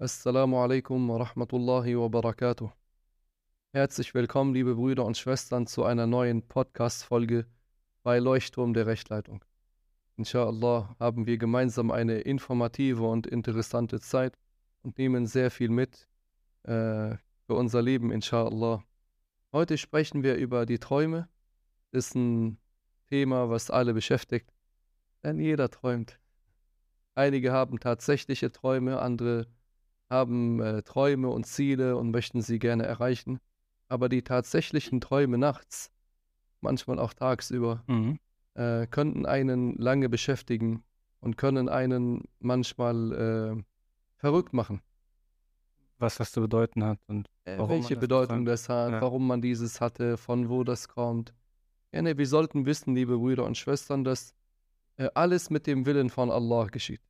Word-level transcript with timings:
Assalamu 0.00 0.58
alaikum 0.58 1.08
wa 1.08 1.16
rahmatullahi 1.24 1.96
wa 1.98 2.06
barakatuh. 2.08 2.70
Herzlich 3.72 4.14
willkommen, 4.14 4.54
liebe 4.54 4.76
Brüder 4.76 5.04
und 5.04 5.18
Schwestern, 5.18 5.66
zu 5.66 5.82
einer 5.82 6.06
neuen 6.06 6.46
Podcast-Folge 6.46 7.46
bei 8.04 8.20
Leuchtturm 8.20 8.74
der 8.74 8.86
Rechtleitung. 8.86 9.44
Inshallah 10.16 10.94
haben 11.00 11.26
wir 11.26 11.36
gemeinsam 11.36 11.90
eine 11.90 12.20
informative 12.20 13.02
und 13.08 13.26
interessante 13.26 13.98
Zeit 13.98 14.38
und 14.82 14.98
nehmen 14.98 15.26
sehr 15.26 15.50
viel 15.50 15.68
mit 15.68 16.08
äh, 16.62 17.16
für 17.48 17.54
unser 17.54 17.82
Leben, 17.82 18.12
inshallah. 18.12 18.84
Heute 19.50 19.76
sprechen 19.78 20.22
wir 20.22 20.36
über 20.36 20.64
die 20.64 20.78
Träume. 20.78 21.28
Das 21.90 22.06
ist 22.06 22.14
ein 22.14 22.58
Thema, 23.08 23.50
was 23.50 23.68
alle 23.68 23.94
beschäftigt, 23.94 24.54
denn 25.24 25.40
jeder 25.40 25.68
träumt. 25.68 26.20
Einige 27.16 27.50
haben 27.50 27.80
tatsächliche 27.80 28.52
Träume, 28.52 29.02
andere 29.02 29.48
haben 30.10 30.60
äh, 30.60 30.82
Träume 30.82 31.28
und 31.28 31.44
Ziele 31.46 31.96
und 31.96 32.10
möchten 32.10 32.40
sie 32.42 32.58
gerne 32.58 32.84
erreichen. 32.84 33.40
Aber 33.88 34.08
die 34.08 34.22
tatsächlichen 34.22 35.00
Träume 35.00 35.38
nachts, 35.38 35.90
manchmal 36.60 36.98
auch 36.98 37.14
tagsüber, 37.14 37.84
Mhm. 37.86 38.18
äh, 38.54 38.86
könnten 38.86 39.26
einen 39.26 39.76
lange 39.76 40.08
beschäftigen 40.08 40.82
und 41.20 41.36
können 41.36 41.68
einen 41.68 42.24
manchmal 42.40 43.12
äh, 43.58 43.62
verrückt 44.16 44.52
machen. 44.52 44.82
Was 45.98 46.16
das 46.16 46.30
zu 46.32 46.40
bedeuten 46.40 46.84
hat 46.84 46.98
und 47.08 47.28
Äh, 47.44 47.58
welche 47.68 47.96
Bedeutung 47.96 48.44
das 48.44 48.68
hat, 48.68 48.92
Ja. 48.92 49.00
warum 49.00 49.26
man 49.26 49.40
dieses 49.40 49.80
hatte, 49.80 50.16
von 50.16 50.48
wo 50.48 50.64
das 50.64 50.86
kommt. 50.88 51.34
Ja, 51.92 52.02
ne, 52.02 52.18
wir 52.18 52.26
sollten 52.26 52.66
wissen, 52.66 52.94
liebe 52.94 53.16
Brüder 53.16 53.44
und 53.46 53.56
Schwestern, 53.56 54.04
dass 54.04 54.34
äh, 54.96 55.08
alles 55.14 55.48
mit 55.48 55.66
dem 55.66 55.86
Willen 55.86 56.10
von 56.10 56.30
Allah 56.30 56.66
geschieht. 56.66 57.00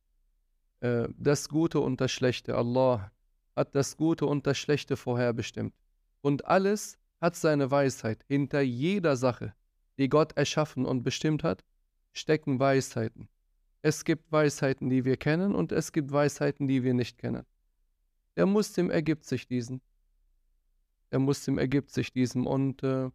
Äh, 0.81 1.07
das 1.17 1.49
Gute 1.49 1.79
und 1.79 2.01
das 2.01 2.11
Schlechte. 2.11 2.55
Allah 2.55 3.11
hat 3.55 3.75
das 3.75 3.97
Gute 3.97 4.25
und 4.25 4.47
das 4.47 4.57
Schlechte 4.57 4.95
vorherbestimmt. 4.95 5.73
Und 6.21 6.45
alles 6.45 6.97
hat 7.19 7.35
seine 7.35 7.69
Weisheit. 7.71 8.23
Hinter 8.27 8.61
jeder 8.61 9.17
Sache, 9.17 9.53
die 9.97 10.09
Gott 10.09 10.33
erschaffen 10.37 10.85
und 10.85 11.03
bestimmt 11.03 11.43
hat, 11.43 11.63
stecken 12.13 12.59
Weisheiten. 12.59 13.27
Es 13.81 14.03
gibt 14.03 14.31
Weisheiten, 14.31 14.89
die 14.89 15.05
wir 15.05 15.17
kennen, 15.17 15.55
und 15.55 15.71
es 15.71 15.91
gibt 15.91 16.11
Weisheiten, 16.11 16.67
die 16.67 16.83
wir 16.83 16.93
nicht 16.93 17.17
kennen. 17.17 17.45
Der 18.35 18.45
Muslim 18.45 18.89
ergibt 18.89 19.25
sich 19.25 19.47
diesen. 19.47 19.81
Der 21.11 21.19
Muslim 21.19 21.57
ergibt 21.57 21.91
sich 21.91 22.11
diesem 22.13 22.45
und 22.45 22.83
äh, 22.83 23.09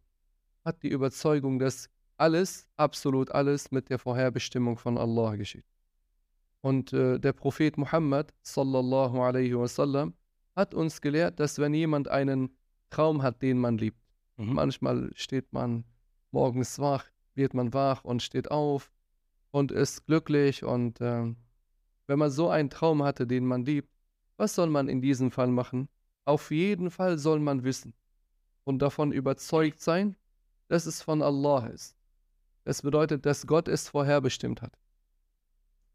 hat 0.64 0.82
die 0.82 0.88
Überzeugung, 0.88 1.58
dass 1.58 1.88
alles, 2.16 2.66
absolut 2.76 3.30
alles 3.30 3.70
mit 3.70 3.90
der 3.90 3.98
Vorherbestimmung 3.98 4.78
von 4.78 4.98
Allah 4.98 5.36
geschieht. 5.36 5.64
Und 6.64 6.94
äh, 6.94 7.18
der 7.18 7.34
Prophet 7.34 7.76
Muhammad 7.76 8.32
sallallahu 8.40 9.20
alaihi 9.20 9.54
wasallam 9.54 10.14
hat 10.56 10.72
uns 10.74 11.02
gelehrt, 11.02 11.38
dass 11.38 11.58
wenn 11.58 11.74
jemand 11.74 12.08
einen 12.08 12.56
Traum 12.88 13.22
hat, 13.22 13.42
den 13.42 13.58
man 13.58 13.76
liebt, 13.76 14.00
Mhm. 14.38 14.54
manchmal 14.54 15.10
steht 15.14 15.52
man 15.52 15.84
morgens 16.30 16.78
wach, 16.78 17.04
wird 17.34 17.52
man 17.52 17.74
wach 17.74 18.02
und 18.02 18.22
steht 18.22 18.50
auf 18.50 18.90
und 19.50 19.72
ist 19.72 20.06
glücklich 20.06 20.64
und 20.64 21.02
ähm, 21.02 21.36
wenn 22.06 22.18
man 22.18 22.30
so 22.30 22.48
einen 22.48 22.70
Traum 22.70 23.02
hatte, 23.02 23.26
den 23.26 23.44
man 23.44 23.66
liebt, 23.66 23.90
was 24.38 24.54
soll 24.54 24.70
man 24.70 24.88
in 24.88 25.02
diesem 25.02 25.30
Fall 25.30 25.48
machen? 25.48 25.90
Auf 26.24 26.50
jeden 26.50 26.90
Fall 26.90 27.18
soll 27.18 27.40
man 27.40 27.62
wissen 27.62 27.92
und 28.64 28.80
davon 28.80 29.12
überzeugt 29.12 29.80
sein, 29.80 30.16
dass 30.68 30.86
es 30.86 31.02
von 31.02 31.20
Allah 31.20 31.66
ist. 31.66 31.94
Das 32.64 32.80
bedeutet, 32.80 33.26
dass 33.26 33.46
Gott 33.46 33.68
es 33.68 33.90
vorherbestimmt 33.90 34.62
hat 34.62 34.78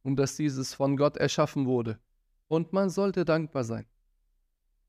und 0.03 0.15
dass 0.15 0.35
dieses 0.35 0.73
von 0.73 0.97
Gott 0.97 1.17
erschaffen 1.17 1.65
wurde. 1.65 1.99
Und 2.47 2.73
man 2.73 2.89
sollte 2.89 3.25
dankbar 3.25 3.63
sein. 3.63 3.85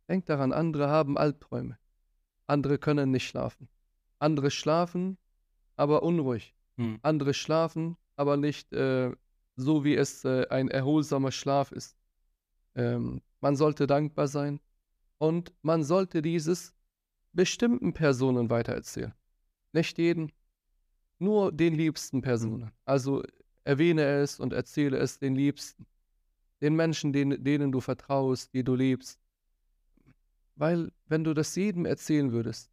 Denkt 0.09 0.29
daran, 0.29 0.53
andere 0.53 0.89
haben 0.89 1.19
Albträume. 1.19 1.79
Andere 2.47 2.79
können 2.79 3.11
nicht 3.11 3.29
schlafen. 3.29 3.69
Andere 4.19 4.51
schlafen, 4.51 5.19
aber 5.77 6.03
unruhig. 6.03 6.55
Mhm. 6.77 6.99
Andere 7.03 7.35
schlafen, 7.35 7.97
aber 8.17 8.37
nicht 8.37 8.73
äh, 8.73 9.13
so, 9.57 9.85
wie 9.85 9.95
es 9.95 10.25
äh, 10.25 10.47
ein 10.49 10.69
erholsamer 10.69 11.33
Schlaf 11.33 11.71
ist. 11.73 11.97
Ähm, 12.75 13.23
man 13.41 13.57
sollte 13.57 13.87
dankbar 13.87 14.29
sein 14.29 14.61
und 15.19 15.53
man 15.63 15.85
sollte 15.85 16.23
dieses 16.23 16.75
bestimmten 17.33 17.93
Personen 17.93 18.51
weitererzählen. 18.51 19.15
Nicht 19.73 19.99
jeden, 19.99 20.33
nur 21.19 21.53
den 21.53 21.75
liebsten 21.75 22.23
Personen. 22.23 22.73
Also 22.85 23.23
erwähne 23.71 24.03
es 24.03 24.41
und 24.41 24.53
erzähle 24.53 24.99
es 24.99 25.21
den 25.21 25.37
Liebsten. 25.37 25.87
Den 26.61 26.75
Menschen, 26.75 27.13
denen, 27.13 27.43
denen 27.45 27.71
du 27.71 27.81
vertraust, 27.81 28.53
die 28.53 28.65
du 28.65 28.75
liebst. 28.75 29.21
Weil, 30.57 30.91
wenn 31.07 31.23
du 31.23 31.35
das 31.35 31.55
jedem 31.55 31.87
erzählen 31.87 32.33
würdest, 32.33 32.69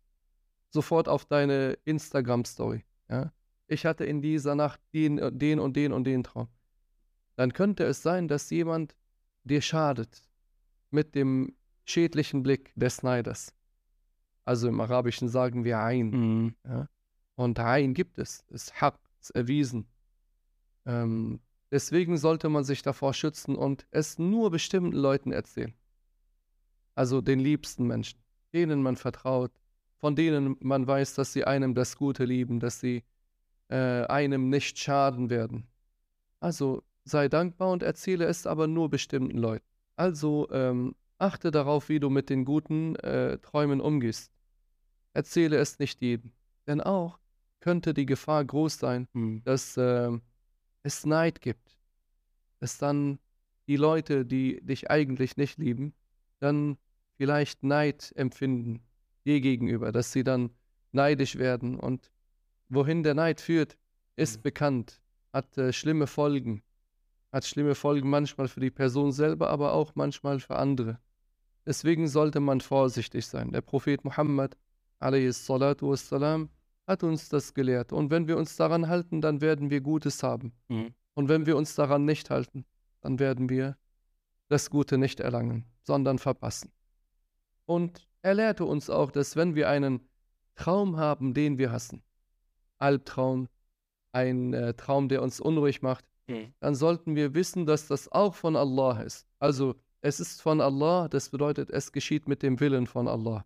sofort 0.70 1.08
auf 1.08 1.26
deine 1.26 1.78
Instagram-Story, 1.86 2.84
ja, 3.10 3.32
ich 3.68 3.86
hatte 3.86 4.06
in 4.06 4.22
dieser 4.24 4.56
Nacht 4.56 4.82
den, 4.94 5.38
den 5.38 5.60
und 5.60 5.76
den 5.76 5.94
und 5.94 6.06
den 6.06 6.24
Traum, 6.24 6.48
dann 7.36 7.54
könnte 7.54 7.84
es 7.84 8.02
sein, 8.02 8.28
dass 8.28 8.50
jemand 8.50 8.96
dir 9.44 9.62
schadet 9.62 10.24
mit 10.90 11.14
dem 11.14 11.56
schädlichen 11.86 12.42
Blick 12.42 12.74
des 12.76 13.04
Neiders. 13.04 13.54
Also 14.46 14.68
im 14.68 14.82
Arabischen 14.82 15.30
sagen 15.30 15.64
wir 15.64 15.80
ein. 15.80 16.10
Mhm. 16.10 16.56
Ja? 16.66 16.90
Und 17.36 17.60
ein 17.60 17.94
gibt 17.94 18.18
es, 18.18 18.44
ist 18.50 18.82
Haq, 18.82 18.98
ist 19.22 19.30
erwiesen. 19.32 19.88
Ähm, 20.88 21.40
deswegen 21.70 22.18
sollte 22.18 22.50
man 22.50 22.64
sich 22.64 22.82
davor 22.82 23.14
schützen 23.14 23.56
und 23.56 23.86
es 23.92 24.18
nur 24.18 24.50
bestimmten 24.50 24.96
Leuten 24.96 25.32
erzählen. 25.32 25.74
Also 26.96 27.22
den 27.22 27.40
liebsten 27.40 27.86
Menschen, 27.86 28.20
denen 28.54 28.82
man 28.82 28.96
vertraut, 28.96 29.52
von 29.98 30.16
denen 30.16 30.56
man 30.62 30.88
weiß, 30.88 31.14
dass 31.14 31.34
sie 31.34 31.44
einem 31.44 31.76
das 31.76 31.98
Gute 31.98 32.26
lieben, 32.26 32.60
dass 32.60 32.80
sie 32.80 33.04
äh, 33.70 34.06
einem 34.06 34.50
nicht 34.50 34.80
schaden 34.80 35.30
werden. 35.30 35.68
Also 36.40 36.84
sei 37.04 37.28
dankbar 37.28 37.72
und 37.72 37.84
erzähle 37.84 38.26
es 38.26 38.48
aber 38.48 38.68
nur 38.68 38.90
bestimmten 38.90 39.38
Leuten. 39.38 39.66
Also 39.96 40.48
ähm, 40.52 40.96
achte 41.18 41.52
darauf, 41.52 41.90
wie 41.90 42.00
du 42.00 42.10
mit 42.10 42.30
den 42.30 42.46
guten 42.46 42.96
äh, 42.98 43.40
Träumen 43.40 43.82
umgehst. 43.82 44.32
Erzähle 45.14 45.58
es 45.58 45.80
nicht 45.80 46.02
jedem. 46.02 46.32
Denn 46.68 46.80
auch 46.82 47.20
könnte 47.60 47.94
die 47.94 48.06
Gefahr 48.06 48.46
groß 48.46 48.78
sein, 48.80 49.08
Mhm. 49.14 49.44
dass 49.44 49.78
äh, 49.78 50.12
es 50.88 51.06
Neid 51.06 51.42
gibt. 51.42 51.78
Dass 52.60 52.78
dann 52.78 53.20
die 53.68 53.76
Leute, 53.76 54.26
die 54.26 54.60
dich 54.62 54.90
eigentlich 54.90 55.38
nicht 55.38 55.60
lieben, 55.60 55.94
dann 56.40 56.78
vielleicht 57.18 57.64
Neid 57.64 58.12
empfinden 58.16 58.82
dir 59.26 59.42
gegenüber, 59.42 59.92
dass 59.92 60.12
sie 60.12 60.24
dann 60.24 60.52
neidisch 60.92 61.36
werden. 61.38 61.80
Und 61.80 62.12
wohin 62.70 63.04
der 63.04 63.14
Neid 63.14 63.42
führt, 63.42 63.78
ist 64.16 64.38
Mhm. 64.38 64.42
bekannt, 64.44 65.02
hat 65.34 65.58
äh, 65.58 65.74
schlimme 65.74 66.08
Folgen. 66.08 66.64
Hat 67.32 67.46
schlimme 67.46 67.76
Folgen 67.76 68.10
manchmal 68.10 68.48
für 68.48 68.62
die 68.62 68.72
Person 68.72 69.12
selber, 69.12 69.50
aber 69.50 69.74
auch 69.74 69.94
manchmal 69.96 70.40
für 70.40 70.56
andere. 70.56 71.00
Deswegen 71.66 72.08
sollte 72.08 72.40
man 72.40 72.62
vorsichtig 72.62 73.26
sein. 73.28 73.52
Der 73.52 73.62
Prophet 73.62 74.06
Muhammad 74.06 74.58
wassalam, 75.00 76.50
hat 76.88 77.04
uns 77.04 77.30
das 77.30 77.54
gelehrt. 77.54 77.92
Und 77.94 78.10
wenn 78.10 78.28
wir 78.28 78.38
uns 78.38 78.56
daran 78.56 78.88
halten, 78.88 79.22
dann 79.22 79.42
werden 79.42 79.70
wir 79.70 79.82
Gutes 79.82 80.24
haben. 80.24 80.54
Mhm. 80.70 80.94
Und 81.14 81.30
wenn 81.30 81.46
wir 81.46 81.58
uns 81.58 81.76
daran 81.76 82.06
nicht 82.06 82.30
halten, 82.30 82.66
dann 83.02 83.20
werden 83.20 83.50
wir 83.50 83.78
das 84.48 84.70
Gute 84.70 84.98
nicht 84.98 85.20
erlangen, 85.20 85.66
sondern 85.84 86.20
verpassen. 86.20 86.72
Und 87.66 88.08
er 88.22 88.36
lehrte 88.36 88.66
uns 88.66 88.90
auch, 88.90 89.12
dass 89.12 89.36
wenn 89.36 89.56
wir 89.56 89.70
einen 89.70 90.08
Traum 90.56 90.98
haben, 90.98 91.34
den 91.34 91.58
wir 91.58 91.72
hassen, 91.72 92.02
Albtraum, 92.80 93.50
ein 94.14 94.54
äh, 94.54 94.74
Traum, 94.74 95.10
der 95.10 95.22
uns 95.22 95.40
unruhig 95.40 95.82
macht, 95.82 96.06
Mhm. 96.28 96.54
dann 96.60 96.76
sollten 96.76 97.16
wir 97.16 97.34
wissen, 97.34 97.66
dass 97.66 97.88
das 97.88 98.12
auch 98.12 98.36
von 98.36 98.56
Allah 98.56 99.02
ist. 99.02 99.26
Also 99.40 99.76
es 100.02 100.20
ist 100.20 100.42
von 100.42 100.62
Allah, 100.62 101.08
das 101.08 101.30
bedeutet, 101.30 101.70
es 101.70 101.92
geschieht 101.92 102.28
mit 102.28 102.44
dem 102.44 102.60
Willen 102.60 102.86
von 102.86 103.08
Allah. 103.08 103.46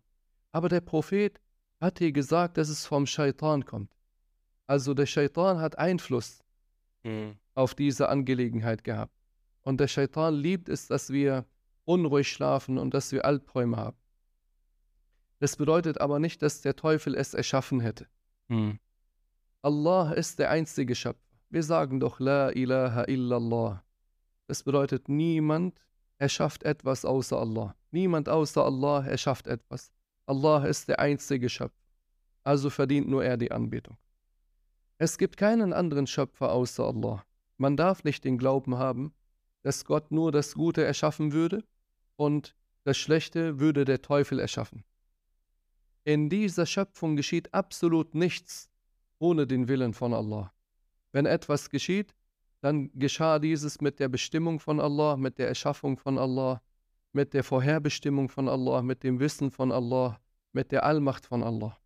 Aber 0.50 0.68
der 0.68 0.80
Prophet 0.80 1.40
hat 1.82 1.98
hier 1.98 2.12
gesagt, 2.12 2.56
dass 2.56 2.68
es 2.68 2.86
vom 2.86 3.06
Shaitan 3.06 3.64
kommt. 3.64 3.92
Also 4.66 4.94
der 4.94 5.06
Shaitan 5.06 5.58
hat 5.60 5.78
Einfluss 5.78 6.40
Mhm. 7.04 7.36
auf 7.54 7.74
diese 7.74 8.08
Angelegenheit 8.08 8.84
gehabt. 8.84 9.12
Und 9.62 9.80
der 9.80 9.88
Shaitan 9.88 10.34
liebt 10.34 10.68
es, 10.68 10.86
dass 10.86 11.10
wir 11.10 11.44
unruhig 11.84 12.28
schlafen 12.28 12.78
und 12.78 12.94
dass 12.94 13.10
wir 13.10 13.24
Albträume 13.24 13.76
haben. 13.76 13.96
Das 15.40 15.56
bedeutet 15.56 16.00
aber 16.00 16.20
nicht, 16.20 16.40
dass 16.42 16.60
der 16.60 16.76
Teufel 16.76 17.16
es 17.16 17.34
erschaffen 17.34 17.80
hätte. 17.80 18.06
Mhm. 18.46 18.78
Allah 19.62 20.12
ist 20.12 20.38
der 20.38 20.50
einzige 20.50 20.94
Schöpfer. 20.94 21.18
Wir 21.50 21.64
sagen 21.64 21.98
doch 21.98 22.20
La 22.20 22.50
ilaha 22.50 23.04
illallah. 23.08 23.82
Das 24.46 24.62
bedeutet, 24.62 25.08
niemand 25.08 25.80
erschafft 26.18 26.62
etwas 26.62 27.04
außer 27.04 27.38
Allah. 27.38 27.74
Niemand 27.90 28.28
außer 28.28 28.64
Allah 28.64 29.04
erschafft 29.04 29.48
etwas. 29.48 29.92
Allah 30.26 30.64
ist 30.64 30.88
der 30.88 30.98
einzige 31.00 31.48
Schöpfer. 31.48 31.76
Also 32.44 32.70
verdient 32.70 33.08
nur 33.08 33.24
er 33.24 33.36
die 33.36 33.52
Anbetung. 33.52 33.96
Es 34.98 35.18
gibt 35.18 35.36
keinen 35.36 35.72
anderen 35.72 36.06
Schöpfer 36.06 36.52
außer 36.52 36.84
Allah. 36.84 37.24
Man 37.56 37.76
darf 37.76 38.04
nicht 38.04 38.24
den 38.24 38.38
Glauben 38.38 38.78
haben, 38.78 39.12
dass 39.62 39.84
Gott 39.84 40.10
nur 40.10 40.32
das 40.32 40.54
Gute 40.54 40.84
erschaffen 40.84 41.32
würde 41.32 41.64
und 42.16 42.54
das 42.84 42.96
Schlechte 42.96 43.60
würde 43.60 43.84
der 43.84 44.02
Teufel 44.02 44.38
erschaffen. 44.38 44.84
In 46.04 46.28
dieser 46.28 46.66
Schöpfung 46.66 47.14
geschieht 47.14 47.54
absolut 47.54 48.14
nichts 48.14 48.70
ohne 49.18 49.46
den 49.46 49.68
Willen 49.68 49.94
von 49.94 50.12
Allah. 50.12 50.52
Wenn 51.12 51.26
etwas 51.26 51.70
geschieht, 51.70 52.14
dann 52.60 52.90
geschah 52.94 53.38
dieses 53.38 53.80
mit 53.80 54.00
der 54.00 54.08
Bestimmung 54.08 54.58
von 54.58 54.80
Allah, 54.80 55.16
mit 55.16 55.38
der 55.38 55.48
Erschaffung 55.48 55.96
von 55.96 56.18
Allah, 56.18 56.60
mit 57.12 57.34
der 57.34 57.44
Vorherbestimmung 57.44 58.28
von 58.28 58.48
Allah, 58.48 58.82
mit 58.82 59.02
dem 59.02 59.20
Wissen 59.20 59.50
von 59.50 59.70
Allah, 59.70 60.20
mit 60.52 60.72
der 60.72 60.84
Allmacht 60.84 61.26
von 61.26 61.42
Allah. 61.42 61.78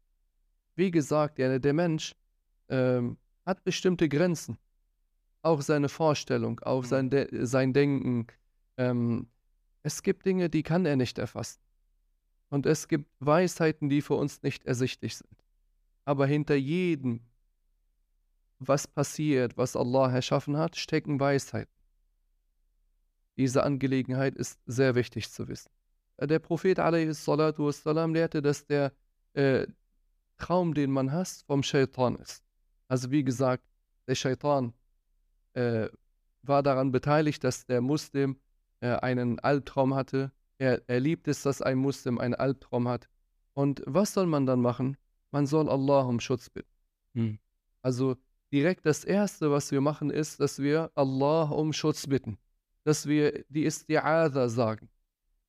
Wie 0.74 0.90
gesagt, 0.90 1.38
der 1.38 1.72
Mensch 1.72 2.14
ähm, 2.68 3.16
hat 3.44 3.64
bestimmte 3.64 4.08
Grenzen. 4.08 4.58
Auch 5.42 5.62
seine 5.62 5.88
Vorstellung, 5.88 6.60
auch 6.60 6.82
mhm. 6.82 6.86
sein, 6.86 7.10
De 7.10 7.44
sein 7.46 7.72
Denken. 7.72 8.26
Ähm, 8.76 9.28
es 9.82 10.02
gibt 10.02 10.26
Dinge, 10.26 10.50
die 10.50 10.62
kann 10.62 10.84
er 10.84 10.96
nicht 10.96 11.18
erfassen. 11.18 11.60
Und 12.48 12.66
es 12.66 12.88
gibt 12.88 13.08
Weisheiten, 13.20 13.88
die 13.88 14.02
für 14.02 14.14
uns 14.14 14.42
nicht 14.42 14.64
ersichtlich 14.64 15.16
sind. 15.16 15.44
Aber 16.04 16.26
hinter 16.26 16.54
jedem, 16.54 17.20
was 18.58 18.86
passiert, 18.86 19.56
was 19.56 19.76
Allah 19.76 20.12
erschaffen 20.12 20.56
hat, 20.56 20.76
stecken 20.76 21.18
Weisheiten. 21.20 21.75
Diese 23.36 23.62
Angelegenheit 23.62 24.34
ist 24.34 24.58
sehr 24.66 24.94
wichtig 24.94 25.30
zu 25.30 25.48
wissen. 25.48 25.70
Der 26.18 26.38
Prophet 26.38 26.78
wassalam, 26.78 28.14
lehrte, 28.14 28.40
dass 28.40 28.66
der 28.66 28.92
äh, 29.34 29.66
Traum, 30.38 30.74
den 30.74 30.90
man 30.90 31.12
hat, 31.12 31.28
vom 31.46 31.62
Shaitan 31.62 32.16
ist. 32.16 32.42
Also 32.88 33.10
wie 33.10 33.24
gesagt, 33.24 33.64
der 34.06 34.14
Shaitan 34.14 34.72
äh, 35.54 35.88
war 36.42 36.62
daran 36.62 36.92
beteiligt, 36.92 37.44
dass 37.44 37.66
der 37.66 37.80
Muslim 37.80 38.38
äh, 38.80 38.96
einen 38.96 39.38
Albtraum 39.40 39.94
hatte. 39.94 40.32
Er, 40.58 40.82
er 40.86 41.00
liebt 41.00 41.28
es, 41.28 41.42
dass 41.42 41.60
ein 41.60 41.78
Muslim 41.78 42.18
einen 42.18 42.34
Albtraum 42.34 42.88
hat. 42.88 43.08
Und 43.52 43.82
was 43.86 44.14
soll 44.14 44.26
man 44.26 44.46
dann 44.46 44.60
machen? 44.60 44.96
Man 45.30 45.46
soll 45.46 45.68
Allah 45.68 46.02
um 46.02 46.20
Schutz 46.20 46.48
bitten. 46.48 46.72
Hm. 47.14 47.38
Also 47.82 48.16
direkt 48.52 48.86
das 48.86 49.04
Erste, 49.04 49.50
was 49.50 49.70
wir 49.70 49.80
machen, 49.80 50.10
ist, 50.10 50.40
dass 50.40 50.58
wir 50.60 50.90
Allah 50.94 51.44
um 51.44 51.72
Schutz 51.72 52.06
bitten. 52.06 52.38
Dass 52.86 53.06
wir 53.08 53.44
die 53.48 53.66
Isti'adha 53.66 54.48
sagen. 54.48 54.88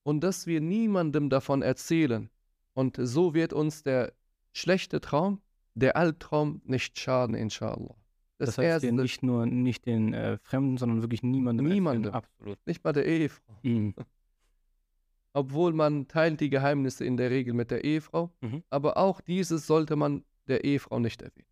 Und 0.01 0.21
dass 0.21 0.47
wir 0.47 0.59
niemandem 0.59 1.29
davon 1.29 1.61
erzählen. 1.61 2.31
Und 2.73 2.97
so 2.99 3.35
wird 3.35 3.53
uns 3.53 3.83
der 3.83 4.13
schlechte 4.53 5.01
Traum, 5.01 5.39
der 5.75 5.95
Albtraum 5.95 6.61
nicht 6.65 6.97
schaden, 6.97 7.35
inshallah. 7.35 7.95
Das, 8.39 8.55
das 8.55 8.57
heißt 8.57 8.91
nicht 8.91 9.21
nur 9.21 9.45
nicht 9.45 9.85
den 9.85 10.13
äh, 10.13 10.39
Fremden, 10.39 10.77
sondern 10.77 11.01
wirklich 11.01 11.21
niemandem. 11.21 11.67
Niemandem, 11.67 12.11
absolut. 12.11 12.57
Nicht 12.65 12.83
mal 12.83 12.93
der 12.93 13.05
Ehefrau. 13.05 13.59
Mhm. 13.61 13.93
Obwohl 15.33 15.73
man 15.73 16.07
teilt 16.07 16.41
die 16.41 16.49
Geheimnisse 16.49 17.05
in 17.05 17.17
der 17.17 17.29
Regel 17.29 17.53
mit 17.53 17.69
der 17.69 17.83
Ehefrau, 17.83 18.31
mhm. 18.41 18.63
aber 18.71 18.97
auch 18.97 19.21
dieses 19.21 19.67
sollte 19.67 19.95
man 19.95 20.23
der 20.47 20.63
Ehefrau 20.63 20.99
nicht 20.99 21.21
erwähnen. 21.21 21.47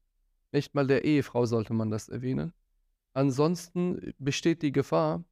Nicht 0.51 0.73
mal 0.73 0.87
der 0.87 1.03
Ehefrau 1.05 1.45
sollte 1.45 1.73
man 1.73 1.91
das 1.91 2.09
erwähnen. 2.09 2.51
Ansonsten 3.13 4.13
besteht 4.17 4.61
die 4.61 4.71
Gefahr, 4.71 5.23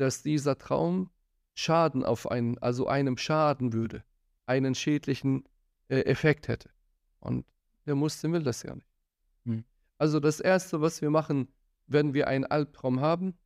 dass 0.00 0.22
dieser 0.22 0.56
Traum 0.56 1.10
Schaden 1.54 2.04
auf 2.04 2.30
einen, 2.30 2.56
also 2.58 2.86
einem 2.86 3.18
schaden 3.18 3.74
würde, 3.74 4.02
einen 4.46 4.74
schädlichen 4.74 5.44
äh, 5.88 6.00
Effekt 6.00 6.48
hätte. 6.48 6.70
Und 7.18 7.44
der 7.84 7.96
Muslim 7.96 8.32
will 8.32 8.42
das 8.42 8.62
ja 8.62 8.74
nicht. 8.74 8.88
Hm. 9.44 9.64
Also 9.98 10.18
das 10.18 10.40
Erste, 10.40 10.80
was 10.80 11.02
wir 11.02 11.10
machen, 11.10 11.48
wenn 11.86 12.14
wir 12.14 12.28
einen 12.28 12.46
Albtraum 12.46 13.00
haben, 13.00 13.36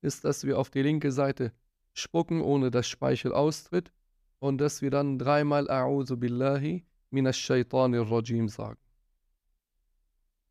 ist, 0.00 0.24
dass 0.24 0.44
wir 0.44 0.58
auf 0.58 0.70
die 0.70 0.80
linke 0.80 1.12
Seite 1.12 1.52
spucken, 1.92 2.40
ohne 2.40 2.70
dass 2.70 2.88
Speichel 2.88 3.34
austritt 3.34 3.92
und 4.38 4.58
dass 4.58 4.80
wir 4.80 4.90
dann 4.90 5.18
dreimal 5.18 5.68
A'udhu 5.68 6.16
Billahi 6.16 6.86
minash 7.10 7.38
Shaitanir 7.38 8.10
Rajim 8.10 8.48
sagen. 8.48 8.80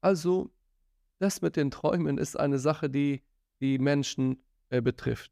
Also, 0.01 0.51
das 1.17 1.41
mit 1.41 1.55
den 1.55 1.71
Träumen 1.71 2.19
ist 2.19 2.39
eine 2.39 2.59
Sache, 2.59 2.91
die 2.91 3.23
die 3.59 3.79
Menschen 3.79 4.41
äh, 4.69 4.81
betrifft. 4.81 5.31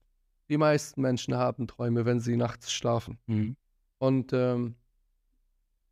Die 0.49 0.57
meisten 0.57 1.01
Menschen 1.01 1.35
haben 1.35 1.67
Träume, 1.67 2.05
wenn 2.05 2.19
sie 2.19 2.37
nachts 2.37 2.71
schlafen. 2.71 3.19
Mhm. 3.27 3.55
Und 3.99 4.31
ähm, 4.33 4.75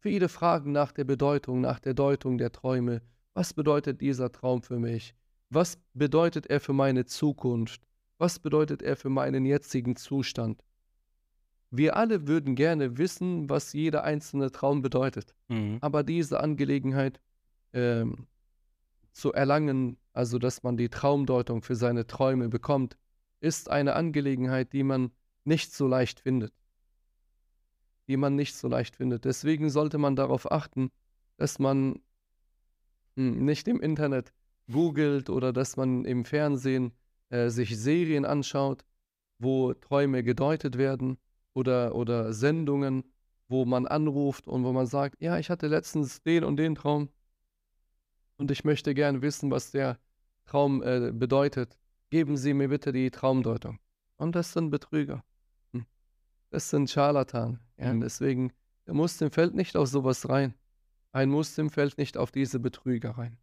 Viele 0.05 0.29
fragen 0.29 0.71
nach 0.71 0.91
der 0.91 1.03
Bedeutung, 1.03 1.61
nach 1.61 1.79
der 1.79 1.95
Deutung 1.95 2.37
der 2.37 2.51
Träume. 2.51 3.01
Was 3.33 3.55
bedeutet 3.55 4.01
dieser 4.01 4.31
Traum 4.31 4.61
für 4.61 4.77
mich? 4.77 5.15
Was 5.49 5.79
bedeutet 5.95 6.45
er 6.45 6.59
für 6.59 6.73
meine 6.73 7.05
Zukunft? 7.05 7.81
Was 8.19 8.37
bedeutet 8.37 8.83
er 8.83 8.97
für 8.97 9.09
meinen 9.09 9.47
jetzigen 9.47 9.95
Zustand? 9.95 10.63
Wir 11.71 11.95
alle 11.95 12.27
würden 12.27 12.53
gerne 12.53 12.99
wissen, 12.99 13.49
was 13.49 13.73
jeder 13.73 14.03
einzelne 14.03 14.51
Traum 14.51 14.83
bedeutet. 14.83 15.33
Mhm. 15.47 15.79
Aber 15.81 16.03
diese 16.03 16.39
Angelegenheit 16.39 17.19
ähm, 17.73 18.27
zu 19.11 19.33
erlangen, 19.33 19.97
also 20.13 20.37
dass 20.37 20.61
man 20.61 20.77
die 20.77 20.89
Traumdeutung 20.89 21.63
für 21.63 21.75
seine 21.75 22.05
Träume 22.05 22.47
bekommt, 22.47 22.95
ist 23.45 23.69
eine 23.69 23.95
Angelegenheit, 23.95 24.73
die 24.73 24.83
man 24.83 25.11
nicht 25.43 25.73
so 25.73 25.87
leicht 25.87 26.19
findet 26.19 26.53
die 28.07 28.17
man 28.17 28.35
nicht 28.35 28.55
so 28.55 28.67
leicht 28.67 28.95
findet. 28.95 29.25
Deswegen 29.25 29.69
sollte 29.69 29.97
man 29.97 30.15
darauf 30.15 30.51
achten, 30.51 30.91
dass 31.37 31.59
man 31.59 31.99
hm, 33.15 33.43
nicht 33.45 33.67
im 33.67 33.79
Internet 33.81 34.33
googelt 34.71 35.29
oder 35.29 35.53
dass 35.53 35.77
man 35.77 36.05
im 36.05 36.25
Fernsehen 36.25 36.91
äh, 37.29 37.49
sich 37.49 37.77
Serien 37.77 38.25
anschaut, 38.25 38.85
wo 39.39 39.73
Träume 39.73 40.23
gedeutet 40.23 40.77
werden 40.77 41.17
oder, 41.53 41.95
oder 41.95 42.33
Sendungen, 42.33 43.03
wo 43.47 43.65
man 43.65 43.85
anruft 43.85 44.47
und 44.47 44.63
wo 44.63 44.71
man 44.71 44.87
sagt, 44.87 45.21
ja, 45.21 45.37
ich 45.37 45.49
hatte 45.49 45.67
letztens 45.67 46.21
den 46.23 46.43
und 46.43 46.57
den 46.57 46.75
Traum 46.75 47.09
und 48.37 48.51
ich 48.51 48.63
möchte 48.63 48.93
gerne 48.93 49.21
wissen, 49.21 49.51
was 49.51 49.71
der 49.71 49.99
Traum 50.45 50.81
äh, 50.83 51.11
bedeutet. 51.13 51.77
Geben 52.15 52.37
Sie 52.37 52.53
mir 52.53 52.69
bitte 52.69 52.93
die 52.93 53.11
Traumdeutung. 53.11 53.77
Und 54.15 54.37
das 54.37 54.53
sind 54.53 54.69
Betrüger. 54.69 55.25
Hm. 55.73 55.85
Das 56.49 56.69
sind 56.69 56.89
Scharlatan. 56.89 57.59
Ja, 57.77 57.93
mhm. 57.93 57.99
deswegen, 57.99 58.53
der 58.87 58.93
Muslim 58.93 59.31
fällt 59.31 59.53
nicht 59.53 59.75
auf 59.75 59.89
sowas 59.89 60.29
rein. 60.29 60.53
Ein 61.11 61.29
Muslim 61.29 61.69
fällt 61.69 61.97
nicht 61.97 62.15
auf 62.15 62.31
diese 62.31 62.61
Betrüger 62.61 63.17
rein. 63.17 63.37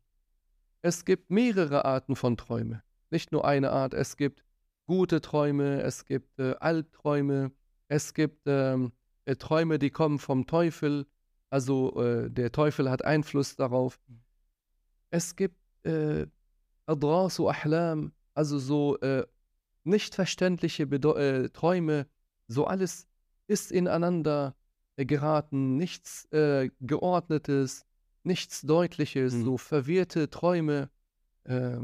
Es 0.81 1.05
gibt 1.05 1.31
mehrere 1.31 1.85
Arten 1.85 2.17
von 2.17 2.39
Träumen. 2.39 2.81
Nicht 3.11 3.31
nur 3.31 3.45
eine 3.45 3.73
Art. 3.73 3.93
Es 3.93 4.17
gibt 4.17 4.43
gute 4.87 5.21
Träume, 5.21 5.83
es 5.83 6.07
gibt 6.07 6.39
äh, 6.39 6.55
Albträume, 6.55 7.53
es 7.89 8.15
gibt 8.15 8.41
ähm, 8.47 8.93
äh, 9.27 9.37
Träume, 9.37 9.79
die 9.79 9.91
kommen 9.91 10.19
vom 10.19 10.47
Teufel. 10.47 11.07
Also 11.51 12.03
äh, 12.03 12.31
der 12.31 12.53
Teufel 12.53 12.91
hat 12.91 13.05
Einfluss 13.05 13.55
darauf. 13.55 14.01
Es 15.11 15.37
gibt 15.37 15.59
äh, 15.85 16.27
Adrasu 16.87 17.51
Ahlam, 17.51 18.15
also 18.35 18.59
so 18.59 18.99
äh, 18.99 19.27
nicht 19.85 20.15
verständliche 20.15 20.87
Bedo 20.87 21.15
äh, 21.17 21.49
Träume, 21.51 22.07
so 22.49 22.67
alles 22.67 23.07
ist 23.47 23.73
ineinander 23.73 24.55
äh, 24.97 25.05
geraten, 25.05 25.77
nichts 25.77 26.31
äh, 26.33 26.71
Geordnetes, 26.81 27.85
nichts 28.23 28.63
Deutliches, 28.63 29.35
mhm. 29.35 29.45
so 29.45 29.57
verwirrte 29.59 30.31
Träume. 30.31 30.91
Äh, 31.45 31.79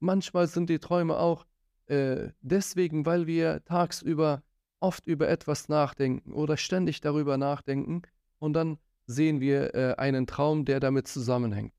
manchmal 0.00 0.46
sind 0.46 0.70
die 0.70 0.78
Träume 0.78 1.18
auch 1.18 1.46
äh, 1.86 2.30
deswegen, 2.40 3.04
weil 3.04 3.26
wir 3.26 3.64
tagsüber 3.64 4.42
oft 4.80 5.06
über 5.06 5.28
etwas 5.28 5.68
nachdenken 5.68 6.32
oder 6.32 6.56
ständig 6.56 7.00
darüber 7.00 7.36
nachdenken 7.36 8.02
und 8.38 8.54
dann 8.54 8.78
sehen 9.06 9.40
wir 9.40 9.74
äh, 9.74 9.94
einen 9.96 10.26
Traum, 10.26 10.64
der 10.64 10.80
damit 10.80 11.06
zusammenhängt. 11.06 11.74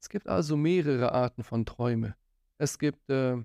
Es 0.00 0.08
gibt 0.08 0.28
also 0.28 0.56
mehrere 0.56 1.12
Arten 1.12 1.42
von 1.42 1.64
Träume. 1.64 2.16
Es 2.58 2.78
gibt 2.78 3.10
äh, 3.10 3.42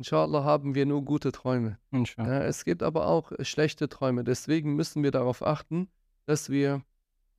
Inshallah 0.00 0.44
haben 0.44 0.74
wir 0.74 0.86
nur 0.86 1.04
gute 1.04 1.30
Träume. 1.30 1.78
Ja, 1.92 2.42
es 2.44 2.64
gibt 2.64 2.82
aber 2.82 3.06
auch 3.06 3.32
schlechte 3.42 3.86
Träume. 3.86 4.24
Deswegen 4.24 4.74
müssen 4.74 5.02
wir 5.02 5.10
darauf 5.10 5.46
achten, 5.46 5.90
dass 6.24 6.48
wir 6.48 6.82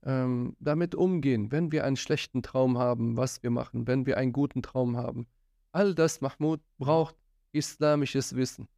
ähm, 0.04 0.54
damit 0.60 0.94
umgehen, 0.94 1.50
wenn 1.50 1.72
wir 1.72 1.84
einen 1.84 1.96
schlechten 1.96 2.40
Traum 2.40 2.78
haben, 2.78 3.16
was 3.16 3.42
wir 3.42 3.50
machen, 3.50 3.88
wenn 3.88 4.06
wir 4.06 4.16
einen 4.16 4.32
guten 4.32 4.62
Traum 4.62 4.96
haben. 4.96 5.26
All 5.72 5.92
das, 5.92 6.20
Mahmoud, 6.20 6.60
braucht 6.78 7.16
islamisches 7.50 8.36
Wissen. 8.36 8.68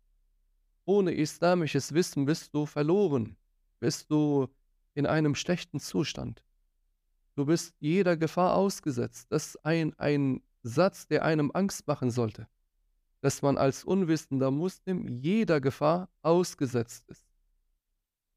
Ohne 0.86 1.12
islamisches 1.12 1.92
Wissen 1.92 2.24
bist 2.24 2.54
du 2.54 2.64
verloren, 2.64 3.36
bist 3.80 4.10
du 4.10 4.48
in 4.94 5.04
einem 5.04 5.34
schlechten 5.34 5.78
Zustand. 5.78 6.42
Du 7.36 7.44
bist 7.44 7.74
jeder 7.80 8.16
Gefahr 8.16 8.54
ausgesetzt. 8.54 9.26
Das 9.30 9.48
ist 9.48 9.66
ein, 9.66 9.92
ein 9.98 10.40
Satz, 10.64 11.06
der 11.06 11.24
einem 11.24 11.52
Angst 11.54 11.86
machen 11.86 12.10
sollte 12.10 12.48
dass 13.24 13.40
man 13.40 13.56
als 13.56 13.84
unwissender 13.84 14.50
Muslim 14.50 15.08
jeder 15.08 15.58
Gefahr 15.58 16.10
ausgesetzt 16.20 17.08
ist. 17.08 17.24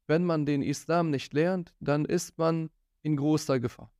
Wenn 0.06 0.24
man 0.24 0.46
den 0.46 0.62
Islam 0.62 1.10
nicht 1.10 1.34
lernt, 1.34 1.74
dann 1.78 2.06
ist 2.06 2.38
man 2.38 2.70
in 3.02 3.18
großer 3.18 3.60
Gefahr. 3.60 3.92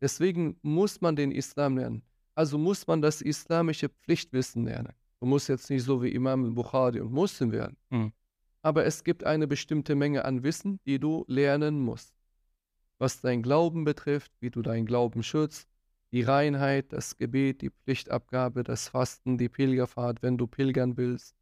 Deswegen 0.00 0.58
muss 0.62 1.02
man 1.02 1.14
den 1.14 1.30
Islam 1.30 1.76
lernen. 1.76 2.02
Also 2.34 2.56
muss 2.56 2.86
man 2.86 3.02
das 3.02 3.20
islamische 3.20 3.90
Pflichtwissen 3.90 4.64
lernen. 4.64 4.94
Man 5.20 5.28
muss 5.28 5.46
jetzt 5.46 5.68
nicht 5.68 5.82
so 5.82 6.02
wie 6.02 6.08
Imam 6.08 6.44
al-Bukhari 6.44 7.00
und 7.00 7.12
Muslim 7.12 7.52
werden. 7.52 7.76
Mhm. 7.90 8.14
Aber 8.62 8.86
es 8.86 9.04
gibt 9.04 9.24
eine 9.24 9.46
bestimmte 9.46 9.94
Menge 9.94 10.24
an 10.24 10.42
Wissen, 10.42 10.80
die 10.86 10.98
du 10.98 11.26
lernen 11.28 11.78
musst. 11.80 12.14
Was 12.96 13.20
dein 13.20 13.42
Glauben 13.42 13.84
betrifft, 13.84 14.32
wie 14.40 14.48
du 14.48 14.62
deinen 14.62 14.86
Glauben 14.86 15.22
schützt, 15.22 15.68
die 16.12 16.22
Reinheit, 16.22 16.92
das 16.92 17.16
Gebet, 17.16 17.62
die 17.62 17.70
Pflichtabgabe, 17.70 18.64
das 18.64 18.88
Fasten, 18.88 19.38
die 19.38 19.48
Pilgerfahrt, 19.48 20.22
wenn 20.22 20.36
du 20.36 20.46
pilgern 20.46 20.96
willst, 20.96 21.36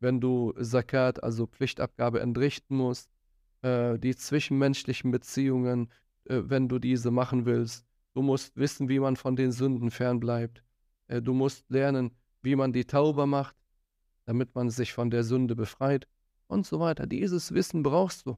wenn 0.00 0.20
du 0.20 0.52
Zakat, 0.60 1.22
also 1.22 1.46
Pflichtabgabe, 1.46 2.20
entrichten 2.20 2.76
musst, 2.76 3.10
äh, 3.62 3.98
die 3.98 4.16
zwischenmenschlichen 4.16 5.10
Beziehungen, 5.10 5.90
äh, 6.24 6.42
wenn 6.44 6.68
du 6.68 6.78
diese 6.78 7.10
machen 7.10 7.44
willst. 7.44 7.86
Du 8.14 8.22
musst 8.22 8.56
wissen, 8.56 8.88
wie 8.88 8.98
man 8.98 9.16
von 9.16 9.36
den 9.36 9.52
Sünden 9.52 9.90
fernbleibt. 9.90 10.62
Äh, 11.08 11.20
du 11.20 11.34
musst 11.34 11.68
lernen, 11.70 12.12
wie 12.42 12.56
man 12.56 12.72
die 12.72 12.84
Taube 12.84 13.26
macht, 13.26 13.56
damit 14.24 14.54
man 14.54 14.70
sich 14.70 14.92
von 14.92 15.10
der 15.10 15.24
Sünde 15.24 15.54
befreit 15.54 16.06
und 16.46 16.66
so 16.66 16.80
weiter. 16.80 17.06
Dieses 17.06 17.52
Wissen 17.52 17.82
brauchst 17.82 18.26
du. 18.26 18.36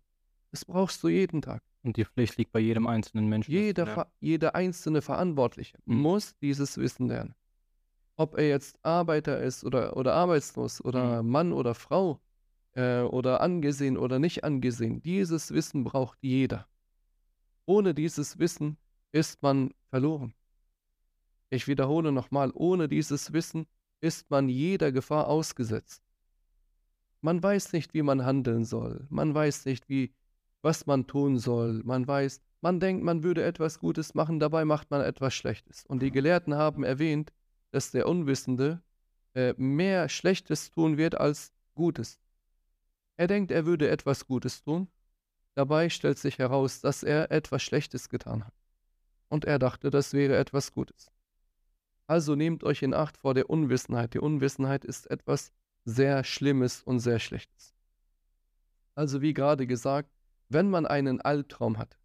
Das 0.51 0.65
brauchst 0.65 1.03
du 1.03 1.09
jeden 1.09 1.43
Tag. 1.43 1.63
Und 1.83 1.97
die 1.97 2.05
Pflicht 2.05 2.37
liegt 2.37 2.53
bei 2.53 2.61
jedem 2.61 2.87
einzelnen 2.87 3.29
Menschen. 3.29 3.53
Jeder, 3.53 3.87
Ver 3.87 4.13
jeder 4.21 4.55
einzelne 4.55 5.01
Verantwortliche 5.01 5.79
mhm. 5.85 5.99
muss 5.99 6.37
dieses 6.39 6.77
Wissen 6.79 7.09
lernen. 7.09 7.35
Ob 8.17 8.37
er 8.37 8.49
jetzt 8.49 8.79
Arbeiter 8.85 9.41
ist 9.41 9.65
oder, 9.65 9.97
oder 9.97 10.15
arbeitslos 10.15 10.85
oder 10.85 11.23
mhm. 11.23 11.31
Mann 11.31 11.53
oder 11.53 11.75
Frau 11.75 12.21
äh, 12.73 13.01
oder 13.01 13.41
angesehen 13.41 13.97
oder 13.97 14.19
nicht 14.19 14.45
angesehen, 14.45 15.01
dieses 15.03 15.53
Wissen 15.53 15.85
braucht 15.85 16.19
jeder. 16.21 16.67
Ohne 17.65 17.95
dieses 17.95 18.39
Wissen 18.39 18.77
ist 19.13 19.43
man 19.43 19.73
verloren. 19.89 20.35
Ich 21.51 21.69
wiederhole 21.69 22.13
nochmal, 22.13 22.51
ohne 22.55 22.89
dieses 22.89 23.33
Wissen 23.33 23.67
ist 24.01 24.31
man 24.31 24.49
jeder 24.49 24.93
Gefahr 24.93 25.29
ausgesetzt. 25.29 26.03
Man 27.21 27.43
weiß 27.43 27.73
nicht, 27.73 27.95
wie 27.95 28.03
man 28.03 28.25
handeln 28.25 28.65
soll. 28.65 29.07
Man 29.11 29.35
weiß 29.35 29.65
nicht, 29.65 29.89
wie, 29.89 30.15
was 30.63 30.87
man 30.87 31.07
tun 31.07 31.39
soll. 31.39 31.83
Man 31.85 32.07
weiß, 32.07 32.41
man 32.61 32.81
denkt, 32.81 33.05
man 33.05 33.23
würde 33.23 33.45
etwas 33.45 33.79
Gutes 33.79 34.15
machen, 34.15 34.41
dabei 34.41 34.65
macht 34.65 34.91
man 34.91 35.01
etwas 35.01 35.35
Schlechtes. 35.35 35.87
Und 35.87 36.03
die 36.03 36.11
Gelehrten 36.11 36.55
haben 36.55 36.85
erwähnt, 36.85 37.33
dass 37.71 37.91
der 37.91 38.09
Unwissende 38.09 38.83
äh, 39.35 39.55
mehr 39.57 40.09
Schlechtes 40.09 40.71
tun 40.71 40.97
wird 40.97 41.17
als 41.17 41.53
Gutes. 41.75 42.19
Er 43.17 43.27
denkt, 43.27 43.51
er 43.51 43.67
würde 43.67 43.89
etwas 43.89 44.27
Gutes 44.27 44.63
tun, 44.63 44.89
dabei 45.55 45.91
stellt 45.91 46.19
sich 46.19 46.39
heraus, 46.39 46.81
dass 46.81 47.03
er 47.03 47.31
etwas 47.31 47.63
Schlechtes 47.63 48.09
getan 48.09 48.45
hat. 48.45 48.55
Und 49.29 49.45
er 49.45 49.59
dachte, 49.59 49.91
das 49.91 50.13
wäre 50.13 50.37
etwas 50.37 50.73
Gutes. 50.73 51.11
Also 52.07 52.35
nehmt 52.35 52.65
euch 52.65 52.83
in 52.83 52.95
Acht 52.95 53.19
vor 53.19 53.35
der 53.35 53.51
Unwissenheit. 53.51 54.15
Die 54.15 54.19
Unwissenheit 54.19 54.85
ist 54.85 55.11
etwas 55.11 55.53
sehr 55.85 56.25
Schlimmes 56.25 56.83
und 56.83 57.01
sehr 57.01 57.19
Schlechtes. 57.19 57.75
Also 58.95 59.21
wie 59.21 59.35
gerade 59.35 59.67
gesagt, 59.67 60.11
wenn 60.49 60.71
man 60.71 60.87
einen 60.87 61.21
Albtraum 61.21 61.79
hat, 61.79 61.99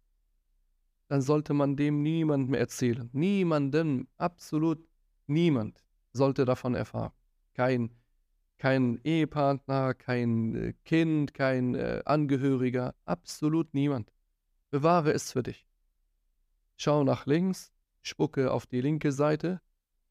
dann 1.08 1.22
sollte 1.22 1.54
man 1.54 1.76
dem 1.76 2.02
niemandem 2.02 2.54
erzählen. 2.54 3.08
Niemandem, 3.12 4.08
absolut 4.16 4.86
niemand 5.26 5.82
sollte 6.12 6.44
davon 6.44 6.74
erfahren. 6.74 7.12
Kein, 7.54 7.90
kein 8.58 9.00
Ehepartner, 9.04 9.94
kein 9.94 10.54
äh, 10.54 10.72
Kind, 10.84 11.34
kein 11.34 11.74
äh, 11.74 12.02
Angehöriger, 12.04 12.94
absolut 13.04 13.74
niemand. 13.74 14.12
Bewahre 14.70 15.12
es 15.12 15.32
für 15.32 15.42
dich. 15.42 15.66
Schau 16.76 17.04
nach 17.04 17.26
links, 17.26 17.72
spucke 18.02 18.50
auf 18.50 18.66
die 18.66 18.80
linke 18.80 19.12
Seite, 19.12 19.60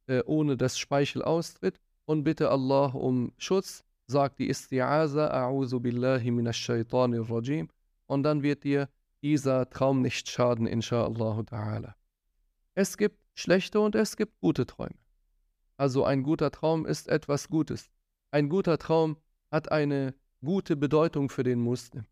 äh, 0.08 0.22
ohne 0.26 0.58
dass 0.58 0.78
Speichel 0.78 1.22
austritt 1.22 1.80
und 2.06 2.24
bitte 2.24 2.50
Allah 2.50 2.88
um 2.88 3.34
Schutz. 3.38 3.84
Sag 4.06 4.36
die 4.36 4.50
Isti'aza, 4.50 5.32
A'udhu 5.32 5.80
billahi 5.80 6.30
minash 6.32 6.58
shaitanir 6.58 7.30
rajim 7.30 7.70
und 8.14 8.24
dann 8.24 8.44
wird 8.44 8.64
dir 8.64 8.90
dieser 9.22 9.70
Traum 9.70 10.02
nicht 10.02 10.30
schaden, 10.30 10.68
inshallah 10.68 11.40
ta'ala. 11.40 11.94
Es 12.76 12.98
gibt 12.98 13.18
schlechte 13.34 13.80
und 13.80 13.96
es 13.96 14.18
gibt 14.18 14.40
gute 14.40 14.66
Träume. 14.66 14.96
Also 15.78 16.04
ein 16.06 16.24
guter 16.24 16.52
Traum 16.52 16.86
ist 16.86 17.08
etwas 17.08 17.50
Gutes. 17.50 17.90
Ein 18.32 18.50
guter 18.50 18.78
Traum 18.78 19.18
hat 19.52 19.72
eine 19.72 20.14
gute 20.44 20.76
Bedeutung 20.76 21.30
für 21.30 21.44
den 21.44 21.60
Muslim, 21.60 22.06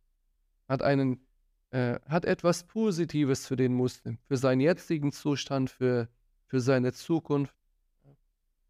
hat, 0.68 0.82
einen, 0.82 1.26
äh, 1.72 2.00
hat 2.08 2.26
etwas 2.26 2.64
Positives 2.64 3.48
für 3.48 3.56
den 3.56 3.74
Muslim, 3.74 4.18
für 4.26 4.38
seinen 4.38 4.62
jetzigen 4.62 5.12
Zustand, 5.12 5.70
für, 5.70 6.08
für 6.48 6.60
seine 6.60 6.94
Zukunft. 6.94 7.56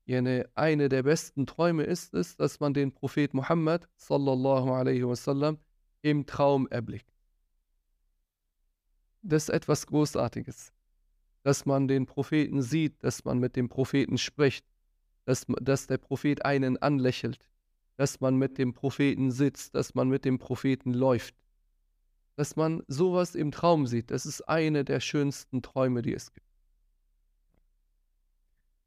Jene, 0.06 0.50
eine 0.56 0.90
der 0.90 1.04
besten 1.04 1.46
Träume 1.46 1.84
ist 1.84 2.14
es, 2.14 2.36
dass 2.36 2.60
man 2.60 2.74
den 2.74 2.92
Prophet 2.92 3.34
Muhammad 3.34 3.88
sallallahu 3.98 4.72
alaihi 4.72 5.08
wasallam 5.08 5.60
im 6.02 6.26
Traum 6.26 6.68
erblickt. 6.70 7.11
Das 9.22 9.44
ist 9.44 9.50
etwas 9.50 9.86
Großartiges, 9.88 10.74
dass 11.44 11.66
man 11.66 11.88
den 11.88 12.06
Propheten 12.06 12.62
sieht, 12.62 13.04
dass 13.04 13.24
man 13.24 13.40
mit 13.40 13.56
dem 13.56 13.70
Propheten 13.70 14.18
spricht, 14.18 14.66
dass, 15.26 15.46
dass 15.62 15.88
der 15.88 15.98
Prophet 15.98 16.44
einen 16.44 16.78
anlächelt, 16.78 17.50
dass 17.98 18.20
man 18.20 18.36
mit 18.36 18.58
dem 18.58 18.74
Propheten 18.74 19.32
sitzt, 19.32 19.76
dass 19.76 19.94
man 19.94 20.10
mit 20.10 20.26
dem 20.26 20.40
Propheten 20.40 20.94
läuft, 20.94 21.36
dass 22.36 22.56
man 22.56 22.82
sowas 22.88 23.36
im 23.36 23.52
Traum 23.52 23.86
sieht. 23.86 24.10
Das 24.10 24.26
ist 24.26 24.42
eine 24.42 24.84
der 24.84 25.00
schönsten 25.00 25.62
Träume, 25.62 26.02
die 26.02 26.14
es 26.14 26.34
gibt. 26.34 26.48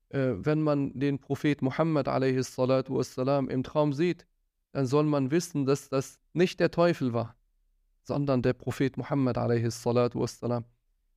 Äh, 0.09 0.35
wenn 0.45 0.63
man 0.63 0.99
den 0.99 1.19
Prophet 1.21 1.63
Muhammad 1.63 2.07
wassalam, 2.07 3.49
im 3.49 3.63
Traum 3.63 3.93
sieht, 3.93 4.27
dann 4.73 4.87
soll 4.87 5.05
man 5.05 5.31
wissen, 5.31 5.67
dass 5.67 5.89
das 5.89 6.19
nicht 6.33 6.59
der 6.59 6.73
Teufel 6.73 7.13
war, 7.13 7.37
sondern 8.05 8.43
der 8.43 8.53
Prophet 8.53 8.97
Muhammad 8.97 9.37
wassalam. 9.37 10.65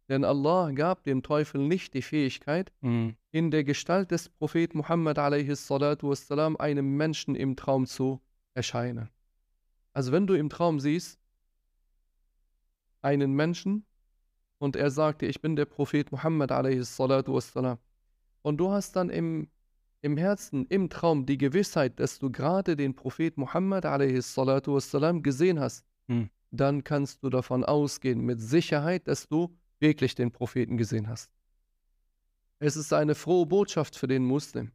Denn 0.10 0.24
Allah 0.24 0.72
gab 0.72 1.04
dem 1.04 1.22
Teufel 1.22 1.62
nicht 1.62 1.94
die 1.94 2.02
Fähigkeit, 2.02 2.72
mhm. 2.82 3.18
in 3.32 3.52
der 3.52 3.66
Gestalt 3.66 4.12
des 4.12 4.30
Propheten 4.30 4.78
Muhammad 4.78 5.18
wassalam, 5.18 6.56
einem 6.58 6.96
Menschen 6.96 7.36
im 7.36 7.56
Traum 7.58 7.86
zu 7.86 8.22
erscheinen. 8.54 9.10
Also 9.94 10.12
wenn 10.14 10.26
du 10.26 10.34
im 10.34 10.50
Traum 10.50 10.80
siehst, 10.80 11.20
einen 13.02 13.34
Menschen 13.34 13.86
und 14.58 14.76
er 14.76 14.90
sagte, 14.90 15.26
ich 15.26 15.42
bin 15.42 15.56
der 15.56 15.66
Prophet 15.66 16.12
Muhammad 16.12 16.52
wassalam, 16.52 17.78
und 18.44 18.58
du 18.58 18.72
hast 18.72 18.96
dann 18.96 19.10
im, 19.10 19.50
im 20.02 20.16
Herzen, 20.16 20.66
im 20.68 20.90
Traum 20.90 21.26
die 21.26 21.38
Gewissheit, 21.38 22.00
dass 22.00 22.18
du 22.18 22.32
gerade 22.32 22.78
den 22.78 22.96
Prophet 22.96 23.38
Muhammad 23.38 23.84
wassalam, 23.84 25.22
gesehen 25.22 25.60
hast, 25.60 25.86
mhm 26.08 26.30
dann 26.53 26.85
kannst 26.85 27.25
du 27.25 27.31
davon 27.31 27.65
ausgehen 27.65 28.21
mit 28.21 28.41
Sicherheit, 28.41 29.09
dass 29.09 29.27
du 29.27 29.57
wirklich 29.81 30.15
den 30.15 30.31
Propheten 30.31 30.77
gesehen 30.77 31.09
hast. 31.09 31.31
Es 32.59 32.77
ist 32.77 32.93
eine 32.93 33.15
frohe 33.15 33.47
Botschaft 33.47 33.97
für 33.97 34.07
den 34.07 34.25
Muslim. 34.25 34.71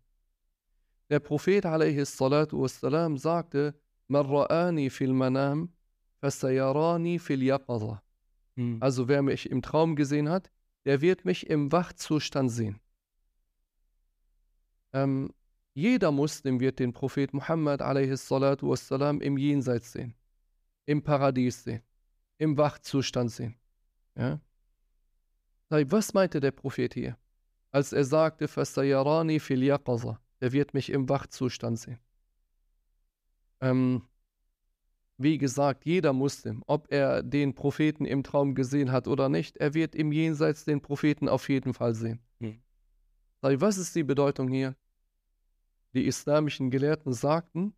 Der 1.09 1.19
Prophet 1.19 1.63
والسلام, 1.63 3.17
sagte, 3.17 3.79
Man 4.07 4.89
fil 4.89 5.13
manam, 5.13 5.71
fasayarani 6.19 7.19
fil 7.19 7.43
yaqaza. 7.43 8.01
Hm. 8.55 8.77
Also 8.81 9.07
wer 9.07 9.21
mich 9.21 9.49
im 9.49 9.61
Traum 9.61 9.95
gesehen 9.95 10.29
hat, 10.29 10.51
der 10.85 10.99
wird 11.01 11.25
mich 11.25 11.49
im 11.49 11.71
Wachzustand 11.71 12.51
sehen. 12.51 12.79
Ähm, 14.93 15.31
jeder 15.73 16.11
Muslim 16.11 16.59
wird 16.59 16.79
den 16.79 16.91
Prophet 16.91 17.33
Muhammad 17.33 17.81
والسلام, 17.81 19.21
im 19.21 19.37
Jenseits 19.37 19.91
sehen 19.91 20.15
im 20.86 21.02
Paradies 21.02 21.64
sehen, 21.64 21.82
im 22.38 22.56
Wachzustand 22.56 23.30
sehen. 23.30 23.56
Ja? 24.16 24.40
Was 25.68 26.12
meinte 26.12 26.40
der 26.40 26.50
Prophet 26.50 26.94
hier? 26.94 27.16
Als 27.70 27.92
er 27.92 28.04
sagte, 28.04 28.48
Fasayarani 28.48 29.40
fil 29.40 29.62
yaqaza, 29.62 30.20
er 30.40 30.52
wird 30.52 30.74
mich 30.74 30.90
im 30.90 31.08
Wachzustand 31.08 31.78
sehen. 31.78 31.98
Ähm, 33.60 34.02
wie 35.16 35.38
gesagt, 35.38 35.86
jeder 35.86 36.12
Muslim, 36.12 36.62
ob 36.66 36.92
er 36.92 37.22
den 37.22 37.54
Propheten 37.54 38.04
im 38.04 38.24
Traum 38.24 38.54
gesehen 38.54 38.90
hat 38.92 39.06
oder 39.06 39.28
nicht, 39.28 39.56
er 39.56 39.72
wird 39.72 39.94
im 39.94 40.10
Jenseits 40.12 40.64
den 40.64 40.82
Propheten 40.82 41.28
auf 41.28 41.48
jeden 41.48 41.72
Fall 41.72 41.94
sehen. 41.94 42.20
Hm. 42.40 42.60
Was 43.40 43.78
ist 43.78 43.94
die 43.94 44.02
Bedeutung 44.02 44.48
hier? 44.48 44.76
Die 45.94 46.06
islamischen 46.06 46.70
Gelehrten 46.70 47.12
sagten, 47.12 47.74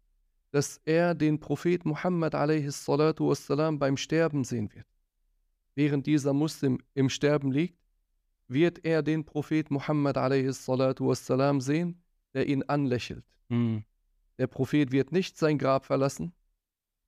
dass 0.55 0.81
er 0.85 1.17
den 1.17 1.41
Prophet 1.41 1.85
Muhammad 1.85 2.33
wassalam, 2.33 3.81
beim 3.81 3.97
Sterben 3.97 4.45
sehen 4.45 4.73
wird. 4.73 4.87
Während 5.75 6.07
dieser 6.07 6.33
Muslim 6.33 6.81
im 6.95 7.09
Sterben 7.09 7.51
liegt, 7.51 7.77
wird 8.47 8.85
er 8.85 9.03
den 9.03 9.25
Prophet 9.25 9.73
Muhammad 9.73 10.15
wassalam, 10.15 11.61
sehen, 11.61 12.01
der 12.35 12.47
ihn 12.47 12.63
anlächelt. 12.63 13.25
Mhm. 13.49 13.83
Der 14.39 14.47
Prophet 14.47 14.93
wird 14.93 15.11
nicht 15.11 15.37
sein 15.37 15.59
Grab 15.59 15.87
verlassen, 15.87 16.33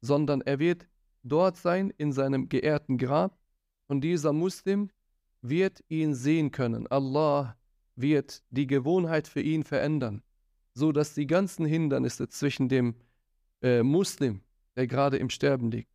sondern 0.00 0.40
er 0.40 0.58
wird 0.58 0.88
dort 1.22 1.56
sein 1.56 1.90
in 1.90 2.10
seinem 2.10 2.48
geehrten 2.48 2.98
Grab 2.98 3.38
und 3.86 4.00
dieser 4.00 4.32
Muslim 4.32 4.90
wird 5.40 5.84
ihn 5.86 6.16
sehen 6.16 6.50
können. 6.50 6.88
Allah 6.88 7.56
wird 7.94 8.42
die 8.50 8.66
Gewohnheit 8.66 9.28
für 9.28 9.40
ihn 9.40 9.62
verändern, 9.62 10.24
so 10.74 10.90
dass 10.90 11.14
die 11.14 11.28
ganzen 11.28 11.64
Hindernisse 11.64 12.28
zwischen 12.28 12.68
dem 12.68 12.96
äh, 13.62 13.82
Muslim 13.82 14.42
der 14.76 14.86
gerade 14.86 15.16
im 15.16 15.30
Sterben 15.30 15.70
liegt, 15.70 15.90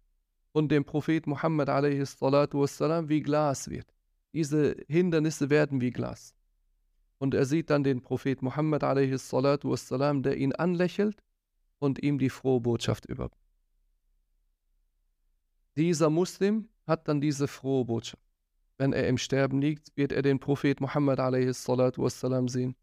und 0.52 0.70
dem 0.70 0.84
Prophet 0.84 1.28
Muhammad 1.28 1.70
wassalam, 1.70 3.08
wie 3.08 3.22
Glas 3.22 3.70
wird. 3.70 3.88
Diese 4.34 4.76
Hindernisse 4.88 5.50
werden 5.50 5.80
wie 5.80 5.92
Glas. 5.92 6.36
Und 7.20 7.34
er 7.34 7.46
sieht 7.46 7.70
dann 7.70 7.84
den 7.84 8.02
Prophet 8.02 8.42
Muhammad 8.42 8.82
wassalam, 8.82 10.24
der 10.24 10.38
ihn 10.38 10.54
anlächelt 10.54 11.24
und 11.80 12.02
ihm 12.04 12.18
die 12.18 12.30
frohe 12.30 12.60
Botschaft 12.60 13.06
überbringt. 13.06 13.38
Dieser 15.78 16.10
Muslim 16.10 16.68
hat 16.86 17.08
dann 17.08 17.22
diese 17.22 17.48
frohe 17.48 17.86
Botschaft. 17.86 18.24
Wenn 18.78 18.94
er 18.94 19.08
im 19.08 19.18
Sterben 19.18 19.62
liegt, 19.62 19.96
wird 19.96 20.12
er 20.12 20.24
den 20.24 20.40
Prophet 20.40 20.82
Muhammad 20.82 21.20
wassalam, 21.20 22.48
sehen. 22.48 22.76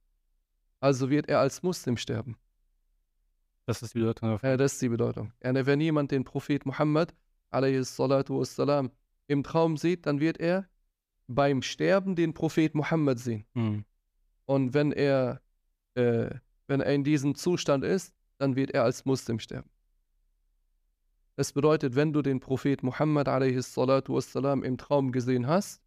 Also 0.81 1.11
wird 1.11 1.29
er 1.29 1.41
als 1.41 1.63
Muslim 1.63 1.97
sterben. 1.97 2.37
Das 3.69 3.83
ist 3.83 3.95
die 3.95 3.99
Bedeutung 3.99 4.31
davon. 4.31 4.49
Ja, 4.49 4.57
das 4.57 4.73
ist 4.73 4.81
die 4.81 4.89
Bedeutung. 4.89 5.31
wenn 5.43 5.79
jemand 5.79 6.11
den 6.11 6.25
Prophet 6.25 6.65
Muhammad 6.65 7.15
wassalam, 7.51 8.91
im 9.27 9.43
Traum 9.43 9.77
sieht, 9.77 10.07
dann 10.07 10.21
wird 10.21 10.39
er 10.39 10.67
beim 11.27 11.61
Sterben 11.61 12.17
den 12.17 12.33
Prophet 12.33 12.75
Muhammad 12.75 13.19
sehen. 13.19 13.45
Mhm. 13.53 13.85
Und 14.47 14.73
wenn 14.73 14.91
er, 14.93 15.43
äh, 15.97 16.31
wenn 16.67 16.81
er 16.81 16.95
in 16.95 17.05
diesem 17.05 17.35
Zustand 17.35 17.85
ist, 17.85 18.15
dann 18.39 18.57
wird 18.57 18.71
er 18.71 18.85
als 18.85 19.05
Muslim 19.05 19.39
sterben. 19.39 19.69
Das 21.37 21.53
bedeutet, 21.53 21.95
wenn 21.95 22.15
du 22.15 22.23
den 22.23 22.41
Prophet 22.41 22.83
Muhammad 22.83 23.27
wassalam, 23.29 24.65
im 24.65 24.79
Traum 24.79 25.13
gesehen 25.13 25.47
hast, 25.47 25.83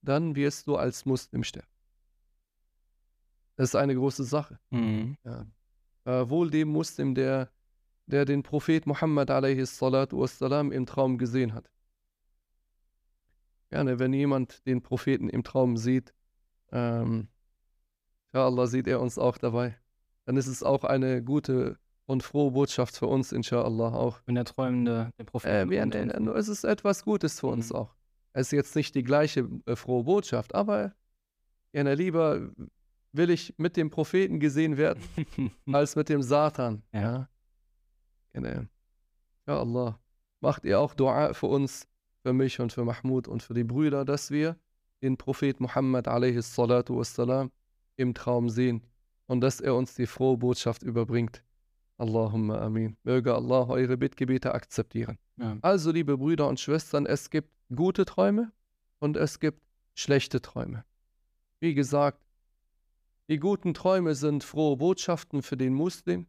dann 0.00 0.36
wirst 0.36 0.68
du 0.68 0.76
als 0.76 1.04
Muslim 1.04 1.42
sterben. 1.42 1.66
Das 3.56 3.70
ist 3.70 3.74
eine 3.74 3.96
große 3.96 4.22
Sache. 4.22 4.60
Mhm. 4.70 5.16
Ja. 5.24 5.44
Äh, 6.06 6.30
wohl 6.30 6.50
dem 6.50 6.68
Muslim, 6.68 7.14
der, 7.14 7.50
der 8.06 8.24
den 8.24 8.44
Prophet 8.44 8.86
Muhammad 8.86 9.28
wassalam, 9.28 10.70
im 10.70 10.86
Traum 10.86 11.18
gesehen 11.18 11.52
hat. 11.52 11.68
Gerne, 13.70 13.98
wenn 13.98 14.12
jemand 14.12 14.64
den 14.66 14.82
Propheten 14.82 15.28
im 15.28 15.42
Traum 15.42 15.76
sieht, 15.76 16.14
ähm, 16.70 17.28
ja, 18.32 18.46
Allah 18.46 18.68
sieht 18.68 18.86
er 18.86 19.00
uns 19.00 19.18
auch 19.18 19.36
dabei. 19.36 19.76
Dann 20.24 20.36
ist 20.36 20.46
es 20.46 20.62
auch 20.62 20.84
eine 20.84 21.24
gute 21.24 21.76
und 22.06 22.22
frohe 22.22 22.52
Botschaft 22.52 22.96
für 22.96 23.08
uns, 23.08 23.32
inshallah 23.32 23.92
auch. 23.92 24.20
Wenn 24.26 24.36
der 24.36 24.44
Träumende 24.44 25.10
den 25.18 25.26
Propheten. 25.26 25.72
Äh, 25.72 25.76
ja, 25.76 26.34
es 26.34 26.46
ist 26.46 26.62
etwas 26.62 27.04
Gutes 27.04 27.40
für 27.40 27.48
uns 27.48 27.70
mhm. 27.70 27.76
auch. 27.76 27.96
Es 28.32 28.48
ist 28.48 28.52
jetzt 28.52 28.76
nicht 28.76 28.94
die 28.94 29.02
gleiche 29.02 29.48
äh, 29.66 29.74
frohe 29.74 30.04
Botschaft, 30.04 30.54
aber 30.54 30.94
ja, 31.72 31.82
lieber 31.82 32.52
will 33.16 33.30
ich 33.30 33.54
mit 33.58 33.76
dem 33.76 33.90
Propheten 33.90 34.40
gesehen 34.40 34.76
werden, 34.76 35.02
als 35.72 35.96
mit 35.96 36.08
dem 36.08 36.22
Satan. 36.22 36.82
Ja. 36.92 37.28
ja. 38.34 38.64
Ja, 39.46 39.60
Allah. 39.60 39.98
Macht 40.40 40.64
ihr 40.64 40.80
auch 40.80 40.94
Dua 40.94 41.32
für 41.32 41.46
uns, 41.46 41.86
für 42.22 42.32
mich 42.32 42.60
und 42.60 42.72
für 42.72 42.84
Mahmoud 42.84 43.28
und 43.28 43.42
für 43.42 43.54
die 43.54 43.64
Brüder, 43.64 44.04
dass 44.04 44.30
wir 44.30 44.56
den 45.02 45.16
Prophet 45.16 45.60
Muhammad 45.60 46.06
wassalam, 46.06 47.50
im 47.96 48.14
Traum 48.14 48.48
sehen 48.50 48.82
und 49.26 49.40
dass 49.40 49.60
er 49.60 49.74
uns 49.74 49.94
die 49.94 50.06
frohe 50.06 50.36
Botschaft 50.36 50.82
überbringt. 50.82 51.42
Allahumma 51.98 52.58
amin. 52.58 52.96
Möge 53.04 53.34
Allah 53.34 53.68
eure 53.68 53.96
Bittgebete 53.96 54.52
akzeptieren. 54.52 55.18
Ja. 55.38 55.56
Also, 55.62 55.92
liebe 55.92 56.18
Brüder 56.18 56.48
und 56.48 56.60
Schwestern, 56.60 57.06
es 57.06 57.30
gibt 57.30 57.50
gute 57.74 58.04
Träume 58.04 58.52
und 58.98 59.16
es 59.16 59.40
gibt 59.40 59.62
schlechte 59.94 60.42
Träume. 60.42 60.84
Wie 61.60 61.74
gesagt, 61.74 62.20
die 63.28 63.38
guten 63.38 63.74
Träume 63.74 64.14
sind 64.14 64.44
frohe 64.44 64.76
Botschaften 64.76 65.42
für 65.42 65.56
den 65.56 65.74
Muslim. 65.74 66.26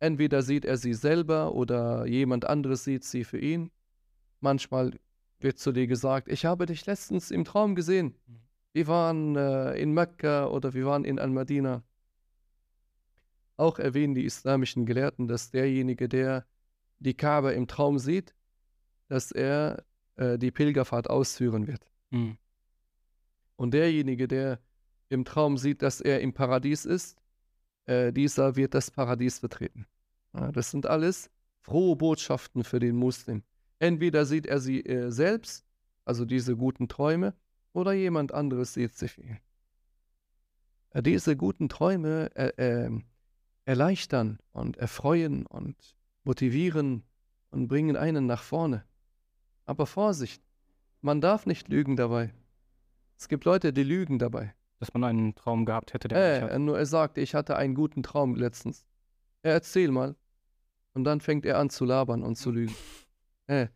Entweder 0.00 0.42
sieht 0.42 0.64
er 0.64 0.76
sie 0.76 0.94
selber 0.94 1.54
oder 1.54 2.06
jemand 2.06 2.46
anderes 2.46 2.84
sieht 2.84 3.04
sie 3.04 3.24
für 3.24 3.38
ihn. 3.38 3.70
Manchmal 4.40 4.98
wird 5.40 5.58
zu 5.58 5.72
dir 5.72 5.86
gesagt, 5.86 6.28
ich 6.28 6.44
habe 6.44 6.66
dich 6.66 6.86
letztens 6.86 7.30
im 7.30 7.44
Traum 7.44 7.74
gesehen. 7.74 8.14
Wir 8.72 8.86
waren 8.86 9.36
äh, 9.36 9.74
in 9.74 9.92
Mekka 9.92 10.46
oder 10.46 10.74
wir 10.74 10.86
waren 10.86 11.04
in 11.04 11.18
Al-Madina. 11.18 11.82
Auch 13.56 13.78
erwähnen 13.78 14.14
die 14.14 14.24
islamischen 14.24 14.86
Gelehrten, 14.86 15.26
dass 15.26 15.50
derjenige, 15.50 16.08
der 16.08 16.46
die 17.00 17.14
Kaaba 17.14 17.50
im 17.50 17.66
Traum 17.66 17.98
sieht, 17.98 18.34
dass 19.08 19.32
er 19.32 19.84
äh, 20.16 20.38
die 20.38 20.50
Pilgerfahrt 20.50 21.10
ausführen 21.10 21.66
wird. 21.66 21.90
Mhm. 22.10 22.38
Und 23.56 23.74
derjenige, 23.74 24.28
der 24.28 24.60
im 25.08 25.24
Traum 25.24 25.56
sieht, 25.56 25.82
dass 25.82 26.00
er 26.00 26.20
im 26.20 26.32
Paradies 26.32 26.84
ist, 26.84 27.16
äh, 27.86 28.12
dieser 28.12 28.56
wird 28.56 28.74
das 28.74 28.90
Paradies 28.90 29.40
betreten. 29.40 29.86
Ja, 30.34 30.52
das 30.52 30.70
sind 30.70 30.86
alles 30.86 31.30
frohe 31.60 31.96
Botschaften 31.96 32.64
für 32.64 32.78
den 32.78 32.96
Muslim. 32.96 33.42
Entweder 33.78 34.26
sieht 34.26 34.46
er 34.46 34.60
sie 34.60 34.84
äh, 34.84 35.10
selbst, 35.10 35.64
also 36.04 36.24
diese 36.24 36.56
guten 36.56 36.88
Träume, 36.88 37.34
oder 37.72 37.92
jemand 37.92 38.32
anderes 38.32 38.74
sieht 38.74 38.94
sie 38.94 39.08
für 39.08 39.22
ihn. 39.22 39.38
Äh, 40.90 41.02
diese 41.02 41.36
guten 41.36 41.68
Träume 41.68 42.30
ähm, 42.58 43.04
erleichtern 43.64 44.38
und 44.52 44.76
erfreuen 44.76 45.46
und 45.46 45.76
motivieren 46.24 47.04
und 47.50 47.68
bringen 47.68 47.96
einen 47.96 48.26
nach 48.26 48.42
vorne. 48.42 48.84
Aber 49.64 49.86
Vorsicht, 49.86 50.42
man 51.00 51.20
darf 51.20 51.46
nicht 51.46 51.68
lügen 51.68 51.96
dabei. 51.96 52.34
Es 53.16 53.28
gibt 53.28 53.44
Leute, 53.44 53.72
die 53.72 53.82
lügen 53.82 54.18
dabei 54.18 54.54
dass 54.78 54.94
man 54.94 55.04
einen 55.04 55.34
Traum 55.34 55.64
gehabt 55.64 55.92
hätte, 55.92 56.08
der 56.08 56.18
äh, 56.18 56.42
hat. 56.42 56.60
Nur 56.60 56.78
er 56.78 56.86
sagte, 56.86 57.20
ich 57.20 57.34
hatte 57.34 57.56
einen 57.56 57.74
guten 57.74 58.02
Traum 58.02 58.34
letztens. 58.34 58.84
Er 59.42 59.52
erzähl 59.52 59.90
mal. 59.90 60.14
Und 60.94 61.04
dann 61.04 61.20
fängt 61.20 61.44
er 61.46 61.58
an 61.58 61.70
zu 61.70 61.84
labern 61.84 62.22
und 62.22 62.36
zu 62.36 62.50
lügen. 62.50 62.74
äh, 63.46 63.68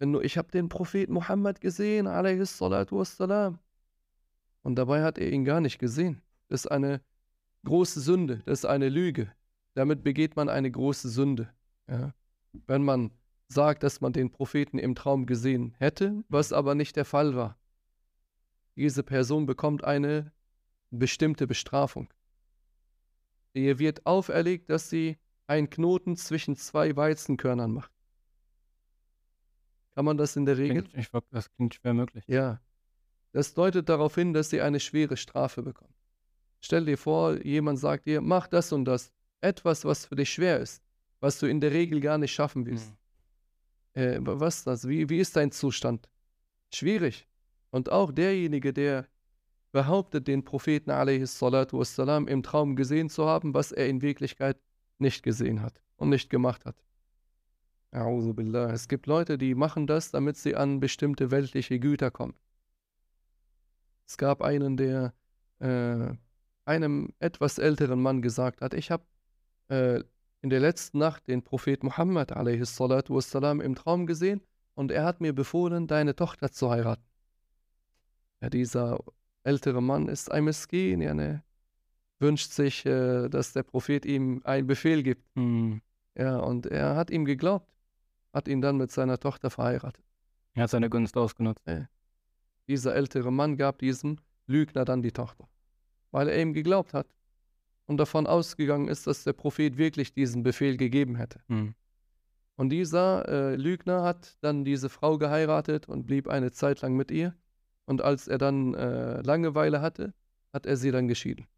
nur, 0.00 0.24
ich 0.24 0.38
habe 0.38 0.50
den 0.50 0.68
Prophet 0.68 1.10
Muhammad 1.10 1.60
gesehen, 1.60 2.06
wassalam. 2.06 3.58
Und 4.62 4.76
dabei 4.76 5.02
hat 5.02 5.18
er 5.18 5.30
ihn 5.30 5.44
gar 5.44 5.60
nicht 5.60 5.78
gesehen. 5.78 6.22
Das 6.48 6.64
ist 6.64 6.70
eine 6.70 7.00
große 7.64 8.00
Sünde, 8.00 8.42
das 8.46 8.60
ist 8.60 8.64
eine 8.64 8.88
Lüge. 8.88 9.30
Damit 9.74 10.02
begeht 10.02 10.36
man 10.36 10.48
eine 10.48 10.70
große 10.70 11.08
Sünde. 11.08 11.50
Ja? 11.88 12.14
Wenn 12.66 12.82
man 12.82 13.12
sagt, 13.48 13.82
dass 13.82 14.00
man 14.00 14.12
den 14.12 14.30
Propheten 14.30 14.78
im 14.78 14.94
Traum 14.94 15.26
gesehen 15.26 15.74
hätte, 15.78 16.24
was 16.28 16.52
aber 16.52 16.74
nicht 16.74 16.96
der 16.96 17.04
Fall 17.04 17.34
war 17.34 17.59
diese 18.80 19.02
Person 19.02 19.44
bekommt 19.44 19.84
eine 19.84 20.32
bestimmte 20.90 21.46
Bestrafung. 21.46 22.08
Ihr 23.52 23.78
wird 23.78 24.06
auferlegt, 24.06 24.70
dass 24.70 24.88
sie 24.88 25.18
einen 25.46 25.68
Knoten 25.68 26.16
zwischen 26.16 26.56
zwei 26.56 26.96
Weizenkörnern 26.96 27.72
macht. 27.72 27.92
Kann 29.94 30.06
man 30.06 30.16
das 30.16 30.34
in 30.34 30.46
der 30.46 30.56
Regel? 30.56 30.84
Klingt, 30.84 30.96
ich, 30.96 31.10
das 31.30 31.52
klingt 31.52 31.74
schwer 31.74 31.92
möglich. 31.92 32.24
Ja. 32.26 32.62
Das 33.32 33.52
deutet 33.52 33.90
darauf 33.90 34.14
hin, 34.14 34.32
dass 34.32 34.48
sie 34.48 34.62
eine 34.62 34.80
schwere 34.80 35.18
Strafe 35.18 35.62
bekommt. 35.62 35.94
Stell 36.62 36.86
dir 36.86 36.96
vor, 36.96 37.36
jemand 37.44 37.78
sagt 37.78 38.06
dir, 38.06 38.22
mach 38.22 38.46
das 38.46 38.72
und 38.72 38.86
das. 38.86 39.12
Etwas, 39.42 39.84
was 39.84 40.06
für 40.06 40.16
dich 40.16 40.32
schwer 40.32 40.58
ist, 40.58 40.82
was 41.20 41.38
du 41.38 41.44
in 41.46 41.60
der 41.60 41.72
Regel 41.72 42.00
gar 42.00 42.16
nicht 42.16 42.32
schaffen 42.32 42.64
wirst. 42.64 42.94
Mhm. 43.94 44.00
Äh, 44.00 44.18
was 44.22 44.58
ist 44.58 44.66
das? 44.66 44.88
Wie, 44.88 45.10
wie 45.10 45.18
ist 45.18 45.36
dein 45.36 45.52
Zustand? 45.52 46.08
Schwierig. 46.72 47.29
Und 47.70 47.90
auch 47.90 48.12
derjenige, 48.12 48.72
der 48.72 49.06
behauptet, 49.72 50.26
den 50.26 50.44
Propheten 50.44 50.90
wassalam, 50.90 52.26
im 52.28 52.42
Traum 52.42 52.76
gesehen 52.76 53.08
zu 53.08 53.26
haben, 53.26 53.54
was 53.54 53.72
er 53.72 53.88
in 53.88 54.02
Wirklichkeit 54.02 54.58
nicht 54.98 55.22
gesehen 55.22 55.62
hat 55.62 55.80
und 55.96 56.08
nicht 56.08 56.30
gemacht 56.30 56.64
hat. 56.64 56.76
Es 57.92 58.88
gibt 58.88 59.06
Leute, 59.06 59.38
die 59.38 59.54
machen 59.54 59.86
das, 59.86 60.10
damit 60.10 60.36
sie 60.36 60.54
an 60.54 60.80
bestimmte 60.80 61.30
weltliche 61.30 61.80
Güter 61.80 62.10
kommen. 62.10 62.34
Es 64.06 64.16
gab 64.16 64.42
einen, 64.42 64.76
der 64.76 65.14
äh, 65.60 66.14
einem 66.64 67.12
etwas 67.18 67.58
älteren 67.58 68.00
Mann 68.00 68.22
gesagt 68.22 68.60
hat, 68.60 68.74
ich 68.74 68.90
habe 68.90 69.04
äh, 69.68 70.02
in 70.42 70.50
der 70.50 70.60
letzten 70.60 70.98
Nacht 70.98 71.28
den 71.28 71.42
Prophet 71.42 71.82
Muhammad 71.82 72.30
wassalam, 72.30 73.60
im 73.60 73.74
Traum 73.74 74.06
gesehen 74.06 74.40
und 74.74 74.90
er 74.90 75.04
hat 75.04 75.20
mir 75.20 75.32
befohlen, 75.32 75.86
deine 75.86 76.14
Tochter 76.14 76.50
zu 76.50 76.70
heiraten. 76.70 77.09
Ja, 78.40 78.50
dieser 78.50 78.98
ältere 79.42 79.82
Mann 79.82 80.08
ist 80.08 80.30
ein 80.30 80.44
Miskin, 80.44 81.00
ja, 81.00 81.14
ne? 81.14 81.42
wünscht 82.20 82.52
sich, 82.52 82.84
äh, 82.86 83.28
dass 83.28 83.52
der 83.52 83.62
Prophet 83.62 84.04
ihm 84.04 84.42
einen 84.44 84.66
Befehl 84.66 85.02
gibt. 85.02 85.24
Mhm. 85.36 85.80
Ja, 86.16 86.38
und 86.38 86.66
er 86.66 86.96
hat 86.96 87.10
ihm 87.10 87.24
geglaubt, 87.24 87.72
hat 88.32 88.46
ihn 88.46 88.60
dann 88.60 88.76
mit 88.76 88.90
seiner 88.90 89.18
Tochter 89.18 89.50
verheiratet. 89.50 90.04
Er 90.54 90.64
hat 90.64 90.70
seine 90.70 90.90
Gunst 90.90 91.16
ausgenutzt. 91.16 91.66
Ja. 91.66 91.88
Dieser 92.68 92.94
ältere 92.94 93.32
Mann 93.32 93.56
gab 93.56 93.78
diesem 93.78 94.18
Lügner 94.46 94.84
dann 94.84 95.02
die 95.02 95.12
Tochter, 95.12 95.48
weil 96.10 96.28
er 96.28 96.40
ihm 96.40 96.52
geglaubt 96.52 96.92
hat 96.92 97.06
und 97.86 97.96
davon 97.96 98.26
ausgegangen 98.26 98.88
ist, 98.88 99.06
dass 99.06 99.24
der 99.24 99.32
Prophet 99.32 99.78
wirklich 99.78 100.12
diesen 100.12 100.42
Befehl 100.42 100.76
gegeben 100.76 101.16
hätte. 101.16 101.40
Mhm. 101.48 101.74
Und 102.56 102.68
dieser 102.68 103.26
äh, 103.28 103.56
Lügner 103.56 104.02
hat 104.02 104.36
dann 104.42 104.64
diese 104.64 104.90
Frau 104.90 105.16
geheiratet 105.16 105.88
und 105.88 106.06
blieb 106.06 106.28
eine 106.28 106.50
Zeit 106.50 106.82
lang 106.82 106.94
mit 106.94 107.10
ihr. 107.10 107.34
Und 107.90 108.02
als 108.02 108.28
er 108.28 108.38
dann 108.38 108.74
äh, 108.74 109.20
Langeweile 109.22 109.80
hatte, 109.80 110.14
hat 110.52 110.64
er 110.64 110.76
sie 110.76 110.92
dann 110.92 111.08
geschieden. 111.08 111.48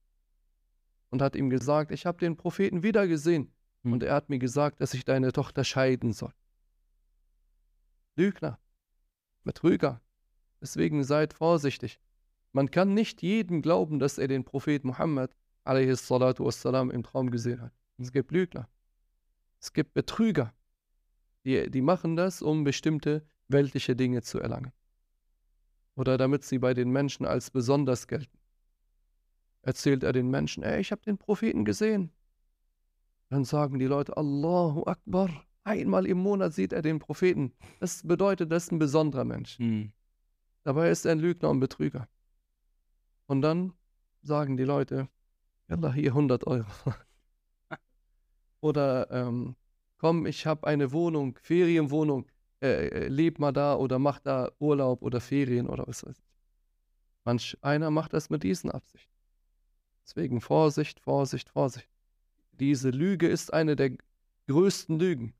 Und 1.11 1.21
hat 1.21 1.37
ihm 1.37 1.51
gesagt, 1.51 1.91
ich 1.91 2.07
habe 2.07 2.21
den 2.21 2.39
Propheten 2.39 2.83
wieder 2.83 3.07
gesehen. 3.07 3.53
Hm. 3.83 3.93
Und 3.93 4.03
er 4.03 4.15
hat 4.15 4.31
mir 4.31 4.39
gesagt, 4.39 4.81
dass 4.81 4.95
ich 4.95 5.05
deine 5.05 5.33
Tochter 5.33 5.63
scheiden 5.63 6.15
soll. 6.15 6.33
Lügner, 8.17 8.59
Betrüger. 9.45 10.01
Deswegen 10.63 11.05
seid 11.05 11.35
vorsichtig. 11.35 12.01
Man 12.53 12.71
kann 12.71 12.95
nicht 12.95 13.21
jedem 13.21 13.61
glauben, 13.61 13.99
dass 13.99 14.17
er 14.17 14.27
den 14.27 14.43
Prophet 14.43 14.85
Muhammad 14.85 15.37
wassalam, 15.67 16.91
im 16.91 17.03
Traum 17.03 17.31
gesehen 17.31 17.61
hat. 17.61 17.75
Es 17.99 18.11
gibt 18.11 18.31
Lügner. 18.31 18.71
Es 19.61 19.75
gibt 19.75 19.93
Betrüger. 19.93 20.55
Die, 21.45 21.71
die 21.71 21.83
machen 21.83 22.17
das, 22.17 22.41
um 22.41 22.65
bestimmte 22.65 23.23
weltliche 23.49 23.95
Dinge 23.95 24.23
zu 24.23 24.41
erlangen. 24.41 24.73
Oder 25.95 26.17
damit 26.17 26.45
sie 26.45 26.59
bei 26.59 26.75
den 26.75 26.91
Menschen 26.91 27.27
als 27.27 27.51
besonders 27.51 28.07
gelten. 28.07 28.39
Erzählt 29.63 30.03
er 30.03 30.13
den 30.13 30.29
Menschen, 30.31 30.63
ey, 30.63 30.81
ich 30.81 30.91
habe 30.91 31.03
den 31.03 31.19
Propheten 31.19 31.65
gesehen. 31.65 32.11
Dann 33.29 33.45
sagen 33.45 33.79
die 33.79 33.87
Leute, 33.87 34.17
Allahu 34.17 34.85
Akbar, 34.85 35.31
einmal 35.65 36.07
im 36.07 36.19
Monat 36.19 36.53
sieht 36.53 36.73
er 36.73 36.83
den 36.83 36.99
Propheten. 36.99 37.53
Das 37.81 38.07
bedeutet, 38.07 38.51
das 38.51 38.65
ist 38.65 38.73
ein 38.73 38.79
besonderer 38.79 39.25
Mensch. 39.25 39.59
Mhm. 39.59 39.93
Dabei 40.65 40.91
ist 40.91 41.05
er 41.05 41.13
ein 41.13 41.21
Lügner 41.21 41.51
und 41.51 41.61
Betrüger. 41.61 42.09
Und 43.27 43.43
dann 43.43 43.73
sagen 44.23 44.57
die 44.57 44.65
Leute, 44.65 45.09
Yalla, 45.69 45.93
hier 45.93 46.11
100 46.11 46.47
Euro. 46.47 46.67
Oder 48.61 49.11
ähm, 49.11 49.57
komm, 49.97 50.27
ich 50.27 50.47
habe 50.47 50.67
eine 50.67 50.93
Wohnung, 50.93 51.39
Ferienwohnung, 51.41 52.27
äh, 52.63 52.87
äh, 52.87 53.09
leb 53.09 53.41
mal 53.41 53.53
da 53.53 53.75
oder 53.75 53.99
mach 53.99 54.21
da 54.21 54.53
Urlaub 54.61 55.03
oder 55.03 55.21
Ferien 55.21 55.69
oder 55.69 55.87
was 55.87 56.07
weiß 56.07 56.17
ich. 56.17 56.25
Manch 57.25 57.59
einer 57.61 57.91
macht 57.91 58.13
das 58.13 58.31
mit 58.31 58.45
diesen 58.45 58.71
Absichten. 58.71 59.13
Deswegen 60.05 60.41
Vorsicht, 60.41 61.01
Vorsicht, 61.01 61.49
Vorsicht. 61.49 61.89
Diese 62.53 62.91
Lüge 62.91 63.29
ist 63.29 63.53
eine 63.53 63.77
der 63.77 63.97
größten 64.47 64.99
Lügen, 64.99 65.35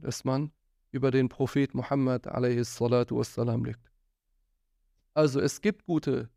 dass 0.00 0.24
man 0.24 0.52
über 0.90 1.10
den 1.10 1.28
Prophet 1.28 1.74
Muhammad 1.74 2.26
wassalam, 2.26 3.64
lügt. 3.64 3.90
Also 5.14 5.40
es 5.40 5.60
gibt 5.60 5.84
gute 5.86 6.30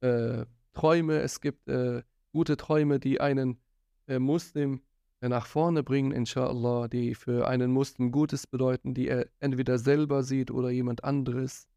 äh, 0.00 0.46
Träume, 0.72 1.18
es 1.20 1.40
gibt 1.40 1.68
äh, 1.68 2.02
gute 2.32 2.56
Träume, 2.56 2.98
die 2.98 3.20
einen 3.20 3.58
äh, 4.06 4.18
Muslim 4.18 4.80
nach 5.28 5.46
vorne 5.46 5.82
bringen, 5.82 6.12
inshallah, 6.12 6.88
die 6.88 7.14
für 7.14 7.46
einen 7.46 7.70
Muslim 7.70 8.10
Gutes 8.10 8.46
bedeuten, 8.46 8.94
die 8.94 9.08
er 9.08 9.28
entweder 9.40 9.78
selber 9.78 10.22
sieht 10.22 10.50
oder 10.50 10.70
jemand 10.70 11.04
anderes. 11.04 11.68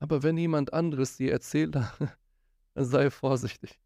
Aber 0.00 0.22
wenn 0.22 0.36
jemand 0.36 0.72
anderes 0.72 1.16
dir 1.16 1.32
erzählt, 1.32 1.74
dann 2.74 2.84
sei 2.84 3.10
vorsichtig. 3.10 3.80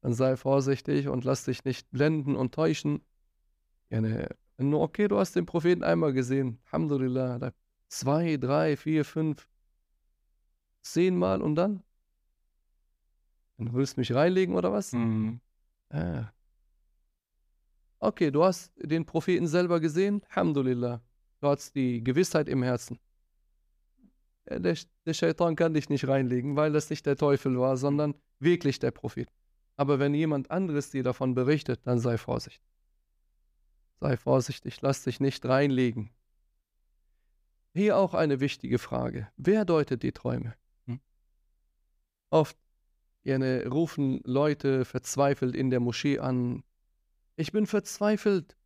Dann 0.00 0.14
sei 0.14 0.36
vorsichtig 0.36 1.08
und 1.08 1.24
lass 1.24 1.44
dich 1.44 1.64
nicht 1.64 1.90
blenden 1.90 2.36
und 2.36 2.54
täuschen. 2.54 3.00
Ja, 3.90 4.00
ne, 4.00 4.28
okay, 4.58 5.08
du 5.08 5.18
hast 5.18 5.34
den 5.34 5.46
Propheten 5.46 5.82
einmal 5.82 6.12
gesehen. 6.12 6.60
Alhamdulillah. 6.66 7.52
Zwei, 7.88 8.36
drei, 8.36 8.76
vier, 8.76 9.04
fünf 9.04 9.48
zehnmal 10.82 11.42
und 11.42 11.56
dann? 11.56 11.82
Dann 13.58 13.72
willst 13.72 13.96
du 13.96 14.00
mich 14.00 14.12
reinlegen 14.14 14.54
oder 14.54 14.72
was? 14.72 14.92
Mhm. 14.92 15.40
Ah. 15.90 16.32
Okay, 17.98 18.30
du 18.30 18.44
hast 18.44 18.72
den 18.76 19.04
Propheten 19.04 19.46
selber 19.46 19.80
gesehen. 19.80 20.22
Alhamdulillah. 20.28 21.00
Du 21.40 21.48
hast 21.48 21.74
die 21.74 22.02
Gewissheit 22.02 22.48
im 22.48 22.62
Herzen. 22.62 22.98
Der, 24.48 24.76
der 25.04 25.14
Shaitan 25.14 25.56
kann 25.56 25.74
dich 25.74 25.88
nicht 25.88 26.06
reinlegen, 26.06 26.56
weil 26.56 26.72
das 26.72 26.88
nicht 26.90 27.04
der 27.06 27.16
Teufel 27.16 27.58
war, 27.58 27.76
sondern 27.76 28.14
wirklich 28.38 28.78
der 28.78 28.90
Prophet. 28.92 29.28
Aber 29.76 29.98
wenn 29.98 30.14
jemand 30.14 30.50
anderes 30.50 30.90
dir 30.90 31.02
davon 31.02 31.34
berichtet, 31.34 31.80
dann 31.84 31.98
sei 31.98 32.16
vorsichtig. 32.16 32.62
Sei 34.00 34.16
vorsichtig, 34.16 34.80
lass 34.82 35.02
dich 35.02 35.20
nicht 35.20 35.44
reinlegen. 35.44 36.10
Hier 37.74 37.96
auch 37.96 38.14
eine 38.14 38.40
wichtige 38.40 38.78
Frage. 38.78 39.28
Wer 39.36 39.64
deutet 39.64 40.02
die 40.02 40.12
Träume? 40.12 40.54
Oft 42.30 42.56
gerne 43.22 43.66
rufen 43.66 44.20
Leute 44.24 44.84
verzweifelt 44.84 45.54
in 45.54 45.70
der 45.70 45.80
Moschee 45.80 46.18
an. 46.18 46.62
Ich 47.36 47.52
bin 47.52 47.66
verzweifelt. 47.66 48.56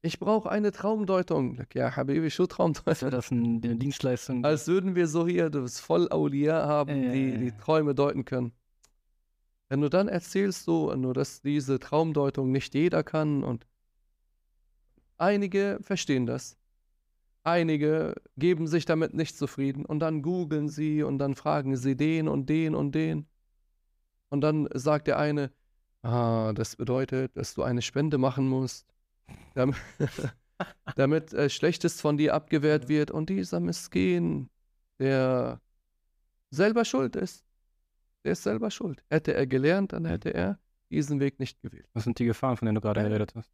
Ich 0.00 0.20
brauche 0.20 0.48
eine 0.50 0.70
Traumdeutung. 0.70 1.60
Ja, 1.74 1.96
Habibi, 1.96 2.30
schon 2.30 2.48
Traumdeutung. 2.48 3.10
Das 3.10 3.26
ist 3.26 3.32
eine 3.32 3.76
Dienstleistung. 3.76 4.44
Als 4.44 4.66
würden 4.68 4.94
wir 4.94 5.08
so 5.08 5.26
hier 5.26 5.50
das 5.50 5.80
Vollaulia 5.80 6.66
haben, 6.66 7.04
ja, 7.04 7.10
die 7.10 7.38
die 7.38 7.52
Träume 7.52 7.94
deuten 7.94 8.24
können. 8.24 8.52
Wenn 9.68 9.80
du 9.80 9.90
dann 9.90 10.08
erzählst 10.08 10.64
so, 10.64 10.94
nur 10.94 11.14
dass 11.14 11.42
diese 11.42 11.78
Traumdeutung 11.78 12.52
nicht 12.52 12.74
jeder 12.74 13.02
kann 13.02 13.42
und 13.42 13.66
einige 15.18 15.78
verstehen 15.82 16.26
das. 16.26 16.56
Einige 17.42 18.14
geben 18.36 18.66
sich 18.66 18.84
damit 18.84 19.14
nicht 19.14 19.36
zufrieden 19.36 19.84
und 19.84 20.00
dann 20.00 20.22
googeln 20.22 20.68
sie 20.68 21.02
und 21.02 21.18
dann 21.18 21.34
fragen 21.34 21.76
sie 21.76 21.96
den 21.96 22.28
und 22.28 22.48
den 22.48 22.74
und 22.74 22.94
den. 22.94 23.26
Und 24.28 24.42
dann 24.42 24.68
sagt 24.74 25.06
der 25.06 25.18
eine, 25.18 25.50
ah, 26.08 26.52
das 26.52 26.76
bedeutet, 26.76 27.36
dass 27.36 27.54
du 27.54 27.62
eine 27.62 27.82
Spende 27.82 28.18
machen 28.18 28.48
musst, 28.48 28.86
damit, 29.54 29.76
damit 30.96 31.32
äh, 31.32 31.48
Schlechtes 31.50 32.00
von 32.00 32.16
dir 32.16 32.34
abgewehrt 32.34 32.88
wird. 32.88 33.10
Und 33.10 33.28
dieser 33.30 33.60
Miskin, 33.60 34.48
der 34.98 35.60
selber 36.50 36.84
schuld 36.84 37.16
ist, 37.16 37.44
der 38.24 38.32
ist 38.32 38.42
selber 38.42 38.70
schuld. 38.70 39.04
Hätte 39.08 39.34
er 39.34 39.46
gelernt, 39.46 39.92
dann 39.92 40.04
hätte 40.04 40.34
er 40.34 40.58
diesen 40.90 41.20
Weg 41.20 41.38
nicht 41.38 41.60
gewählt. 41.60 41.88
Was 41.92 42.04
sind 42.04 42.18
die 42.18 42.24
Gefahren, 42.24 42.56
von 42.56 42.66
denen 42.66 42.76
du 42.76 42.80
gerade 42.80 43.02
geredet 43.02 43.34
hast? 43.34 43.52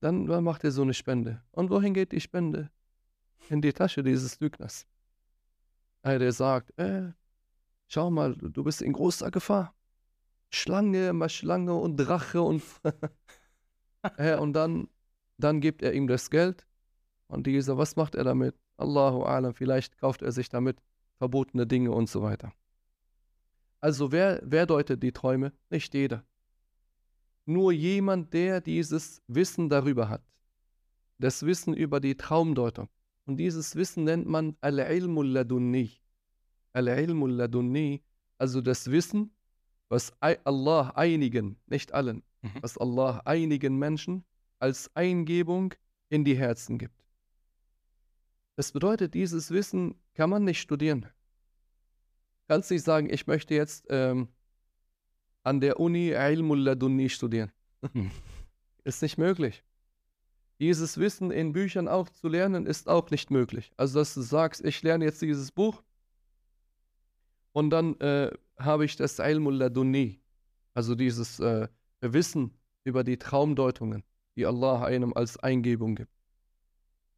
Dann, 0.00 0.26
dann 0.26 0.44
macht 0.44 0.64
er 0.64 0.70
so 0.70 0.82
eine 0.82 0.94
Spende. 0.94 1.42
Und 1.50 1.70
wohin 1.70 1.92
geht 1.92 2.12
die 2.12 2.20
Spende? 2.20 2.70
in 3.48 3.60
die 3.60 3.72
Tasche 3.72 4.02
dieses 4.02 4.38
Lügners. 4.40 4.86
Der 6.04 6.32
sagt, 6.32 6.76
äh, 6.78 7.12
schau 7.88 8.10
mal, 8.10 8.34
du 8.34 8.64
bist 8.64 8.82
in 8.82 8.92
großer 8.92 9.30
Gefahr. 9.30 9.74
Schlange, 10.50 11.12
mal 11.12 11.28
Schlange 11.28 11.74
und 11.74 11.96
Drache 11.96 12.42
und 12.42 12.62
äh, 14.18 14.36
und 14.36 14.52
dann, 14.52 14.88
dann 15.38 15.60
gibt 15.60 15.82
er 15.82 15.92
ihm 15.94 16.06
das 16.06 16.30
Geld 16.30 16.66
und 17.28 17.46
dieser, 17.46 17.78
was 17.78 17.96
macht 17.96 18.14
er 18.14 18.24
damit? 18.24 18.56
Allahu 18.76 19.22
alam, 19.22 19.54
vielleicht 19.54 19.98
kauft 19.98 20.22
er 20.22 20.32
sich 20.32 20.48
damit 20.48 20.82
verbotene 21.18 21.66
Dinge 21.66 21.92
und 21.92 22.08
so 22.08 22.22
weiter. 22.22 22.52
Also 23.80 24.12
wer, 24.12 24.40
wer 24.44 24.66
deutet 24.66 25.02
die 25.02 25.12
Träume? 25.12 25.52
Nicht 25.70 25.94
jeder. 25.94 26.24
Nur 27.46 27.72
jemand, 27.72 28.32
der 28.34 28.60
dieses 28.60 29.22
Wissen 29.26 29.68
darüber 29.68 30.08
hat. 30.08 30.22
Das 31.18 31.44
Wissen 31.44 31.74
über 31.74 32.00
die 32.00 32.16
Traumdeutung. 32.16 32.88
Und 33.26 33.36
dieses 33.36 33.76
Wissen 33.76 34.04
nennt 34.04 34.26
man 34.26 34.56
Al-Ilmul 34.60 35.28
Ladunni. 35.28 35.92
Al-Ilmul 36.72 37.32
Ladunni, 37.32 38.02
also 38.38 38.60
das 38.60 38.90
Wissen, 38.90 39.32
was 39.90 40.12
Allah 40.20 40.92
einigen, 40.94 41.56
nicht 41.66 41.92
allen, 41.92 42.22
mhm. 42.40 42.52
was 42.62 42.78
Allah 42.78 43.20
einigen 43.24 43.76
Menschen 43.76 44.24
als 44.58 44.94
Eingebung 44.94 45.74
in 46.08 46.24
die 46.24 46.38
Herzen 46.38 46.78
gibt. 46.78 47.04
Das 48.56 48.72
bedeutet, 48.72 49.14
dieses 49.14 49.50
Wissen 49.50 49.94
kann 50.14 50.30
man 50.30 50.44
nicht 50.44 50.60
studieren. 50.60 51.06
Kannst 52.48 52.70
nicht 52.70 52.84
sagen, 52.84 53.12
ich 53.12 53.26
möchte 53.26 53.54
jetzt 53.54 53.86
ähm, 53.90 54.28
an 55.42 55.60
der 55.60 55.80
Uni 55.80 56.10
Ilmul 56.10 56.60
Ladunni 56.60 57.08
studieren. 57.08 57.52
Mhm. 57.92 58.10
Ist 58.84 59.02
nicht 59.02 59.18
möglich. 59.18 59.64
Dieses 60.60 60.98
Wissen 60.98 61.30
in 61.30 61.52
Büchern 61.52 61.88
auch 61.88 62.08
zu 62.08 62.28
lernen, 62.28 62.66
ist 62.66 62.88
auch 62.88 63.10
nicht 63.10 63.30
möglich. 63.30 63.72
Also, 63.78 63.98
dass 63.98 64.12
du 64.12 64.20
sagst, 64.20 64.62
ich 64.64 64.82
lerne 64.82 65.06
jetzt 65.06 65.22
dieses 65.22 65.52
Buch 65.52 65.82
und 67.52 67.70
dann 67.70 67.98
äh, 68.00 68.30
habe 68.58 68.84
ich 68.84 68.96
das 68.96 69.18
Ilmul 69.18 69.56
Laduni, 69.56 70.20
also 70.74 70.94
dieses 70.94 71.40
äh, 71.40 71.68
Wissen 72.00 72.58
über 72.84 73.04
die 73.04 73.18
Traumdeutungen, 73.18 74.04
die 74.36 74.46
Allah 74.46 74.84
einem 74.84 75.12
als 75.14 75.36
Eingebung 75.38 75.94
gibt. 75.96 76.12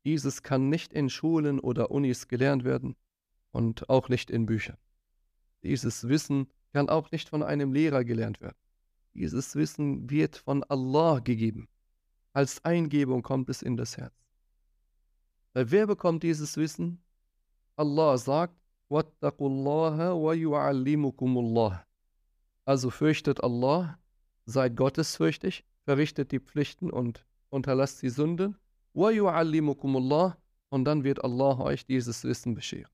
Dieses 0.05 0.43
kann 0.43 0.69
nicht 0.69 0.93
in 0.93 1.11
Schulen 1.11 1.61
oder 1.61 1.91
Unis 1.91 2.29
gelernt 2.29 2.65
werden 2.65 2.97
und 3.53 3.89
auch 3.89 4.09
nicht 4.09 4.31
in 4.31 4.47
Büchern. 4.47 4.79
Dieses 5.63 6.09
Wissen 6.09 6.49
kann 6.73 6.89
auch 6.89 7.11
nicht 7.13 7.29
von 7.29 7.43
einem 7.43 7.73
Lehrer 7.73 8.05
gelernt 8.05 8.41
werden. 8.41 8.57
Dieses 9.15 9.55
Wissen 9.55 10.11
wird 10.11 10.37
von 10.37 10.65
Allah 10.65 11.21
gegeben. 11.21 11.69
Als 12.33 12.65
Eingebung 12.65 13.23
kommt 13.23 13.49
es 13.51 13.63
in 13.63 13.77
das 13.77 13.97
Herz. 13.97 14.15
Weil 15.53 15.71
wer 15.71 15.87
bekommt 15.87 16.23
dieses 16.23 16.57
Wissen? 16.57 17.03
Allah 17.77 18.17
sagt, 18.17 18.57
also 22.65 22.91
fürchtet 22.91 23.43
Allah, 23.43 23.99
seid 24.45 24.77
gottesfürchtig, 24.77 25.65
verrichtet 25.85 26.33
die 26.33 26.41
Pflichten 26.41 26.91
und 26.91 27.25
unterlasst 27.49 28.03
die 28.03 28.11
Sünden. 28.11 28.57
Und 30.69 30.85
dann 30.85 31.05
wird 31.05 31.25
Allah 31.25 31.59
euch 31.59 31.87
dieses 31.87 32.25
Wissen 32.25 32.55
bescheren. 32.55 32.91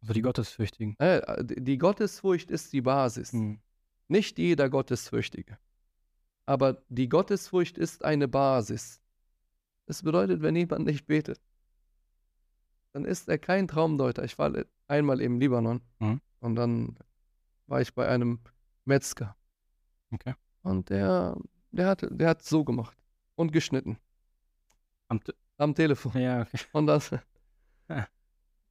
Also 0.00 0.14
die 0.14 0.22
Gottesfürchtigen. 0.22 0.96
Äh, 0.98 1.44
die 1.44 1.78
Gottesfurcht 1.78 2.50
ist 2.50 2.72
die 2.72 2.80
Basis. 2.80 3.32
Hm. 3.32 3.60
Nicht 4.08 4.38
jeder 4.38 4.68
Gottesfürchtige. 4.68 5.58
Aber 6.46 6.82
die 6.88 7.08
Gottesfurcht 7.08 7.78
ist 7.78 8.04
eine 8.04 8.26
Basis. 8.26 9.00
Das 9.86 10.02
bedeutet, 10.02 10.42
wenn 10.42 10.56
jemand 10.56 10.86
nicht 10.86 11.06
betet, 11.06 11.40
dann 12.92 13.04
ist 13.04 13.28
er 13.28 13.38
kein 13.38 13.68
Traumdeuter. 13.68 14.24
Ich 14.24 14.38
war 14.38 14.52
einmal 14.92 15.20
im 15.20 15.40
Libanon 15.40 15.80
Mhm. 16.00 16.20
und 16.40 16.54
dann 16.54 16.98
war 17.66 17.80
ich 17.80 17.94
bei 17.94 18.06
einem 18.06 18.40
Metzger. 18.84 19.34
Okay. 20.12 20.34
Und 20.62 20.90
der, 20.90 21.36
der 21.70 21.86
hat, 21.88 22.06
der 22.10 22.28
hat 22.28 22.42
so 22.42 22.64
gemacht 22.64 22.96
und 23.34 23.52
geschnitten 23.52 23.96
Am 25.08 25.20
T 25.24 25.32
am 25.58 25.74
Telefon. 25.74 26.12
ja, 26.20 26.42
okay. 26.42 26.58
Und 26.72 26.86
das. 26.86 27.10
Ja. 27.88 28.06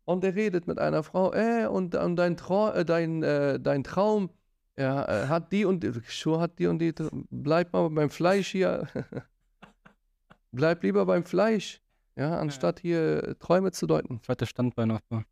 Und 0.05 0.23
er 0.23 0.35
redet 0.35 0.67
mit 0.67 0.77
einer 0.79 1.03
Frau, 1.03 1.31
äh, 1.33 1.67
und, 1.67 1.95
und 1.95 2.15
dein, 2.17 2.35
Trau, 2.35 2.71
äh, 2.71 2.83
dein, 2.83 3.23
äh, 3.23 3.59
dein 3.59 3.83
Traum, 3.83 4.29
er 4.75 5.07
äh, 5.07 5.27
hat 5.27 5.51
die 5.51 5.63
und 5.63 5.83
die, 5.83 5.93
schon 6.07 6.39
hat 6.41 6.59
die 6.59 6.67
und 6.67 6.79
die, 6.79 6.93
bleib 7.29 7.71
mal 7.71 7.89
beim 7.89 8.09
Fleisch 8.09 8.49
hier. 8.51 8.87
bleib 10.51 10.83
lieber 10.83 11.05
beim 11.05 11.23
Fleisch, 11.23 11.81
ja, 12.15 12.37
anstatt 12.39 12.79
hier 12.81 13.37
Träume 13.39 13.71
zu 13.71 13.85
deuten. 13.87 14.21
Zweites 14.23 14.49
Standbein 14.49 14.91
aufbauen. 14.91 15.25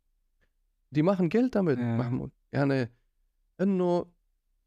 Die 0.90 1.02
machen 1.02 1.28
Geld 1.28 1.54
damit, 1.54 1.78
Ja. 1.78 1.96
Mahmoud. 1.96 2.32
Yani, 2.52 2.88
nur, 3.58 4.12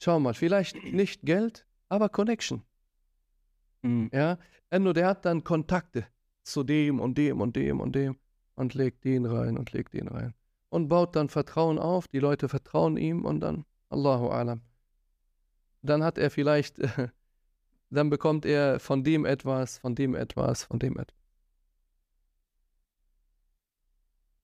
schau 0.02 0.20
mal, 0.20 0.34
vielleicht 0.34 0.82
nicht 0.84 1.22
Geld, 1.24 1.66
aber 1.90 2.10
Connection. 2.10 2.64
Mhm. 3.82 4.10
Ja, 4.14 4.38
nur 4.78 4.94
der 4.94 5.08
hat 5.08 5.26
dann 5.26 5.44
Kontakte 5.44 6.08
zu 6.44 6.64
dem 6.64 7.00
und 7.00 7.18
dem 7.18 7.42
und 7.42 7.56
dem 7.56 7.80
und 7.80 7.94
dem 7.94 8.18
und 8.56 8.74
legt 8.74 9.04
den 9.04 9.26
rein 9.26 9.58
und 9.58 9.72
legt 9.74 9.94
den 9.94 10.08
rein 10.08 10.34
und 10.70 10.88
baut 10.88 11.16
dann 11.16 11.30
Vertrauen 11.30 11.78
auf. 11.78 12.08
Die 12.08 12.20
Leute 12.20 12.50
vertrauen 12.50 12.98
ihm 12.98 13.26
und 13.26 13.42
dann 13.42 13.66
Allahu 13.90 14.30
alam. 14.30 14.62
Dann 15.82 16.04
hat 16.04 16.18
er 16.18 16.32
vielleicht, 16.32 16.78
dann 17.90 18.10
bekommt 18.10 18.46
er 18.46 18.80
von 18.80 19.04
dem 19.04 19.26
etwas, 19.26 19.78
von 19.78 19.94
dem 19.96 20.16
etwas, 20.16 20.64
von 20.64 20.80
dem 20.80 20.98
etwas. 20.98 21.18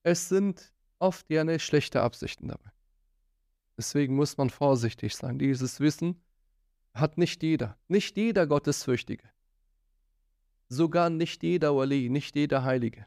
Es 0.02 0.28
sind 0.28 0.72
oft 1.00 1.28
ja 1.30 1.40
eine 1.40 1.58
schlechte 1.58 2.02
Absichten 2.02 2.48
dabei. 2.48 2.70
Deswegen 3.76 4.14
muss 4.14 4.36
man 4.36 4.50
vorsichtig 4.50 5.16
sein. 5.16 5.38
Dieses 5.38 5.80
Wissen 5.80 6.20
hat 6.94 7.18
nicht 7.18 7.42
jeder. 7.42 7.78
Nicht 7.88 8.16
jeder 8.16 8.46
Gottesfürchtige. 8.46 9.24
Sogar 10.68 11.10
nicht 11.10 11.42
jeder 11.42 11.74
Wali, 11.74 12.08
nicht 12.10 12.36
jeder 12.36 12.62
Heilige. 12.62 13.06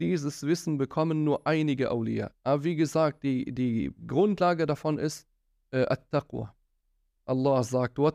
Dieses 0.00 0.42
Wissen 0.44 0.78
bekommen 0.78 1.24
nur 1.24 1.46
einige 1.46 1.90
Awliya. 1.90 2.32
Aber 2.42 2.64
wie 2.64 2.74
gesagt, 2.74 3.22
die, 3.22 3.52
die 3.52 3.92
Grundlage 4.06 4.64
davon 4.64 4.98
ist 4.98 5.28
äh, 5.72 5.82
At-Taqwa. 5.82 6.54
Allah 7.26 7.62
sagt, 7.62 7.98
wa. 7.98 8.12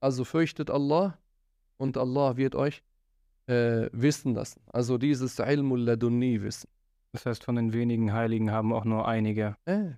Also 0.00 0.24
fürchtet 0.24 0.70
Allah 0.70 1.18
und 1.76 1.96
Allah 1.96 2.36
wird 2.36 2.54
euch 2.54 2.82
äh, 3.51 3.89
wissen 3.91 4.33
lassen. 4.33 4.61
Also 4.67 4.97
dieses 4.97 5.39
Ilmul 5.39 5.81
Ladunni 5.81 6.41
Wissen. 6.41 6.69
Das 7.13 7.25
heißt, 7.25 7.43
von 7.43 7.55
den 7.55 7.73
wenigen 7.73 8.13
Heiligen 8.13 8.51
haben 8.51 8.73
auch 8.73 8.85
nur 8.85 9.07
einige. 9.07 9.55
Äh, 9.65 9.91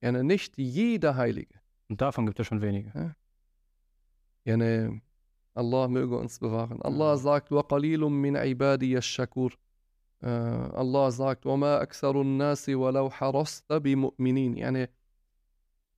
ja, 0.00 0.12
nicht 0.12 0.56
jeder 0.58 1.16
Heilige. 1.16 1.60
Und 1.88 2.00
davon 2.00 2.26
gibt 2.26 2.40
es 2.40 2.46
schon 2.46 2.62
wenige. 2.62 3.14
Yani, 4.44 5.00
Allah 5.54 5.88
möge 5.88 6.16
uns 6.16 6.38
bewahren. 6.38 6.80
Allah 6.82 7.16
sagt, 7.16 7.50
وَقَلِيلٌ 7.50 8.08
مِّنْ 8.08 8.36
عِبَادِيَ 8.36 8.96
الشَّكُورِ 8.98 9.52
äh, 10.22 10.28
Allah 10.28 11.10
sagt, 11.10 11.46
وَمَا 11.46 11.82
أَكْثَرُ 11.82 12.20
النَّاسِ 12.20 12.68
وَلَوْ 12.68 13.10
حَرَصْتَ 13.10 13.72
بِمُؤْمِنِينَ 13.72 14.56
Yani, 14.56 14.88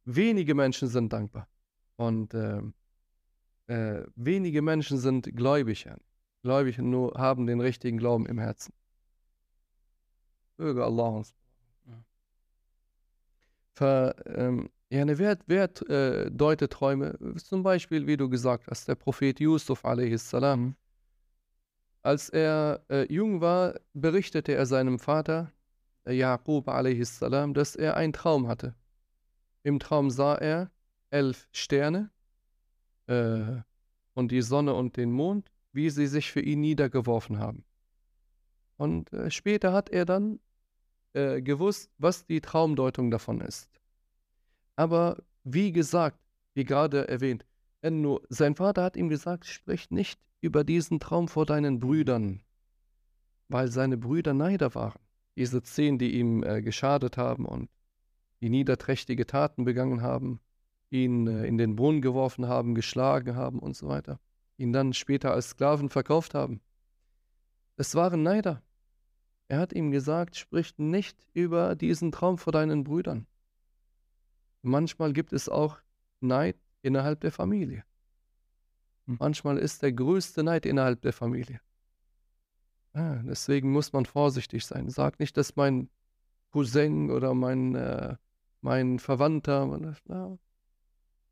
wenige 0.05 0.55
Menschen 0.55 0.89
sind 0.89 1.13
dankbar. 1.13 1.49
Und 1.97 2.35
ähm, 2.35 2.75
äh, 3.67 4.03
wenige 4.17 4.63
Menschen 4.63 4.99
sind 4.99 5.35
gläubig. 5.37 5.85
Yani. 5.85 6.03
Gläubig 6.44 6.78
und 6.78 6.90
nur 6.90 7.14
haben 7.18 7.48
den 7.48 7.62
richtigen 7.62 7.98
Glauben 7.98 8.26
im 8.26 8.38
Herzen. 8.38 8.74
Möge 10.58 10.84
Allah 10.84 11.08
uns. 11.08 11.34
Ja. 11.88 12.04
Ver, 13.74 14.16
ähm, 14.26 14.70
yani, 14.90 15.18
wer, 15.18 15.40
wer 15.48 15.70
äh, 15.90 16.30
deutet 16.30 16.72
Träume? 16.72 17.18
Zum 17.38 17.64
Beispiel, 17.64 18.08
wie 18.08 18.18
du 18.18 18.30
gesagt 18.30 18.68
hast, 18.68 18.88
der 18.90 18.96
Prophet 18.96 19.40
Yusuf 19.40 19.86
a.s. 19.86 20.34
Als 22.02 22.30
er 22.30 22.84
äh, 22.90 23.12
jung 23.12 23.40
war, 23.40 23.76
berichtete 23.94 24.54
er 24.54 24.66
seinem 24.66 25.00
Vater, 25.00 25.54
äh, 26.06 26.14
Jaqub 26.14 26.68
a.s., 26.68 27.20
dass 27.20 27.76
er 27.78 27.96
einen 27.96 28.12
Traum 28.12 28.50
hatte. 28.50 28.76
Im 29.64 29.80
Traum 29.80 30.10
sah 30.10 30.36
er 30.36 30.70
elf 31.10 31.48
Sterne 31.54 32.12
äh, 33.08 33.62
und 34.14 34.32
die 34.34 34.42
Sonne 34.42 34.74
und 34.74 34.98
den 34.98 35.12
Mond, 35.14 35.53
wie 35.74 35.90
sie 35.90 36.08
sich 36.08 36.32
für 36.32 36.42
ihn 36.42 36.62
niedergeworfen 36.62 37.40
haben. 37.40 37.66
Und 38.78 39.12
äh, 39.14 39.30
später 39.30 39.74
hat 39.74 39.90
er 39.90 40.06
dann 40.06 40.40
äh, 41.14 41.42
gewusst, 41.42 41.92
was 41.98 42.26
die 42.26 42.42
Traumdeutung 42.42 43.12
davon 43.12 43.42
ist. 43.42 43.70
Aber 44.76 45.24
wie 45.44 45.72
gesagt, 45.72 46.20
wie 46.54 46.64
gerade 46.64 47.08
erwähnt, 47.08 47.46
äh, 47.82 47.92
nur 47.92 48.22
sein 48.30 48.56
Vater 48.56 48.84
hat 48.84 48.96
ihm 48.96 49.10
gesagt, 49.10 49.46
sprich 49.46 49.92
nicht 49.92 50.20
über 50.42 50.64
diesen 50.64 51.00
Traum 51.00 51.28
vor 51.28 51.46
deinen 51.46 51.80
Brüdern, 51.80 52.42
weil 53.48 53.70
seine 53.70 53.98
Brüder 53.98 54.34
Neider 54.34 54.74
waren. 54.76 55.00
Diese 55.36 55.64
zehn, 55.64 55.98
die 55.98 56.16
ihm 56.20 56.44
äh, 56.44 56.62
geschadet 56.62 57.18
haben 57.18 57.46
und 57.46 57.70
die 58.42 58.50
niederträchtige 58.50 59.26
Taten 59.26 59.64
begangen 59.64 60.02
haben, 60.02 60.40
ihn 60.90 61.28
äh, 61.28 61.46
in 61.46 61.58
den 61.58 61.76
Brunnen 61.76 62.02
geworfen 62.02 62.48
haben, 62.48 62.76
geschlagen 62.76 63.36
haben 63.36 63.60
und 63.60 63.76
so 63.76 63.88
weiter, 63.88 64.20
ihn 64.58 64.74
dann 64.74 64.94
später 64.94 65.34
als 65.34 65.50
Sklaven 65.50 65.90
verkauft 65.90 66.34
haben. 66.34 66.62
Es 67.76 67.96
waren 67.96 68.24
Neider. 68.24 68.62
Er 69.48 69.60
hat 69.60 69.74
ihm 69.74 69.92
gesagt, 69.92 70.36
sprich 70.36 70.78
nicht 70.78 71.18
über 71.34 71.76
diesen 71.76 72.12
Traum 72.12 72.38
vor 72.38 72.54
deinen 72.54 72.84
Brüdern. 72.84 73.28
Manchmal 74.62 75.14
gibt 75.14 75.34
es 75.34 75.50
auch 75.50 75.80
Neid 76.22 76.58
innerhalb 76.82 77.20
der 77.22 77.32
Familie. 77.32 77.84
Hm. 79.08 79.18
Manchmal 79.20 79.58
ist 79.58 79.82
der 79.82 79.92
größte 79.92 80.44
Neid 80.44 80.66
innerhalb 80.66 81.02
der 81.02 81.14
Familie. 81.14 81.60
Ah, 82.94 83.16
deswegen 83.24 83.72
muss 83.72 83.92
man 83.92 84.06
vorsichtig 84.06 84.66
sein. 84.66 84.90
Sag 84.90 85.20
nicht, 85.20 85.36
dass 85.36 85.56
mein 85.56 85.90
Cousin 86.52 87.10
oder 87.10 87.34
mein, 87.34 87.76
äh, 87.76 88.16
mein 88.62 89.00
Verwandter, 89.00 89.66
man- 89.66 89.98
na, 90.06 90.38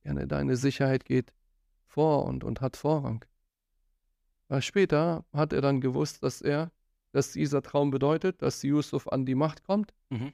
gerne 0.03 0.27
deine 0.27 0.55
Sicherheit 0.57 1.05
geht 1.05 1.33
vor 1.91 2.25
und, 2.25 2.43
und 2.43 2.61
hat 2.61 2.77
Vorrang. 2.77 3.25
Weil 4.47 4.61
später 4.61 5.25
hat 5.33 5.51
er 5.53 5.61
dann 5.61 5.81
gewusst, 5.81 6.23
dass 6.23 6.41
er, 6.41 6.71
dass 7.11 7.33
dieser 7.33 7.61
Traum 7.61 7.91
bedeutet, 7.91 8.41
dass 8.41 8.63
Yusuf 8.63 9.07
an 9.07 9.25
die 9.25 9.35
Macht 9.35 9.63
kommt 9.63 9.93
Mhm. 10.09 10.31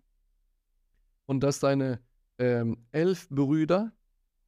und 1.26 1.42
dass 1.42 1.60
seine 1.60 2.00
ähm, 2.40 2.78
elf 2.92 3.28
Brüder, 3.30 3.92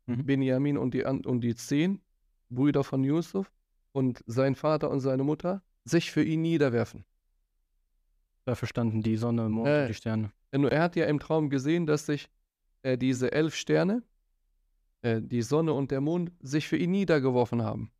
Mhm. 0.05 0.25
Benjamin 0.25 0.77
und 0.77 0.93
die, 0.93 1.03
und 1.03 1.41
die 1.41 1.55
zehn 1.55 2.01
Brüder 2.49 2.83
von 2.83 3.03
Yusuf 3.03 3.51
und 3.91 4.23
sein 4.27 4.55
Vater 4.55 4.89
und 4.89 4.99
seine 5.01 5.23
Mutter, 5.23 5.61
sich 5.85 6.11
für 6.11 6.23
ihn 6.23 6.41
niederwerfen. 6.41 7.05
Dafür 8.45 8.67
standen 8.67 9.01
die 9.01 9.17
Sonne, 9.17 9.49
Mond 9.49 9.67
Äh. 9.67 9.81
und 9.81 9.87
die 9.89 9.93
Sterne. 9.93 10.31
Er 10.51 10.81
hat 10.81 10.95
ja 10.95 11.05
im 11.05 11.19
Traum 11.19 11.49
gesehen, 11.51 11.85
dass 11.85 12.05
sich 12.07 12.29
äh, 12.81 12.97
diese 12.97 13.31
elf 13.31 13.55
Sterne, 13.55 14.01
äh, 15.01 15.21
die 15.21 15.41
Sonne 15.41 15.73
und 15.73 15.91
der 15.91 16.01
Mond, 16.01 16.31
sich 16.41 16.67
für 16.67 16.77
ihn 16.77 16.91
niedergeworfen 16.91 17.63
haben. 17.63 17.91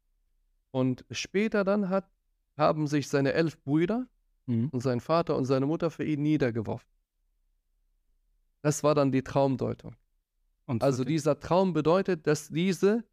Und 0.71 1.05
später 1.12 1.63
dann 1.63 1.89
hat, 1.89 2.09
haben 2.57 2.88
sich 2.88 3.07
seine 3.07 3.33
elf 3.33 3.62
Brüder 3.63 4.07
Mhm. 4.45 4.69
und 4.69 4.81
sein 4.81 4.99
Vater 4.99 5.35
und 5.38 5.45
seine 5.45 5.65
Mutter 5.65 5.89
für 5.91 6.03
ihn 6.03 6.21
niedergeworfen. 6.23 6.88
Das 8.62 8.83
war 8.83 8.95
dann 8.95 9.12
die 9.12 9.23
Traumdeutung. 9.23 9.95
Und 10.65 10.83
Also 10.83 11.03
die- 11.03 11.13
dieser 11.13 11.39
Traum 11.39 11.73
bedeutet, 11.73 12.27
dass 12.27 12.49
diese 12.49 13.03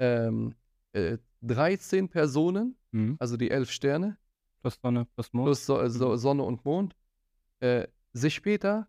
ähm, 0.00 0.54
äh, 0.92 1.18
13 1.42 2.08
Personen, 2.08 2.76
Mhm. 2.92 3.16
also 3.20 3.36
die 3.36 3.50
elf 3.50 3.70
Sterne, 3.70 4.18
plus 4.60 4.78
Sonne, 4.82 5.06
plus 5.14 5.32
Mond. 5.32 5.46
plus 5.46 5.66
so, 5.66 5.88
so, 5.88 6.08
Mhm. 6.10 6.16
Sonne 6.16 6.42
und 6.42 6.64
Mond, 6.64 6.96
äh, 7.60 7.86
sich 8.12 8.34
später 8.34 8.88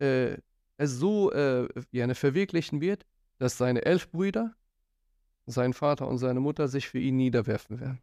äh, 0.00 0.36
es 0.76 0.92
so 0.92 1.32
äh, 1.32 1.68
ja, 1.92 2.12
verwirklichen 2.14 2.80
wird, 2.80 3.04
dass 3.38 3.58
seine 3.58 3.84
elf 3.84 4.10
Brüder, 4.10 4.54
sein 5.46 5.72
Vater 5.72 6.08
und 6.08 6.18
seine 6.18 6.40
Mutter 6.40 6.68
sich 6.68 6.88
für 6.88 6.98
ihn 6.98 7.16
niederwerfen 7.16 7.80
werden. 7.80 8.00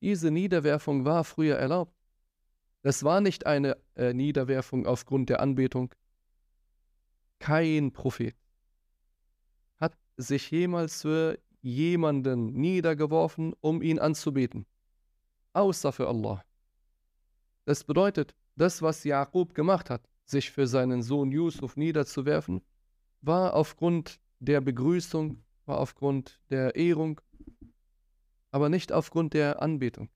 Diese 0.00 0.30
Niederwerfung 0.30 1.04
war 1.04 1.24
früher 1.24 1.56
erlaubt. 1.56 1.94
Das 2.82 3.04
war 3.04 3.20
nicht 3.20 3.46
eine 3.46 3.76
äh, 3.94 4.14
Niederwerfung 4.14 4.86
aufgrund 4.86 5.28
der 5.28 5.40
Anbetung. 5.40 5.94
Kein 7.38 7.92
Prophet 7.92 8.34
hat 9.78 9.96
sich 10.16 10.50
jemals 10.50 11.02
für 11.02 11.38
jemanden 11.62 12.52
niedergeworfen, 12.52 13.54
um 13.60 13.82
ihn 13.82 13.98
anzubeten, 13.98 14.66
außer 15.52 15.92
für 15.92 16.08
Allah. 16.08 16.42
Das 17.66 17.84
bedeutet, 17.84 18.34
das, 18.56 18.82
was 18.82 19.04
Jakob 19.04 19.54
gemacht 19.54 19.90
hat, 19.90 20.08
sich 20.24 20.50
für 20.50 20.66
seinen 20.66 21.02
Sohn 21.02 21.32
Yusuf 21.32 21.76
niederzuwerfen, 21.76 22.62
war 23.20 23.54
aufgrund 23.54 24.20
der 24.40 24.60
Begrüßung, 24.60 25.42
war 25.66 25.78
aufgrund 25.78 26.40
der 26.50 26.74
Ehrung, 26.74 27.20
aber 28.50 28.68
nicht 28.68 28.90
aufgrund 28.92 29.34
der 29.34 29.62
Anbetung. 29.62 30.08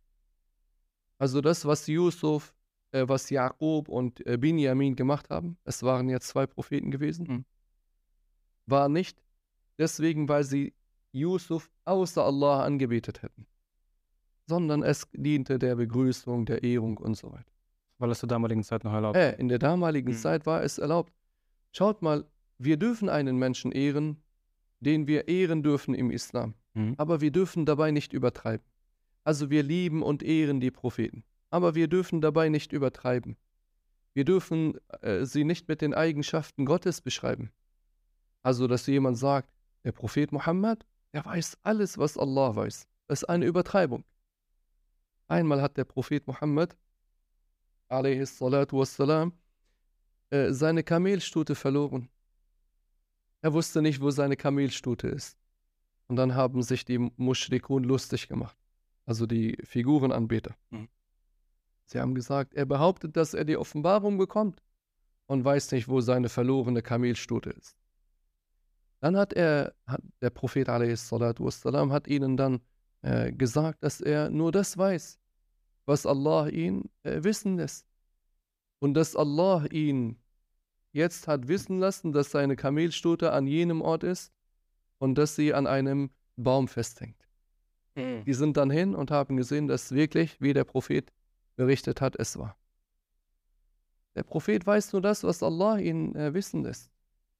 Also 1.18 1.40
das, 1.40 1.64
was 1.64 1.86
Yusuf, 1.86 2.54
äh, 2.90 3.04
was 3.06 3.30
Jakob 3.30 3.88
und 3.88 4.26
äh, 4.26 4.36
Binyamin 4.36 4.96
gemacht 4.96 5.30
haben, 5.30 5.56
es 5.64 5.82
waren 5.82 6.08
ja 6.08 6.18
zwei 6.20 6.46
Propheten 6.46 6.90
gewesen, 6.90 7.26
Mhm. 7.28 7.44
war 8.66 8.88
nicht 8.88 9.22
deswegen, 9.78 10.28
weil 10.28 10.42
sie 10.44 10.74
Yusuf 11.12 11.70
außer 11.84 12.24
Allah 12.24 12.64
angebetet 12.64 13.22
hätten, 13.22 13.46
sondern 14.46 14.82
es 14.82 15.06
diente 15.12 15.58
der 15.58 15.76
Begrüßung, 15.76 16.46
der 16.46 16.64
Ehrung 16.64 16.96
und 16.96 17.14
so 17.16 17.30
weiter. 17.30 17.52
Weil 17.98 18.10
es 18.10 18.18
zur 18.18 18.28
damaligen 18.28 18.64
Zeit 18.64 18.82
noch 18.82 18.92
erlaubt 18.92 19.16
Äh, 19.16 19.36
in 19.36 19.48
der 19.48 19.60
damaligen 19.60 20.10
Mhm. 20.10 20.16
Zeit 20.16 20.46
war 20.46 20.62
es 20.64 20.78
erlaubt. 20.78 21.12
Schaut 21.70 22.02
mal, 22.02 22.24
wir 22.64 22.76
dürfen 22.76 23.08
einen 23.08 23.36
Menschen 23.38 23.72
ehren, 23.72 24.22
den 24.80 25.06
wir 25.06 25.28
ehren 25.28 25.62
dürfen 25.62 25.94
im 25.94 26.10
Islam. 26.10 26.54
Mhm. 26.74 26.94
Aber 26.98 27.20
wir 27.20 27.30
dürfen 27.30 27.66
dabei 27.66 27.90
nicht 27.90 28.12
übertreiben. 28.12 28.66
Also 29.24 29.50
wir 29.50 29.62
lieben 29.62 30.02
und 30.02 30.22
ehren 30.22 30.60
die 30.60 30.70
Propheten. 30.70 31.24
Aber 31.50 31.74
wir 31.74 31.88
dürfen 31.88 32.20
dabei 32.20 32.48
nicht 32.48 32.72
übertreiben. 32.72 33.36
Wir 34.12 34.24
dürfen 34.24 34.78
äh, 35.00 35.24
sie 35.24 35.44
nicht 35.44 35.68
mit 35.68 35.80
den 35.80 35.94
Eigenschaften 35.94 36.66
Gottes 36.66 37.00
beschreiben. 37.00 37.50
Also, 38.42 38.66
dass 38.66 38.86
jemand 38.86 39.16
sagt, 39.18 39.48
der 39.84 39.92
Prophet 39.92 40.30
Mohammed, 40.30 40.86
der 41.12 41.24
weiß 41.24 41.58
alles, 41.62 41.98
was 41.98 42.18
Allah 42.18 42.54
weiß. 42.54 42.86
Das 43.08 43.22
ist 43.22 43.28
eine 43.28 43.46
Übertreibung. 43.46 44.04
Einmal 45.28 45.62
hat 45.62 45.76
der 45.76 45.84
Prophet 45.84 46.26
Mohammed, 46.26 46.76
salatu 47.88 48.78
wassalam, 48.78 49.32
äh, 50.30 50.52
seine 50.52 50.82
Kamelstute 50.82 51.54
verloren. 51.54 52.08
Er 53.44 53.52
wusste 53.52 53.82
nicht, 53.82 54.00
wo 54.00 54.10
seine 54.10 54.38
Kamelstute 54.38 55.06
ist. 55.06 55.36
Und 56.06 56.16
dann 56.16 56.34
haben 56.34 56.62
sich 56.62 56.86
die 56.86 56.96
Mushrikun 56.96 57.84
lustig 57.84 58.26
gemacht. 58.26 58.56
Also 59.04 59.26
die 59.26 59.58
Figurenanbeter. 59.64 60.56
Mhm. 60.70 60.88
Sie 61.84 62.00
haben 62.00 62.14
gesagt, 62.14 62.54
er 62.54 62.64
behauptet, 62.64 63.18
dass 63.18 63.34
er 63.34 63.44
die 63.44 63.58
Offenbarung 63.58 64.16
bekommt 64.16 64.62
und 65.26 65.44
weiß 65.44 65.72
nicht, 65.72 65.88
wo 65.88 66.00
seine 66.00 66.30
verlorene 66.30 66.80
Kamelstute 66.80 67.50
ist. 67.50 67.76
Dann 69.00 69.14
hat 69.14 69.34
er, 69.34 69.74
hat 69.86 70.00
der 70.22 70.30
Prophet 70.30 70.66
wassalam, 70.68 71.92
hat 71.92 72.08
ihnen 72.08 72.38
dann 72.38 72.62
äh, 73.02 73.30
gesagt, 73.30 73.84
dass 73.84 74.00
er 74.00 74.30
nur 74.30 74.52
das 74.52 74.78
weiß, 74.78 75.20
was 75.84 76.06
Allah 76.06 76.48
ihn 76.48 76.88
äh, 77.02 77.22
wissen 77.22 77.58
lässt. 77.58 77.86
Und 78.78 78.94
dass 78.94 79.14
Allah 79.14 79.66
ihn 79.66 80.16
jetzt 80.94 81.26
hat 81.28 81.48
wissen 81.48 81.78
lassen, 81.78 82.12
dass 82.12 82.30
seine 82.30 82.56
Kamelstute 82.56 83.32
an 83.32 83.46
jenem 83.46 83.82
Ort 83.82 84.04
ist 84.04 84.32
und 84.98 85.16
dass 85.16 85.36
sie 85.36 85.52
an 85.52 85.66
einem 85.66 86.10
Baum 86.36 86.68
festhängt. 86.68 87.28
Mhm. 87.96 88.24
Die 88.24 88.32
sind 88.32 88.56
dann 88.56 88.70
hin 88.70 88.94
und 88.94 89.10
haben 89.10 89.36
gesehen, 89.36 89.66
dass 89.66 89.92
wirklich, 89.92 90.40
wie 90.40 90.52
der 90.52 90.64
Prophet 90.64 91.12
berichtet 91.56 92.00
hat, 92.00 92.16
es 92.16 92.38
war. 92.38 92.56
Der 94.14 94.22
Prophet 94.22 94.64
weiß 94.64 94.92
nur 94.92 95.02
das, 95.02 95.24
was 95.24 95.42
Allah 95.42 95.78
ihn 95.78 96.14
äh, 96.14 96.32
wissen 96.32 96.62
lässt. 96.62 96.90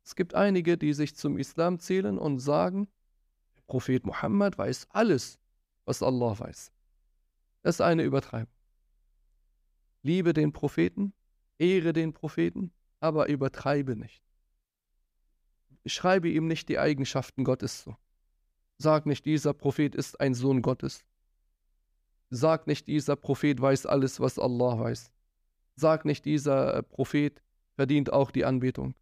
Es 0.05 0.17
gibt 0.17 0.35
einige, 0.35 0.77
die 0.77 0.93
sich 0.93 1.15
zum 1.15 1.39
Islam 1.39 1.79
zählen 1.79 2.19
und 2.19 2.41
sagen, 2.41 2.89
der 3.57 3.63
Prophet 3.63 4.05
Muhammad 4.05 4.59
weiß 4.59 4.89
alles, 4.91 5.39
was 5.85 6.03
Allah 6.03 6.37
weiß. 6.39 6.73
Das 7.63 7.77
ist 7.77 7.81
eine 7.81 8.03
Übertreibung. 8.03 8.53
Liebe 10.03 10.33
den 10.33 10.53
Propheten, 10.53 11.15
ehre 11.57 11.93
den 11.93 12.13
Propheten, 12.13 12.73
aber 13.05 13.29
übertreibe 13.29 13.97
nicht. 13.97 14.23
Schreibe 15.85 16.31
ihm 16.31 16.49
nicht 16.49 16.71
die 16.71 16.79
Eigenschaften 16.79 17.45
Gottes 17.45 17.83
zu. 17.83 17.95
Sag 18.79 19.05
nicht, 19.05 19.27
dieser 19.27 19.53
Prophet 19.53 19.95
ist 19.95 20.21
ein 20.21 20.33
Sohn 20.33 20.63
Gottes. 20.63 21.05
Sag 22.31 22.67
nicht, 22.67 22.87
dieser 22.87 23.15
Prophet 23.17 23.61
weiß 23.61 23.85
alles, 23.85 24.21
was 24.21 24.39
Allah 24.39 24.79
weiß. 24.79 25.13
Sag 25.77 26.07
nicht, 26.07 26.25
dieser 26.25 26.79
äh, 26.79 26.83
Prophet 26.83 27.43
verdient 27.75 28.11
auch 28.11 28.31
die 28.31 28.47
Anbetung. 28.47 28.95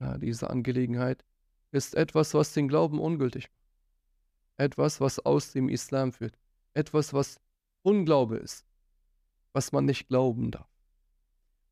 Ja, 0.00 0.16
diese 0.16 0.48
Angelegenheit 0.48 1.22
ist 1.72 1.94
etwas, 1.94 2.32
was 2.32 2.54
den 2.54 2.68
Glauben 2.68 2.98
ungültig 2.98 3.50
macht. 3.50 4.70
Etwas, 4.70 5.00
was 5.00 5.18
aus 5.18 5.52
dem 5.52 5.68
Islam 5.68 6.12
führt. 6.12 6.38
Etwas, 6.72 7.12
was 7.12 7.38
Unglaube 7.82 8.38
ist. 8.38 8.64
Was 9.52 9.72
man 9.72 9.84
nicht 9.84 10.08
glauben 10.08 10.50
darf. 10.50 10.70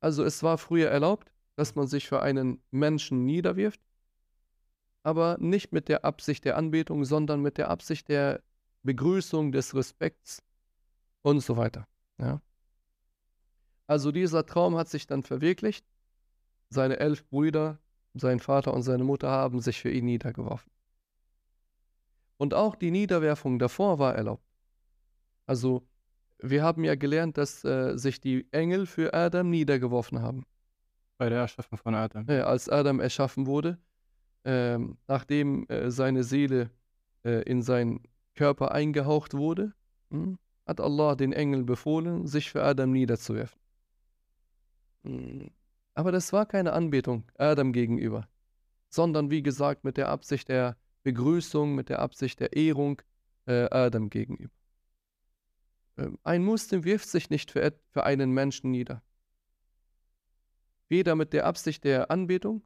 Also 0.01 0.25
es 0.25 0.43
war 0.43 0.59
früher 0.59 0.91
erlaubt, 0.91 1.33
dass 1.61 1.75
man 1.75 1.87
sich 1.87 2.09
für 2.09 2.23
einen 2.23 2.63
Menschen 2.71 3.27
niederwirft, 3.27 3.83
aber 5.03 5.37
nicht 5.39 5.73
mit 5.73 5.91
der 5.91 6.07
Absicht 6.07 6.47
der 6.47 6.57
Anbetung, 6.57 7.05
sondern 7.05 7.43
mit 7.43 7.59
der 7.59 7.69
Absicht 7.69 8.09
der 8.09 8.43
Begrüßung, 8.83 9.53
des 9.53 9.75
Respekts 9.75 10.43
und 11.21 11.41
so 11.41 11.59
weiter. 11.59 11.87
Ja. 12.19 12.41
Also 13.87 14.11
dieser 14.11 14.47
Traum 14.47 14.75
hat 14.79 14.89
sich 14.89 15.07
dann 15.07 15.23
verwirklicht. 15.23 15.85
Seine 16.71 16.99
elf 16.99 17.29
Brüder, 17.29 17.79
sein 18.15 18.41
Vater 18.41 18.73
und 18.73 18.81
seine 18.81 19.05
Mutter 19.05 19.29
haben 19.29 19.61
sich 19.61 19.83
für 19.83 19.91
ihn 19.91 20.07
niedergeworfen. 20.07 20.73
Und 22.39 22.55
auch 22.55 22.75
die 22.75 22.91
Niederwerfung 22.91 23.59
davor 23.59 23.99
war 23.99 24.15
erlaubt. 24.15 24.49
Also 25.45 25.87
wir 26.39 26.63
haben 26.63 26.85
ja 26.85 26.95
gelernt, 26.95 27.37
dass 27.37 27.63
äh, 27.67 27.99
sich 27.99 28.19
die 28.19 28.51
Engel 28.51 28.87
für 28.87 29.13
Adam 29.13 29.51
niedergeworfen 29.51 30.23
haben. 30.23 30.47
Bei 31.21 31.29
der 31.29 31.41
Erschaffung 31.41 31.77
von 31.77 31.95
Adam. 31.95 32.27
Äh, 32.31 32.41
als 32.41 32.71
Adam 32.71 32.99
erschaffen 32.99 33.45
wurde, 33.47 33.77
ähm, 34.47 34.97
nachdem 35.07 35.69
äh, 35.69 35.91
seine 35.91 36.25
Seele 36.25 36.71
äh, 37.27 37.43
in 37.43 37.61
seinen 37.61 38.01
Körper 38.35 38.73
eingehaucht 38.73 39.35
wurde, 39.35 39.75
hm, 40.11 40.39
hat 40.67 40.81
Allah 40.81 41.17
den 41.17 41.35
Engeln 41.35 41.67
befohlen, 41.67 42.27
sich 42.27 42.51
für 42.51 42.63
Adam 42.63 42.93
niederzuwerfen. 42.93 43.61
Hm, 45.05 45.51
Aber 45.93 46.11
das 46.11 46.33
war 46.33 46.47
keine 46.47 46.73
Anbetung 46.73 47.25
Adam 47.37 47.75
gegenüber, 47.75 48.27
sondern 48.89 49.31
wie 49.31 49.43
gesagt 49.43 49.85
mit 49.85 49.99
der 49.99 50.09
Absicht 50.09 50.49
der 50.49 50.79
Begrüßung, 51.03 51.75
mit 51.75 51.91
der 51.91 51.99
Absicht 51.99 52.41
der 52.41 52.57
Ehrung 52.57 53.03
äh, 53.45 53.69
Adam 53.71 54.09
gegenüber. 54.09 54.55
Ähm, 55.99 56.17
Ein 56.25 56.45
Muslim 56.45 56.85
wirft 56.85 57.11
sich 57.11 57.29
nicht 57.29 57.51
für 57.51 58.05
einen 58.05 58.31
Menschen 58.31 58.71
nieder. 58.71 59.03
Weder 60.91 61.15
mit 61.15 61.33
der 61.33 61.47
Absicht 61.47 61.85
der 61.85 62.11
Anbetung 62.11 62.63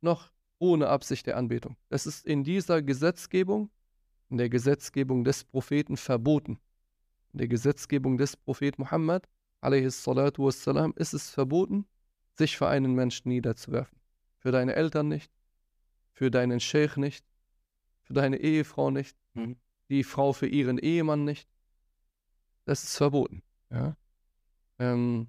noch 0.00 0.32
ohne 0.58 0.88
Absicht 0.88 1.26
der 1.26 1.36
Anbetung. 1.36 1.76
Das 1.90 2.06
ist 2.06 2.24
in 2.24 2.44
dieser 2.44 2.82
Gesetzgebung, 2.82 3.70
in 4.30 4.38
der 4.38 4.48
Gesetzgebung 4.48 5.24
des 5.24 5.44
Propheten 5.44 5.96
verboten. 5.96 6.58
In 7.32 7.38
der 7.40 7.48
Gesetzgebung 7.48 8.16
des 8.16 8.36
Propheten 8.36 8.82
Muhammad, 8.82 9.28
wassalam, 9.60 10.94
ist 10.96 11.12
es 11.12 11.30
verboten, 11.30 11.84
sich 12.34 12.56
für 12.56 12.68
einen 12.68 12.94
Menschen 12.94 13.28
niederzuwerfen. 13.28 13.98
Für 14.38 14.52
deine 14.52 14.74
Eltern 14.74 15.08
nicht, 15.08 15.30
für 16.12 16.30
deinen 16.30 16.60
Sheikh 16.60 16.98
nicht, 16.98 17.26
für 18.04 18.14
deine 18.14 18.38
Ehefrau 18.38 18.90
nicht, 18.90 19.16
Mhm. 19.34 19.56
die 19.88 20.04
Frau 20.04 20.32
für 20.32 20.46
ihren 20.46 20.78
Ehemann 20.78 21.24
nicht. 21.24 21.48
Das 22.64 22.84
ist 22.84 22.96
verboten. 22.96 23.42
Ja? 23.70 23.96
Ähm, 24.78 25.28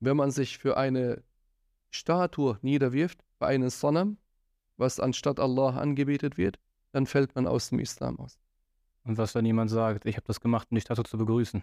wenn 0.00 0.16
man 0.16 0.30
sich 0.30 0.58
für 0.58 0.76
eine 0.76 1.22
Statue 1.90 2.58
niederwirft, 2.62 3.24
für 3.38 3.46
einen 3.46 3.70
Sonam, 3.70 4.18
was 4.76 5.00
anstatt 5.00 5.40
Allah 5.40 5.70
angebetet 5.70 6.36
wird, 6.38 6.58
dann 6.92 7.06
fällt 7.06 7.34
man 7.34 7.46
aus 7.46 7.70
dem 7.70 7.78
Islam 7.80 8.18
aus. 8.18 8.38
Und 9.04 9.18
was, 9.18 9.34
wenn 9.34 9.44
jemand 9.44 9.70
sagt, 9.70 10.06
ich 10.06 10.16
habe 10.16 10.26
das 10.26 10.40
gemacht, 10.40 10.68
um 10.70 10.76
dich 10.76 10.84
dazu 10.84 11.02
zu 11.02 11.18
begrüßen? 11.18 11.62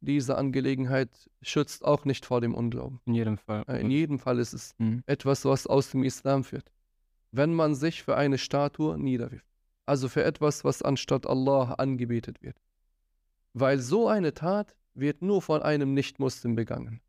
Diese 0.00 0.36
Angelegenheit 0.36 1.30
schützt 1.42 1.84
auch 1.84 2.04
nicht 2.04 2.26
vor 2.26 2.40
dem 2.40 2.54
Unglauben. 2.54 3.00
In 3.06 3.14
jedem 3.14 3.38
Fall. 3.38 3.64
Äh, 3.68 3.80
In 3.80 3.90
jedem 3.90 4.18
Fall 4.18 4.38
ist 4.38 4.52
es 4.52 4.74
Mhm. 4.78 5.02
etwas, 5.06 5.44
was 5.44 5.66
aus 5.66 5.90
dem 5.90 6.04
Islam 6.04 6.44
führt. 6.44 6.70
Wenn 7.32 7.54
man 7.54 7.74
sich 7.74 8.02
für 8.02 8.16
eine 8.16 8.38
Statue 8.38 8.98
niederwirft, 8.98 9.46
also 9.86 10.08
für 10.08 10.24
etwas, 10.24 10.64
was 10.64 10.82
anstatt 10.82 11.26
Allah 11.26 11.74
angebetet 11.74 12.42
wird. 12.42 12.56
Weil 13.52 13.78
so 13.78 14.08
eine 14.08 14.34
Tat 14.34 14.74
wird 14.94 15.22
nur 15.22 15.42
von 15.42 15.62
einem 15.62 15.94
Nicht-Muslim 15.94 16.54
begangen. 16.54 17.00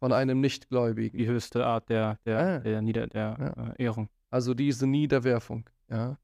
Von 0.00 0.12
einem 0.12 0.40
Nichtgläubigen. 0.40 1.18
Die 1.18 1.26
höchste 1.26 1.64
Art 1.64 1.88
der, 1.88 2.18
der, 2.24 2.38
Ah. 2.38 2.58
der, 2.58 2.82
Nieder 2.82 3.06
der 3.06 3.74
äh, 3.78 3.84
Ehrung. 3.84 4.08
Also 4.30 4.54
diese 4.54 4.86
Niederwerfung, 4.86 5.68
ja, 5.88 6.18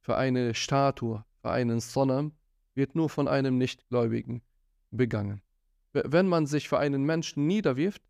für 0.00 0.16
eine 0.16 0.54
Statue, 0.54 1.24
für 1.40 1.50
einen 1.50 1.80
Sonam, 1.80 2.32
wird 2.74 2.94
nur 2.94 3.08
von 3.08 3.28
einem 3.28 3.58
Nichtgläubigen 3.58 4.42
begangen. 4.90 5.40
Wenn 5.92 6.26
man 6.26 6.46
sich 6.46 6.68
für 6.68 6.78
einen 6.78 7.04
Menschen 7.04 7.46
niederwirft, 7.46 8.02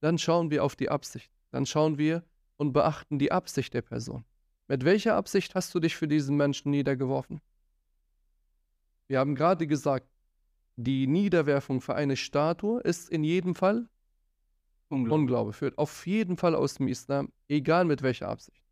dann 0.00 0.18
schauen 0.18 0.50
wir 0.50 0.64
auf 0.64 0.76
die 0.76 0.88
Absicht. 0.88 1.30
Dann 1.50 1.66
schauen 1.66 1.98
wir 1.98 2.24
und 2.56 2.72
beachten 2.72 3.18
die 3.18 3.32
Absicht 3.32 3.74
der 3.74 3.82
Person. 3.82 4.24
Mit 4.68 4.84
welcher 4.84 5.16
Absicht 5.16 5.54
hast 5.54 5.74
du 5.74 5.80
dich 5.80 5.96
für 5.96 6.06
diesen 6.08 6.36
Menschen 6.36 6.70
niedergeworfen? 6.70 7.40
Wir 9.08 9.18
haben 9.18 9.34
gerade 9.34 9.66
gesagt, 9.66 10.06
die 10.82 11.06
Niederwerfung 11.06 11.80
für 11.80 11.94
eine 11.94 12.16
Statue 12.16 12.80
ist 12.80 13.08
in 13.08 13.24
jedem 13.24 13.54
Fall 13.54 13.88
Unglaublich. 14.90 15.20
Unglaube 15.20 15.52
führt 15.52 15.78
auf 15.78 16.04
jeden 16.06 16.36
Fall 16.36 16.56
aus 16.56 16.74
dem 16.74 16.88
Islam, 16.88 17.32
egal 17.48 17.84
mit 17.84 18.02
welcher 18.02 18.28
Absicht. 18.28 18.64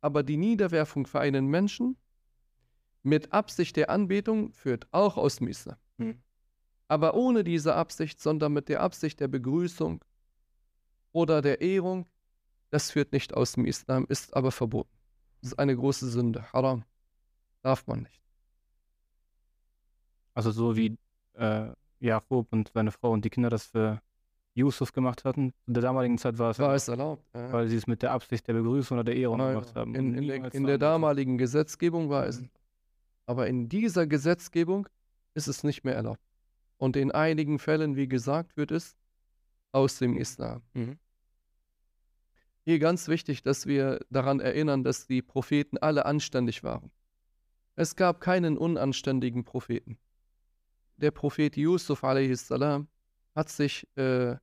Aber 0.00 0.24
die 0.24 0.36
Niederwerfung 0.36 1.06
für 1.06 1.20
einen 1.20 1.46
Menschen 1.46 1.96
mit 3.04 3.32
Absicht 3.32 3.76
der 3.76 3.88
Anbetung 3.88 4.52
führt 4.52 4.88
auch 4.90 5.16
aus 5.16 5.36
dem 5.36 5.46
Islam. 5.46 5.76
Hm. 5.98 6.20
Aber 6.88 7.14
ohne 7.14 7.44
diese 7.44 7.76
Absicht, 7.76 8.20
sondern 8.20 8.52
mit 8.52 8.68
der 8.68 8.80
Absicht 8.80 9.20
der 9.20 9.28
Begrüßung 9.28 10.04
oder 11.12 11.40
der 11.40 11.60
Ehrung, 11.60 12.08
das 12.70 12.90
führt 12.90 13.12
nicht 13.12 13.32
aus 13.34 13.52
dem 13.52 13.64
Islam, 13.64 14.06
ist 14.08 14.34
aber 14.34 14.50
verboten. 14.50 14.98
Das 15.40 15.52
ist 15.52 15.58
eine 15.58 15.76
große 15.76 16.08
Sünde. 16.10 16.52
Haram. 16.52 16.84
Darf 17.62 17.86
man 17.86 18.02
nicht. 18.02 18.20
Also 20.34 20.50
so 20.50 20.76
wie 20.76 20.98
äh, 21.34 21.68
Jakob 22.00 22.52
und 22.52 22.70
seine 22.74 22.90
Frau 22.90 23.12
und 23.12 23.24
die 23.24 23.30
Kinder 23.30 23.50
das 23.50 23.66
für 23.66 24.00
Yusuf 24.54 24.92
gemacht 24.92 25.24
hatten. 25.24 25.52
In 25.66 25.74
der 25.74 25.82
damaligen 25.82 26.18
Zeit 26.18 26.38
war 26.38 26.50
es, 26.50 26.58
War 26.58 26.74
es 26.74 26.88
erlaubt? 26.88 27.24
Ja. 27.34 27.52
weil 27.52 27.68
sie 27.68 27.76
es 27.76 27.86
mit 27.86 28.02
der 28.02 28.12
Absicht 28.12 28.46
der 28.48 28.54
Begrüßung 28.54 28.98
oder 28.98 29.04
der 29.04 29.16
Ehrung 29.16 29.38
Ja, 29.40 29.52
gemacht 29.52 29.74
haben. 29.74 29.94
In, 29.94 30.14
in, 30.14 30.26
der, 30.28 30.52
in 30.54 30.64
der 30.64 30.78
damaligen 30.78 31.38
Gesetzgebung 31.38 32.10
war 32.10 32.26
es. 32.26 32.40
Mhm. 32.40 32.50
Aber 33.26 33.46
in 33.46 33.68
dieser 33.68 34.06
Gesetzgebung 34.06 34.88
ist 35.34 35.46
es 35.48 35.64
nicht 35.64 35.84
mehr 35.84 35.94
erlaubt. 35.94 36.20
Und 36.76 36.96
in 36.96 37.12
einigen 37.12 37.58
Fällen, 37.58 37.96
wie 37.96 38.08
gesagt, 38.08 38.56
wird 38.56 38.72
es 38.72 38.96
aus 39.70 39.98
dem 39.98 40.16
Islam. 40.16 40.62
Mhm. 40.74 40.98
Hier 42.64 42.78
ganz 42.78 43.08
wichtig, 43.08 43.42
dass 43.42 43.66
wir 43.66 44.00
daran 44.10 44.38
erinnern, 44.40 44.84
dass 44.84 45.06
die 45.06 45.22
Propheten 45.22 45.78
alle 45.78 46.04
anständig 46.06 46.62
waren. 46.62 46.90
Es 47.74 47.96
gab 47.96 48.20
keinen 48.20 48.58
unanständigen 48.58 49.44
Propheten. 49.44 49.98
Der 50.96 51.10
Prophet 51.10 51.56
Yusuf 51.56 52.04
a.s. 52.04 52.50
hat 53.34 53.48
sich 53.48 53.86
äh, 53.96 54.36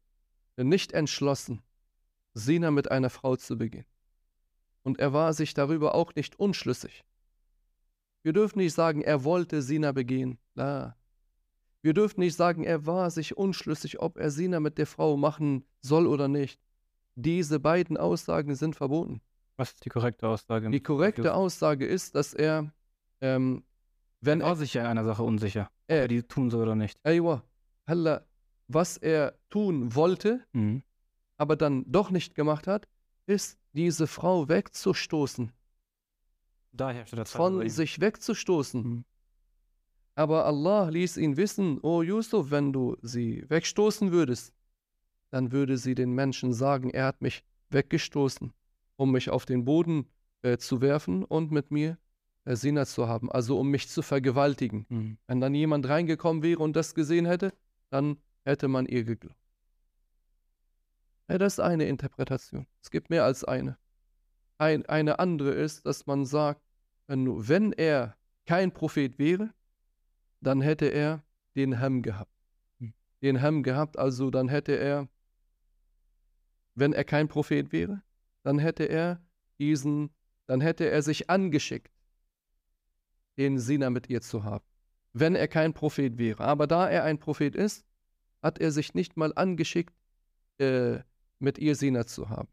nicht 0.58 0.91
entschlossen, 0.91 1.62
Sina 2.34 2.72
mit 2.72 2.91
einer 2.91 3.10
Frau 3.10 3.36
zu 3.36 3.58
begehen. 3.58 3.86
Und 4.84 5.00
er 5.00 5.14
war 5.14 5.34
sich 5.34 5.54
darüber 5.54 5.95
auch 5.95 6.16
nicht 6.16 6.39
unschlüssig. 6.39 7.04
Wir 8.24 8.34
dürfen 8.34 8.60
nicht 8.60 8.74
sagen, 8.74 9.02
er 9.02 9.24
wollte 9.24 9.62
Sina 9.62 9.91
begehen. 9.91 10.38
La. 10.56 10.95
Wir 11.82 11.93
dürfen 11.93 12.20
nicht 12.20 12.36
sagen, 12.36 12.64
er 12.64 12.86
war 12.86 13.10
sich 13.10 13.38
unschlüssig, 13.38 14.02
ob 14.02 14.18
er 14.18 14.32
Sina 14.32 14.60
mit 14.60 14.78
der 14.78 14.88
Frau 14.88 15.16
machen 15.16 15.66
soll 15.82 16.08
oder 16.08 16.28
nicht. 16.28 16.60
Diese 17.16 17.60
beiden 17.60 17.97
Aussagen 17.97 18.56
sind 18.56 18.76
verboten. 18.76 19.22
Was 19.56 19.72
ist 19.74 19.86
die 19.86 19.89
korrekte 19.89 20.28
Aussage? 20.28 20.70
Die 20.70 20.82
korrekte 20.82 21.34
Aussage 21.34 21.86
ist, 21.86 22.16
dass 22.16 22.34
er, 22.34 22.74
ähm, 23.22 23.64
wenn 24.22 24.41
Er 24.41 24.47
war 24.47 24.56
sich 24.56 24.74
ja 24.74 24.82
in 24.82 24.88
einer 24.88 25.06
Sache 25.06 25.24
unsicher. 25.24 25.70
Er 25.89 26.07
die 26.07 26.23
tun 26.23 26.49
soll 26.49 26.61
oder 26.63 26.75
nicht. 26.75 26.97
Aywa, 27.03 27.43
Halla, 27.87 28.25
was 28.67 28.97
er 28.97 29.37
tun 29.49 29.95
wollte, 29.95 30.45
Mhm. 30.53 30.83
aber 31.37 31.55
dann 31.55 31.83
doch 31.87 32.11
nicht 32.11 32.35
gemacht 32.35 32.67
hat, 32.67 32.87
ist, 33.25 33.57
diese 33.73 34.07
Frau 34.07 34.47
wegzustoßen, 34.49 35.51
Da 36.71 36.91
herrschte 36.91 37.15
der 37.15 37.25
Zweifel 37.25 37.57
bei 37.57 37.61
von 37.63 37.69
sich 37.69 37.99
wegzustoßen. 37.99 38.83
Mhm. 38.83 39.05
Aber 40.15 40.45
Allah 40.45 40.89
ließ 40.89 41.17
ihn 41.17 41.37
wissen, 41.37 41.79
O 41.81 42.01
Yusuf, 42.01 42.51
wenn 42.51 42.73
du 42.73 42.97
sie 43.01 43.45
wegstoßen 43.49 44.11
würdest, 44.11 44.53
dann 45.31 45.51
würde 45.51 45.77
sie 45.77 45.95
den 45.95 46.11
Menschen 46.13 46.53
sagen, 46.53 46.89
er 46.89 47.05
hat 47.05 47.21
mich 47.21 47.43
weggestoßen, 47.69 48.53
um 48.97 49.11
mich 49.11 49.29
auf 49.29 49.45
den 49.45 49.65
Boden 49.65 50.07
äh, 50.41 50.57
zu 50.57 50.81
werfen 50.81 51.23
und 51.23 51.51
mit 51.51 51.71
mir 51.71 51.97
äh, 52.45 52.55
Sina 52.55 52.85
zu 52.85 53.07
haben, 53.07 53.31
also 53.31 53.59
um 53.59 53.69
mich 53.69 53.89
zu 53.89 54.01
vergewaltigen. 54.01 54.85
Mhm. 54.89 55.17
Wenn 55.27 55.41
dann 55.41 55.55
jemand 55.55 55.87
reingekommen 55.87 56.43
wäre 56.43 56.61
und 56.61 56.75
das 56.75 56.95
gesehen 56.95 57.25
hätte, 57.25 57.53
dann 57.89 58.17
hätte 58.43 58.67
man 58.67 58.85
ihr 58.85 59.03
geglaubt. 59.03 59.39
Ja, 61.29 61.37
das 61.37 61.53
ist 61.53 61.59
eine 61.59 61.85
Interpretation. 61.85 62.65
Es 62.81 62.89
gibt 62.89 63.09
mehr 63.09 63.23
als 63.23 63.43
eine. 63.43 63.77
Ein, 64.57 64.85
eine 64.87 65.19
andere 65.19 65.51
ist, 65.51 65.85
dass 65.85 66.07
man 66.07 66.25
sagt, 66.25 66.61
wenn, 67.07 67.47
wenn 67.47 67.71
er 67.71 68.17
kein 68.45 68.71
Prophet 68.71 69.19
wäre, 69.19 69.53
dann 70.41 70.61
hätte 70.61 70.87
er 70.87 71.23
den 71.55 71.79
Hem 71.79 72.01
gehabt. 72.01 72.33
Hm. 72.79 72.93
Den 73.21 73.37
Hem 73.37 73.61
gehabt, 73.61 73.97
also 73.97 74.31
dann 74.31 74.49
hätte 74.49 74.73
er, 74.73 75.07
wenn 76.73 76.93
er 76.93 77.03
kein 77.03 77.27
Prophet 77.27 77.71
wäre, 77.71 78.01
dann 78.43 78.57
hätte 78.57 78.85
er 78.85 79.21
diesen, 79.59 80.09
dann 80.47 80.61
hätte 80.61 80.89
er 80.89 81.01
sich 81.03 81.29
angeschickt, 81.29 81.93
den 83.39 83.57
Sina 83.57 83.89
mit 83.89 84.09
ihr 84.09 84.21
zu 84.21 84.43
haben, 84.43 84.65
wenn 85.13 85.33
er 85.33 85.47
kein 85.47 85.73
Prophet 85.73 86.17
wäre. 86.17 86.43
Aber 86.43 86.67
da 86.67 86.87
er 86.87 87.03
ein 87.05 87.19
Prophet 87.19 87.55
ist, 87.55 87.85
hat 88.41 88.59
er 88.59 88.71
sich 88.71 88.93
nicht 88.93 89.17
mal 89.17 89.33
angeschickt, 89.33 89.95
äh, 90.59 90.99
mit 91.39 91.57
ihr 91.57 91.75
Sina 91.75 92.05
zu 92.05 92.29
haben. 92.29 92.49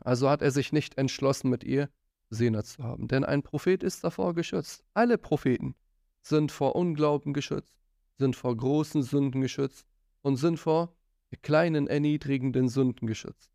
Also 0.00 0.28
hat 0.28 0.42
er 0.42 0.50
sich 0.50 0.72
nicht 0.72 0.96
entschlossen, 0.96 1.50
mit 1.50 1.64
ihr 1.64 1.88
Sina 2.30 2.64
zu 2.64 2.82
haben. 2.82 3.08
Denn 3.08 3.24
ein 3.24 3.42
Prophet 3.42 3.82
ist 3.82 4.04
davor 4.04 4.34
geschützt. 4.34 4.84
Alle 4.94 5.18
Propheten 5.18 5.74
sind 6.22 6.52
vor 6.52 6.74
Unglauben 6.76 7.32
geschützt, 7.32 7.74
sind 8.16 8.36
vor 8.36 8.56
großen 8.56 9.02
Sünden 9.02 9.40
geschützt 9.40 9.86
und 10.22 10.36
sind 10.36 10.58
vor 10.58 10.94
kleinen 11.42 11.86
erniedrigenden 11.86 12.68
Sünden 12.68 13.06
geschützt. 13.06 13.52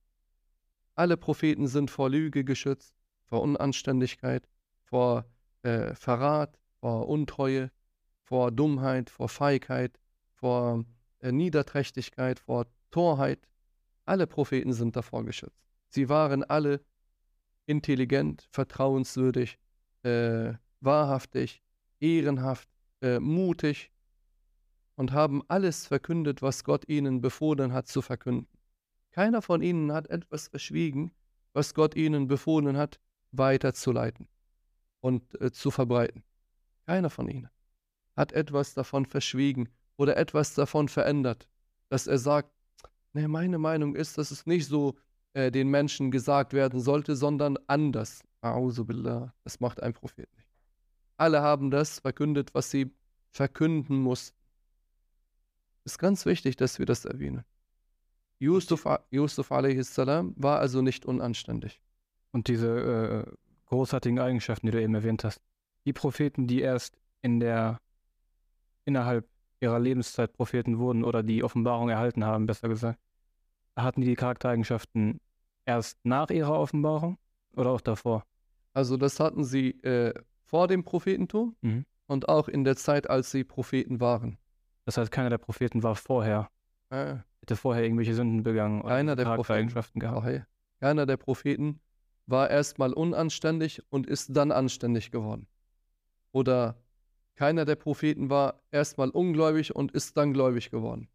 Alle 0.95 1.17
Propheten 1.17 1.67
sind 1.67 1.89
vor 1.91 2.09
Lüge 2.09 2.43
geschützt, 2.43 2.93
vor 3.25 3.41
Unanständigkeit, 3.41 4.47
vor 4.83 5.25
äh, 5.63 5.95
Verrat, 5.95 6.59
vor 6.79 7.07
Untreue, 7.07 7.71
vor 8.21 8.51
Dummheit, 8.51 9.09
vor 9.09 9.29
Feigheit, 9.29 9.99
vor 10.33 10.85
äh, 11.19 11.31
Niederträchtigkeit, 11.31 12.39
vor 12.39 12.67
Torheit. 12.91 13.47
Alle 14.05 14.27
Propheten 14.27 14.73
sind 14.73 14.95
davor 14.95 15.23
geschützt. 15.23 15.61
Sie 15.89 16.09
waren 16.09 16.43
alle 16.43 16.81
intelligent, 17.65 18.47
vertrauenswürdig, 18.51 19.57
äh, 20.03 20.53
wahrhaftig, 20.81 21.61
ehrenhaft, 21.99 22.67
äh, 23.01 23.19
mutig 23.19 23.91
und 24.95 25.13
haben 25.13 25.41
alles 25.47 25.87
verkündet, 25.87 26.41
was 26.41 26.63
Gott 26.63 26.87
ihnen 26.89 27.21
befohlen 27.21 27.71
hat 27.71 27.87
zu 27.87 28.01
verkünden. 28.01 28.47
Keiner 29.11 29.41
von 29.41 29.61
ihnen 29.61 29.93
hat 29.93 30.09
etwas 30.09 30.49
verschwiegen, 30.49 31.13
was 31.53 31.73
Gott 31.73 31.95
ihnen 31.95 32.27
befohlen 32.27 32.75
hat, 32.75 32.99
weiterzuleiten 33.31 34.27
und 35.03 35.39
äh, 35.41 35.51
zu 35.51 35.69
verbreiten. 35.69 36.23
Keiner 36.85 37.09
von 37.09 37.27
ihnen 37.27 37.49
hat 38.15 38.31
etwas 38.31 38.73
davon 38.73 39.05
verschwiegen 39.05 39.69
oder 39.97 40.15
etwas 40.17 40.53
davon 40.53 40.87
verändert, 40.87 41.47
dass 41.89 42.07
er 42.07 42.17
sagt, 42.17 42.49
nee, 43.11 43.27
meine 43.27 43.57
Meinung 43.57 43.95
ist, 43.95 44.17
dass 44.17 44.31
es 44.31 44.45
nicht 44.45 44.67
so 44.67 44.95
äh, 45.33 45.51
den 45.51 45.67
Menschen 45.69 46.09
gesagt 46.09 46.53
werden 46.53 46.79
sollte, 46.79 47.15
sondern 47.15 47.57
anders. 47.67 48.23
A'udhu 48.41 48.85
billah, 48.85 49.33
das 49.43 49.59
macht 49.59 49.83
ein 49.83 49.93
Prophet 49.93 50.29
nicht. 50.37 50.47
Alle 51.17 51.41
haben 51.41 51.69
das 51.69 51.99
verkündet, 51.99 52.53
was 52.53 52.71
sie 52.71 52.91
verkünden 53.31 53.97
mussten. 53.97 54.37
Ist 55.83 55.99
ganz 55.99 56.25
wichtig, 56.25 56.55
dass 56.55 56.79
wir 56.79 56.85
das 56.85 57.03
erwähnen. 57.03 57.43
Yusuf, 58.39 58.87
Yusuf 59.11 59.51
a.s. 59.51 59.97
war 59.97 60.59
also 60.59 60.81
nicht 60.81 61.05
unanständig. 61.05 61.81
Und 62.31 62.47
diese 62.47 63.27
äh, 63.27 63.42
großartigen 63.73 64.19
Eigenschaften, 64.19 64.67
die 64.67 64.71
du 64.71 64.81
eben 64.81 64.95
erwähnt 64.95 65.23
hast. 65.23 65.41
Die 65.85 65.93
Propheten, 65.93 66.47
die 66.47 66.61
erst 66.61 66.97
in 67.21 67.39
der 67.39 67.79
innerhalb 68.85 69.27
ihrer 69.59 69.79
Lebenszeit 69.79 70.33
Propheten 70.33 70.77
wurden 70.77 71.03
oder 71.03 71.23
die 71.23 71.43
Offenbarung 71.43 71.89
erhalten 71.89 72.25
haben, 72.25 72.45
besser 72.45 72.67
gesagt, 72.67 72.99
hatten 73.75 74.01
die 74.01 74.15
Charaktereigenschaften 74.15 75.19
erst 75.65 75.97
nach 76.03 76.29
ihrer 76.29 76.59
Offenbarung 76.59 77.17
oder 77.55 77.71
auch 77.71 77.81
davor? 77.81 78.25
Also 78.73 78.97
das 78.97 79.19
hatten 79.19 79.43
sie 79.43 79.71
äh, 79.83 80.13
vor 80.45 80.67
dem 80.67 80.83
Prophetentum 80.83 81.55
Mhm. 81.61 81.85
und 82.07 82.27
auch 82.27 82.47
in 82.49 82.63
der 82.63 82.75
Zeit, 82.75 83.09
als 83.09 83.31
sie 83.31 83.43
Propheten 83.43 83.99
waren. 84.01 84.37
Das 84.85 84.97
heißt, 84.97 85.11
keiner 85.11 85.29
der 85.29 85.37
Propheten 85.37 85.81
war 85.83 85.95
vorher, 85.95 86.49
Äh, 86.89 87.15
hätte 87.41 87.55
vorher 87.55 87.83
irgendwelche 87.83 88.13
Sünden 88.13 88.43
begangen 88.43 88.81
oder 88.81 88.95
Keiner 88.95 89.15
der 89.15 89.25
Charaktereigenschaften 89.25 89.99
gehabt. 89.99 90.45
Keiner 90.79 91.05
der 91.05 91.17
Propheten 91.17 91.79
war 92.25 92.49
erstmal 92.49 92.93
unanständig 92.93 93.81
und 93.89 94.07
ist 94.07 94.35
dann 94.35 94.51
anständig 94.51 95.11
geworden. 95.11 95.47
Oder 96.31 96.77
keiner 97.35 97.65
der 97.65 97.75
Propheten 97.75 98.29
war 98.29 98.61
erstmal 98.71 99.09
ungläubig 99.09 99.75
und 99.75 99.91
ist 99.91 100.15
dann 100.17 100.33
gläubig 100.33 100.69
geworden. 100.69 101.07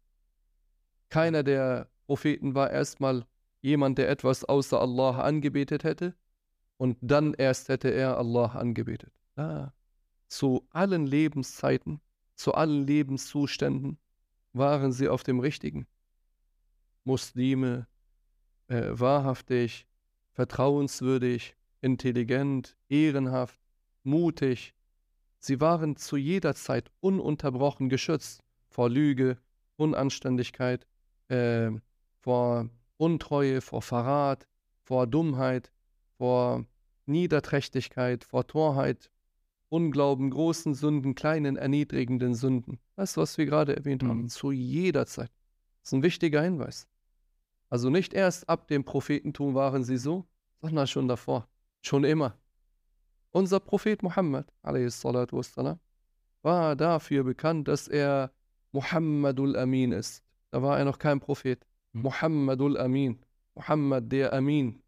Keiner 1.09 1.43
der 1.43 1.89
Propheten 2.05 2.55
war 2.55 2.69
erstmal 2.69 3.25
jemand, 3.61 3.97
der 3.97 4.09
etwas 4.09 4.43
außer 4.43 4.79
Allah 4.79 5.21
angebetet 5.21 5.83
hätte 5.83 6.15
und 6.77 6.97
dann 7.01 7.33
erst 7.33 7.69
hätte 7.69 7.89
er 7.89 8.17
Allah 8.17 8.47
angebetet. 8.47 9.11
Ah. 9.35 9.71
Zu 10.27 10.67
allen 10.69 11.05
Lebenszeiten, 11.05 11.99
zu 12.35 12.53
allen 12.53 12.85
Lebenszuständen 12.85 13.97
waren 14.53 14.91
sie 14.91 15.09
auf 15.09 15.23
dem 15.23 15.39
richtigen. 15.39 15.87
Muslime, 17.03 17.87
äh, 18.67 18.91
wahrhaftig, 18.91 19.87
vertrauenswürdig, 20.39 21.57
intelligent, 21.81 22.77
ehrenhaft, 22.87 23.59
mutig. 24.03 24.73
Sie 25.37 25.59
waren 25.59 25.97
zu 25.97 26.15
jeder 26.15 26.55
Zeit 26.55 26.89
ununterbrochen 27.01 27.89
geschützt 27.89 28.41
vor 28.69 28.89
Lüge, 28.89 29.37
Unanständigkeit, 29.75 30.87
äh, 31.27 31.71
vor 32.21 32.69
Untreue, 32.95 33.59
vor 33.59 33.81
Verrat, 33.81 34.47
vor 34.81 35.07
Dummheit, 35.07 35.73
vor 36.17 36.65
Niederträchtigkeit, 37.05 38.23
vor 38.23 38.47
Torheit, 38.47 39.11
Unglauben, 39.67 40.29
großen 40.29 40.73
Sünden, 40.73 41.15
kleinen 41.15 41.57
erniedrigenden 41.57 42.33
Sünden. 42.33 42.79
Das, 42.95 43.17
was 43.17 43.37
wir 43.37 43.45
gerade 43.45 43.75
erwähnt 43.75 44.03
haben, 44.03 44.21
Mhm. 44.21 44.29
zu 44.29 44.51
jeder 44.53 45.05
Zeit. 45.05 45.31
Das 45.81 45.89
ist 45.89 45.93
ein 45.95 46.03
wichtiger 46.03 46.41
Hinweis. 46.41 46.87
Also 47.69 47.89
nicht 47.89 48.13
erst 48.13 48.49
ab 48.49 48.67
dem 48.67 48.83
Prophetentum 48.83 49.53
waren 49.53 49.83
sie 49.83 49.97
so, 49.97 50.25
sondern 50.61 50.87
schon 50.87 51.07
davor, 51.07 51.47
schon 51.81 52.03
immer. 52.03 52.37
Unser 53.31 53.59
Prophet 53.59 54.01
Muhammad, 54.01 54.51
wassalam, 54.63 55.79
war 56.41 56.75
dafür 56.75 57.23
bekannt, 57.23 57.67
dass 57.67 57.87
er 57.87 58.31
Muhammadul 58.71 59.55
Amin 59.55 59.91
ist. 59.91 60.23
Da 60.51 60.61
war 60.61 60.79
er 60.79 60.85
noch 60.85 60.99
kein 60.99 61.19
Prophet. 61.19 61.65
Mhm. 61.93 62.01
Muhammadul 62.01 62.77
Amin. 62.77 63.19
Muhammad 63.55 64.11
der 64.11 64.33
Amin. 64.33 64.81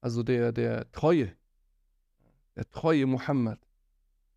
Also 0.00 0.22
der, 0.22 0.52
der 0.52 0.90
Treue. 0.92 1.36
Der 2.56 2.68
treue 2.70 3.06
Muhammad. 3.06 3.60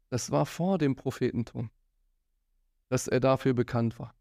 Das 0.09 0.31
war 0.31 0.45
vor 0.45 0.77
dem 0.77 0.95
Prophetentum, 0.95 1.69
dass 2.89 3.07
er 3.07 3.19
dafür 3.19 3.53
bekannt 3.53 3.99
war. 3.99 4.13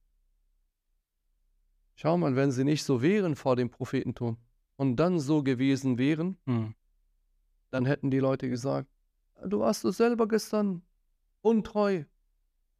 Schau 2.01 2.17
mal, 2.17 2.37
wenn 2.37 2.53
sie 2.53 2.63
nicht 2.63 2.85
so 2.85 3.03
wären 3.03 3.35
vor 3.35 3.57
dem 3.57 3.71
Prophetentum 3.71 4.37
und 4.77 4.95
dann 4.95 5.19
so 5.19 5.43
gewesen 5.43 5.99
wären, 5.99 6.39
Mhm. 6.47 6.77
dann 7.71 7.87
hätten 7.87 8.13
die 8.13 8.21
Leute 8.21 8.49
gesagt, 8.49 8.89
du 9.45 9.59
warst 9.59 9.85
doch 9.85 9.91
selber 9.91 10.29
gestern 10.29 10.83
untreu 11.41 12.05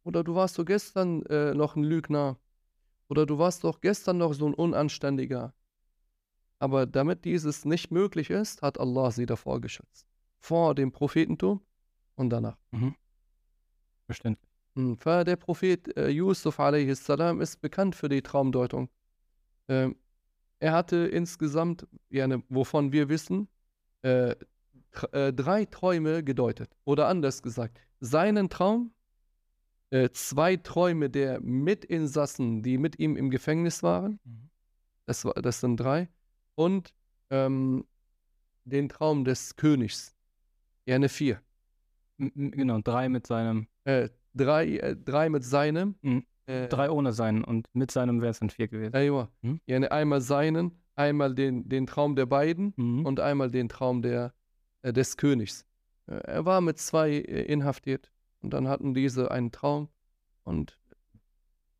oder 0.05 0.23
du 0.23 0.35
warst 0.35 0.57
doch 0.57 0.63
gestern 0.63 1.25
äh, 1.25 1.53
noch 1.53 1.75
ein 1.75 1.83
Lügner 1.83 2.39
oder 3.09 3.25
du 3.25 3.37
warst 3.37 3.65
doch 3.65 3.81
gestern 3.81 4.19
noch 4.19 4.31
so 4.31 4.47
ein 4.47 4.53
Unanständiger. 4.53 5.53
Aber 6.59 6.85
damit 6.85 7.25
dieses 7.25 7.65
nicht 7.65 7.91
möglich 7.91 8.29
ist, 8.29 8.61
hat 8.61 8.79
Allah 8.79 9.11
sie 9.11 9.25
davor 9.25 9.59
geschützt. 9.59 10.07
Vor 10.39 10.75
dem 10.75 10.93
Prophetentum 10.93 11.59
und 12.15 12.29
danach. 12.29 12.57
Verständlich. 14.05 14.49
Hm, 14.75 14.97
Der 15.03 15.35
Prophet 15.35 15.97
äh, 15.97 16.07
Yusuf 16.07 16.57
a.s. 16.61 17.09
ist 17.09 17.61
bekannt 17.61 17.95
für 17.95 18.07
die 18.07 18.21
Traumdeutung. 18.21 18.87
Ähm, 19.69 19.95
er 20.59 20.73
hatte 20.73 20.97
insgesamt, 21.07 21.87
ja, 22.09 22.27
ne, 22.27 22.43
wovon 22.49 22.91
wir 22.91 23.07
wissen, 23.07 23.47
äh, 24.01 24.35
äh, 25.11 25.31
drei 25.31 25.65
Träume 25.65 26.23
gedeutet. 26.23 26.75
Oder 26.83 27.07
anders 27.07 27.41
gesagt, 27.41 27.79
seinen 28.01 28.49
Traum, 28.49 28.91
äh, 29.91 30.09
zwei 30.11 30.57
Träume 30.57 31.09
der 31.09 31.39
Mitinsassen, 31.39 32.61
die 32.61 32.77
mit 32.77 32.99
ihm 32.99 33.15
im 33.15 33.29
Gefängnis 33.29 33.83
waren, 33.83 34.19
Mhm. 34.25 34.49
das, 35.05 35.23
war, 35.25 35.33
das 35.35 35.61
sind 35.61 35.77
drei, 35.77 36.09
und 36.55 36.93
ähm, 37.29 37.85
den 38.65 38.89
Traum 38.89 39.23
des 39.23 39.55
Königs, 39.55 40.15
ja, 40.85 40.99
ne, 40.99 41.09
vier. 41.09 41.41
Genau, 42.17 42.79
drei 42.81 43.07
mit 43.07 43.27
seinem, 43.27 43.67
Äh, 43.85 44.09
drei, 44.33 44.77
äh, 44.77 44.95
drei 44.95 45.29
mit 45.29 45.43
seinem. 45.45 45.95
Mhm. 46.01 46.25
Äh, 46.49 46.67
drei 46.67 46.89
ohne 46.89 47.13
seinen 47.13 47.43
und 47.43 47.67
mit 47.73 47.91
seinem 47.91 48.21
wären 48.21 48.31
es 48.31 48.39
dann 48.39 48.49
vier 48.49 48.67
gewesen. 48.67 48.95
Aywa. 48.95 49.29
Hm? 49.43 49.61
Yani 49.67 49.87
einmal 49.87 50.19
seinen, 50.19 50.81
einmal 50.95 51.35
den, 51.35 51.69
den 51.69 51.85
Traum 51.85 52.15
der 52.15 52.25
beiden 52.25 52.73
Mhm. 52.75 53.05
und 53.05 53.19
einmal 53.19 53.51
den 53.51 53.69
Traum 53.69 54.01
der, 54.01 54.33
äh, 54.81 54.91
des 54.91 55.15
Königs. 55.15 55.67
Äh, 56.07 56.15
er 56.15 56.45
war 56.45 56.61
mit 56.61 56.79
zwei 56.79 57.11
äh, 57.11 57.43
inhaftiert 57.43 58.11
und 58.41 58.51
dann 58.53 58.67
hatten 58.67 58.95
diese 58.95 59.29
einen 59.29 59.51
Traum 59.51 59.89
und 60.43 60.79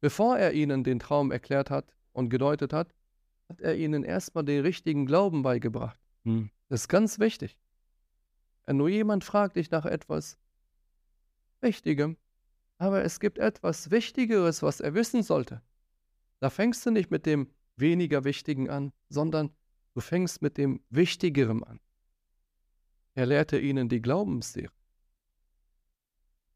bevor 0.01 0.37
er 0.37 0.53
ihnen 0.53 0.83
den 0.83 0.99
Traum 0.99 1.31
erklärt 1.31 1.71
hat 1.71 1.95
und 2.13 2.29
gedeutet 2.29 2.71
hat, 2.71 2.93
hat 3.49 3.61
er 3.61 3.75
ihnen 3.75 4.03
erstmal 4.03 4.45
den 4.45 4.61
richtigen 4.61 5.07
Glauben 5.07 5.41
beigebracht. 5.41 5.99
Mhm. 6.25 6.51
Das 6.67 6.81
ist 6.81 6.89
ganz 6.89 7.17
wichtig. 7.17 7.57
Wenn 8.67 8.77
nur 8.77 8.89
jemand 8.89 9.23
fragt 9.23 9.55
dich 9.55 9.71
nach 9.71 9.87
etwas 9.87 10.37
Wichtigem, 11.59 12.17
aber 12.79 13.03
es 13.03 13.19
gibt 13.19 13.37
etwas 13.37 13.91
Wichtigeres, 13.91 14.63
was 14.63 14.79
er 14.79 14.93
wissen 14.93 15.21
sollte. 15.21 15.61
Da 16.39 16.49
fängst 16.49 16.85
du 16.85 16.91
nicht 16.91 17.11
mit 17.11 17.25
dem 17.25 17.51
weniger 17.75 18.23
Wichtigen 18.23 18.69
an, 18.69 18.93
sondern 19.09 19.51
du 19.93 20.01
fängst 20.01 20.41
mit 20.41 20.57
dem 20.57 20.81
Wichtigeren 20.89 21.63
an. 21.63 21.81
Er 23.15 23.25
lehrte 23.25 23.59
ihnen 23.59 23.89
die 23.89 24.01
Glaubenslehre. 24.01 24.71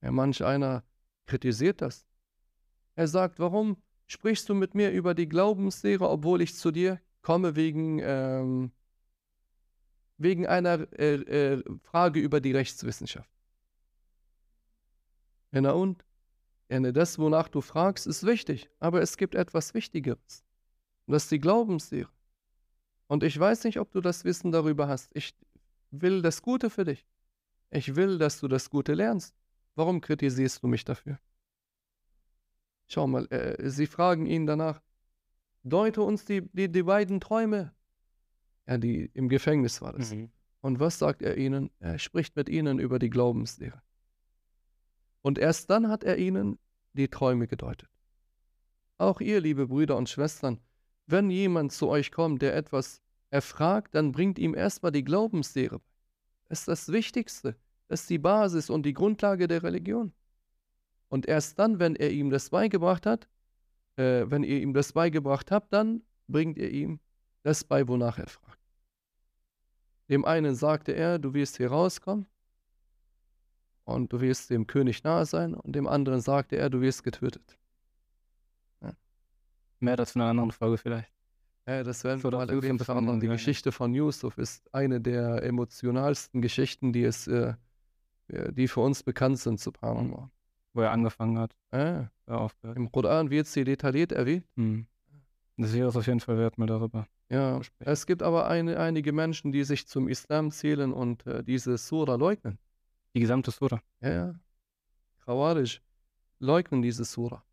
Ja, 0.01 0.11
manch 0.11 0.43
einer 0.43 0.85
kritisiert 1.25 1.81
das. 1.81 2.07
Er 2.95 3.09
sagt, 3.09 3.39
warum 3.39 3.75
sprichst 4.07 4.47
du 4.47 4.53
mit 4.53 4.75
mir 4.75 4.91
über 4.91 5.13
die 5.13 5.27
Glaubenslehre, 5.27 6.09
obwohl 6.09 6.41
ich 6.41 6.55
zu 6.55 6.71
dir 6.71 7.01
komme 7.21 7.57
wegen, 7.57 7.99
ähm, 8.01 8.71
wegen 10.17 10.47
einer 10.47 10.87
äh, 10.97 11.15
äh, 11.15 11.63
Frage 11.83 12.21
über 12.21 12.39
die 12.39 12.53
Rechtswissenschaft? 12.53 13.29
Na 15.51 15.71
und? 15.71 16.05
Ne, 16.69 16.93
das, 16.93 17.19
wonach 17.19 17.49
du 17.49 17.61
fragst, 17.61 18.07
ist 18.07 18.25
wichtig, 18.25 18.69
aber 18.79 19.01
es 19.01 19.17
gibt 19.17 19.35
etwas 19.35 19.73
Wichtigeres. 19.73 20.43
Und 21.05 21.13
das 21.13 21.23
ist 21.23 21.31
die 21.31 21.39
Glaubenslehre. 21.39 22.09
Und 23.07 23.23
ich 23.23 23.39
weiß 23.39 23.65
nicht, 23.65 23.79
ob 23.79 23.91
du 23.91 24.01
das 24.01 24.23
Wissen 24.23 24.51
darüber 24.51 24.87
hast. 24.87 25.11
Ich 25.13 25.35
will 25.91 26.21
das 26.21 26.41
Gute 26.41 26.69
für 26.69 26.85
dich. 26.85 27.05
Ich 27.69 27.95
will, 27.95 28.17
dass 28.17 28.39
du 28.39 28.47
das 28.47 28.69
Gute 28.69 28.93
lernst. 28.93 29.35
Warum 29.75 30.01
kritisierst 30.01 30.63
du 30.63 30.67
mich 30.67 30.85
dafür? 30.85 31.19
Schau 32.87 33.07
mal, 33.07 33.27
äh, 33.31 33.69
sie 33.69 33.87
fragen 33.87 34.25
ihn 34.25 34.45
danach, 34.45 34.81
deute 35.63 36.01
uns 36.01 36.25
die, 36.25 36.41
die, 36.53 36.71
die 36.71 36.83
beiden 36.83 37.19
Träume. 37.19 37.73
Ja, 38.67 38.77
die 38.77 39.09
im 39.13 39.29
Gefängnis 39.29 39.81
war 39.81 39.93
das. 39.93 40.13
Mhm. 40.13 40.31
Und 40.61 40.79
was 40.79 40.97
sagt 40.97 41.21
er 41.21 41.37
ihnen? 41.37 41.69
Er 41.79 41.99
spricht 41.99 42.35
mit 42.35 42.47
ihnen 42.49 42.79
über 42.79 42.99
die 42.99 43.09
Glaubenslehre. 43.09 43.81
Und 45.23 45.39
erst 45.39 45.69
dann 45.69 45.87
hat 45.87 46.03
er 46.03 46.17
ihnen 46.17 46.59
die 46.91 47.07
Träume 47.07 47.47
gedeutet. 47.47 47.89
Auch 48.97 49.21
ihr, 49.21 49.41
liebe 49.41 49.67
Brüder 49.67 49.97
und 49.97 50.09
Schwestern, 50.09 50.59
wenn 51.07 51.29
jemand 51.29 51.71
zu 51.71 51.87
euch 51.87 52.11
kommt, 52.11 52.41
der 52.41 52.55
etwas 52.55 53.01
erfragt, 53.31 53.95
dann 53.95 54.11
bringt 54.11 54.37
ihm 54.37 54.53
erstmal 54.53 54.91
die 54.91 55.03
Glaubenslehre 55.03 55.79
bei. 55.79 55.91
Das 56.49 56.59
ist 56.59 56.67
das 56.67 56.91
Wichtigste. 56.91 57.55
Das 57.87 58.01
ist 58.01 58.09
die 58.09 58.19
Basis 58.19 58.69
und 58.69 58.85
die 58.85 58.93
Grundlage 58.93 59.47
der 59.47 59.63
Religion. 59.63 60.13
Und 61.07 61.25
erst 61.25 61.57
dann, 61.57 61.79
wenn 61.79 61.95
er 61.95 62.11
ihm 62.11 62.29
das 62.29 62.49
beigebracht 62.49 63.05
hat, 63.05 63.27
äh, 63.95 64.25
wenn 64.27 64.43
ihr 64.43 64.61
ihm 64.61 64.73
das 64.73 64.93
beigebracht 64.93 65.51
habt, 65.51 65.71
dann 65.71 66.03
bringt 66.27 66.57
ihr 66.57 66.69
ihm 66.69 66.99
das 67.43 67.63
bei, 67.63 67.87
wonach 67.87 68.19
er 68.19 68.27
fragt. 68.27 68.59
Dem 70.09 70.25
einen 70.25 70.55
sagte 70.55 70.91
er, 70.91 71.17
du 71.17 71.33
wirst 71.33 71.57
hier 71.57 71.71
rauskommen 71.71 72.27
und 73.85 74.11
du 74.13 74.21
wirst 74.21 74.49
dem 74.49 74.67
König 74.67 75.03
nahe 75.03 75.25
sein, 75.25 75.53
und 75.53 75.75
dem 75.75 75.87
anderen 75.87 76.21
sagte 76.21 76.55
er, 76.57 76.69
du 76.69 76.81
wirst 76.81 77.03
getötet. 77.03 77.57
Mehr 79.79 79.97
dazu 79.97 80.17
in 80.17 80.21
einer 80.21 80.31
anderen 80.31 80.51
Folge 80.51 80.77
vielleicht. 80.77 81.11
Ja, 81.67 81.83
das 81.83 82.03
werden 82.03 82.23
wir 82.23 82.31
mal 82.31 82.45
noch 83.01 83.19
Die 83.19 83.25
ja. 83.25 83.33
Geschichte 83.33 83.71
von 83.71 83.93
Yusuf 83.93 84.37
ist 84.37 84.73
eine 84.73 85.01
der 85.01 85.43
emotionalsten 85.43 86.41
Geschichten, 86.41 86.93
die 86.93 87.03
es, 87.03 87.27
äh, 87.27 87.53
die 88.27 88.67
für 88.67 88.79
uns 88.79 89.03
bekannt 89.03 89.39
sind, 89.39 89.59
subhanallah. 89.59 90.29
Wo 90.73 90.81
er 90.81 90.91
angefangen 90.91 91.37
hat, 91.37 91.53
Ja. 91.71 92.09
Im 92.75 92.91
Koran 92.91 93.29
wird 93.29 93.47
sie 93.47 93.65
detailliert 93.65 94.13
erwähnt. 94.13 94.45
Mhm. 94.55 94.87
Das 95.57 95.73
wäre 95.73 95.89
es 95.89 95.95
auf 95.95 96.07
jeden 96.07 96.19
Fall 96.21 96.37
wert, 96.37 96.57
mal 96.57 96.65
darüber. 96.65 97.05
Ja, 97.29 97.59
es 97.79 98.05
gibt 98.05 98.23
aber 98.23 98.47
eine, 98.47 98.79
einige 98.79 99.11
Menschen, 99.11 99.51
die 99.51 99.63
sich 99.63 99.87
zum 99.87 100.07
Islam 100.07 100.51
zählen 100.51 100.93
und 100.93 101.27
äh, 101.27 101.43
diese 101.43 101.77
Sura 101.77 102.15
leugnen. 102.15 102.57
Die 103.13 103.19
gesamte 103.19 103.51
Sura. 103.51 103.81
Ja, 104.01 104.11
ja. 104.11 104.35
Khawarij 105.25 105.79
leugnen 106.39 106.81
diese 106.81 107.05
Sura. 107.05 107.43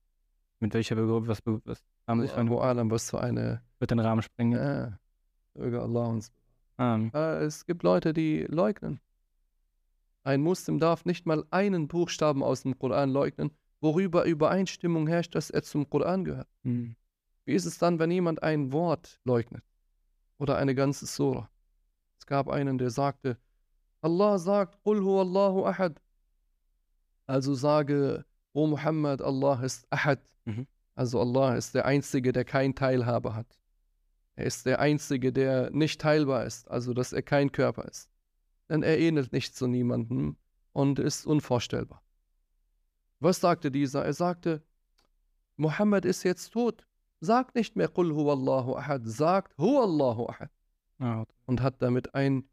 Mit 0.59 0.75
welcher 0.75 0.95
Begründung, 0.95 1.29
was, 1.29 1.41
was 1.65 1.83
haben 2.07 2.21
sich 2.23 2.33
Allahu 2.33 2.57
von 2.57 2.63
alam, 2.63 2.91
was 2.91 3.11
für 3.11 3.21
eine. 3.21 3.63
wird 3.79 3.91
den 3.91 4.01
Rahmen 4.01 4.23
sprengen? 4.23 4.59
Ja, 4.59 4.99
möge 5.55 5.81
Allah 5.81 6.07
uns. 6.07 6.33
Ah, 6.77 6.99
Äh, 7.13 7.45
es 7.45 7.67
gibt 7.67 7.83
Leute, 7.83 8.13
die 8.13 8.45
leugnen. 8.49 9.01
Ein 10.23 10.43
Muslim 10.43 10.79
darf 10.79 11.05
nicht 11.05 11.27
mal 11.27 11.45
einen 11.51 11.89
Buchstaben 11.89 12.43
aus 12.43 12.63
dem 12.63 12.79
Koran 12.79 13.11
leugnen, 13.11 13.51
worüber 13.81 14.25
Übereinstimmung 14.25 15.07
herrscht, 15.07 15.35
dass 15.35 15.51
er 15.51 15.63
zum 15.63 15.89
Koran 15.89 16.25
gehört. 16.25 16.49
mhm. 16.63 16.97
Wie 17.47 17.55
ist 17.55 17.65
es 17.65 17.79
dann, 17.79 17.99
wenn 17.99 18.11
jemand 18.11 18.43
ein 18.43 18.71
Wort 18.73 19.19
leugnet? 19.25 19.65
Oder 20.39 20.57
eine 20.57 20.75
ganze 20.75 21.07
Sura? 21.07 21.51
Es 22.19 22.27
gab 22.27 22.49
einen, 22.49 22.79
der 22.79 22.91
sagte, 22.91 23.39
Allah 24.03 24.39
sagt, 24.39 24.83
Qul 24.83 24.99
Allahu 24.99 25.65
ahad. 25.67 26.01
Also 27.27 27.55
sage, 27.55 28.25
O 28.53 28.67
Muhammad, 28.67 29.21
Allah 29.23 29.63
ist 29.63 29.87
ahad. 29.91 30.21
Mhm. 30.45 30.67
Also 30.95 31.21
Allah 31.21 31.57
ist 31.57 31.75
der 31.75 31.85
Einzige, 31.87 32.33
der 32.33 32.45
kein 32.45 32.75
Teilhabe 32.75 33.35
hat. 33.35 33.59
Er 34.35 34.47
ist 34.47 34.67
der 34.67 34.81
Einzige, 34.81 35.33
der 35.33 35.71
nicht 35.71 36.01
teilbar 36.01 36.45
ist, 36.45 36.71
also 36.71 36.95
dass 36.95 37.13
er 37.13 37.23
kein 37.23 37.53
Körper 37.53 37.85
ist. 37.85 38.11
Denn 38.69 38.83
er 38.83 38.99
ähnelt 38.99 39.33
nicht 39.33 39.55
zu 39.55 39.67
niemandem 39.67 40.37
und 40.73 40.99
ist 40.99 41.27
unvorstellbar. 41.27 42.03
Was 43.19 43.41
sagte 43.41 43.71
dieser? 43.71 44.05
Er 44.05 44.15
sagte, 44.15 44.63
Muhammad 45.57 46.05
ist 46.05 46.23
jetzt 46.23 46.53
tot. 46.53 46.87
Sagt 47.21 47.55
nicht 47.55 47.77
mehr 47.77 47.89
Qul 47.89 48.11
Allahu 48.13 48.77
ahad, 48.77 49.03
sagt 49.05 49.57
huwa 49.59 49.83
Allahu 49.85 50.27
ahad. 50.29 50.51
ah, 51.01 51.25
Und 51.45 51.61
hat 51.61 51.83
damit 51.83 52.15
ein, 52.15 52.49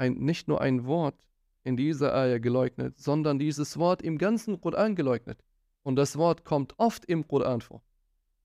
ein, 0.00 0.14
nicht 0.14 0.48
nur 0.48 0.60
ein 0.60 0.86
Wort 0.86 1.26
in 1.62 1.76
dieser 1.76 2.14
Ayah 2.14 2.38
geleugnet, 2.38 2.98
sondern 2.98 3.38
dieses 3.38 3.78
Wort 3.78 4.02
im 4.02 4.16
ganzen 4.18 4.60
Koran 4.60 4.96
geleugnet. 4.96 5.44
Und 5.82 5.96
das 5.96 6.16
Wort 6.16 6.44
kommt 6.44 6.74
oft 6.78 7.04
im 7.04 7.26
Koran 7.28 7.60
vor. 7.60 7.82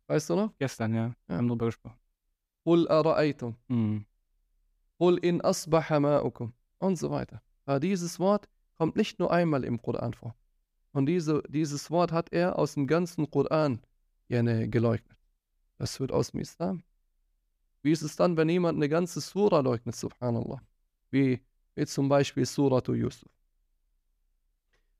Weißt 0.08 0.30
du 0.30 0.36
noch? 0.36 0.54
Gestern, 0.60 0.94
ja. 0.94 1.08
Wir 1.28 1.34
Ja. 1.34 1.38
haben 1.38 1.48
drüber 1.48 1.68
gesprochen. 1.68 1.98
Qul 2.64 2.88
ara'aytum, 2.90 3.56
Mhm. 3.68 4.06
qul 5.00 5.18
in 5.18 5.42
asbaha 5.44 5.98
ma'ukum 5.98 6.52
und 6.80 6.98
so 6.98 7.10
weiter. 7.10 7.42
Aber 7.66 7.80
dieses 7.80 8.20
Wort 8.20 8.48
kommt 8.78 8.96
nicht 8.96 9.20
nur 9.20 9.32
einmal 9.32 9.64
im 9.64 9.82
Koran 9.82 10.14
vor. 10.14 10.36
Und 10.92 11.06
diese, 11.08 11.42
dieses 11.50 11.90
Wort 11.90 12.12
hat 12.12 12.32
er 12.32 12.58
aus 12.60 12.74
dem 12.74 12.88
ganzen 12.88 13.30
Koran 13.30 13.82
geleugnet. 14.30 15.18
Das 15.78 16.00
wird 16.00 16.12
aus 16.12 16.32
dem 16.32 16.40
Islam. 16.42 16.84
Wie 17.82 17.92
ist 17.92 18.02
es 18.02 18.16
dann, 18.16 18.36
wenn 18.38 18.50
jemand 18.50 18.78
eine 18.78 18.90
ganze 18.90 19.20
Sura 19.22 19.60
leugnet, 19.60 19.96
subhanallah? 19.96 20.62
Wie, 21.16 21.40
wie 21.76 21.86
zum 21.86 22.10
Beispiel 22.10 22.46
Suratu 22.46 22.92
Yusuf. 22.94 23.32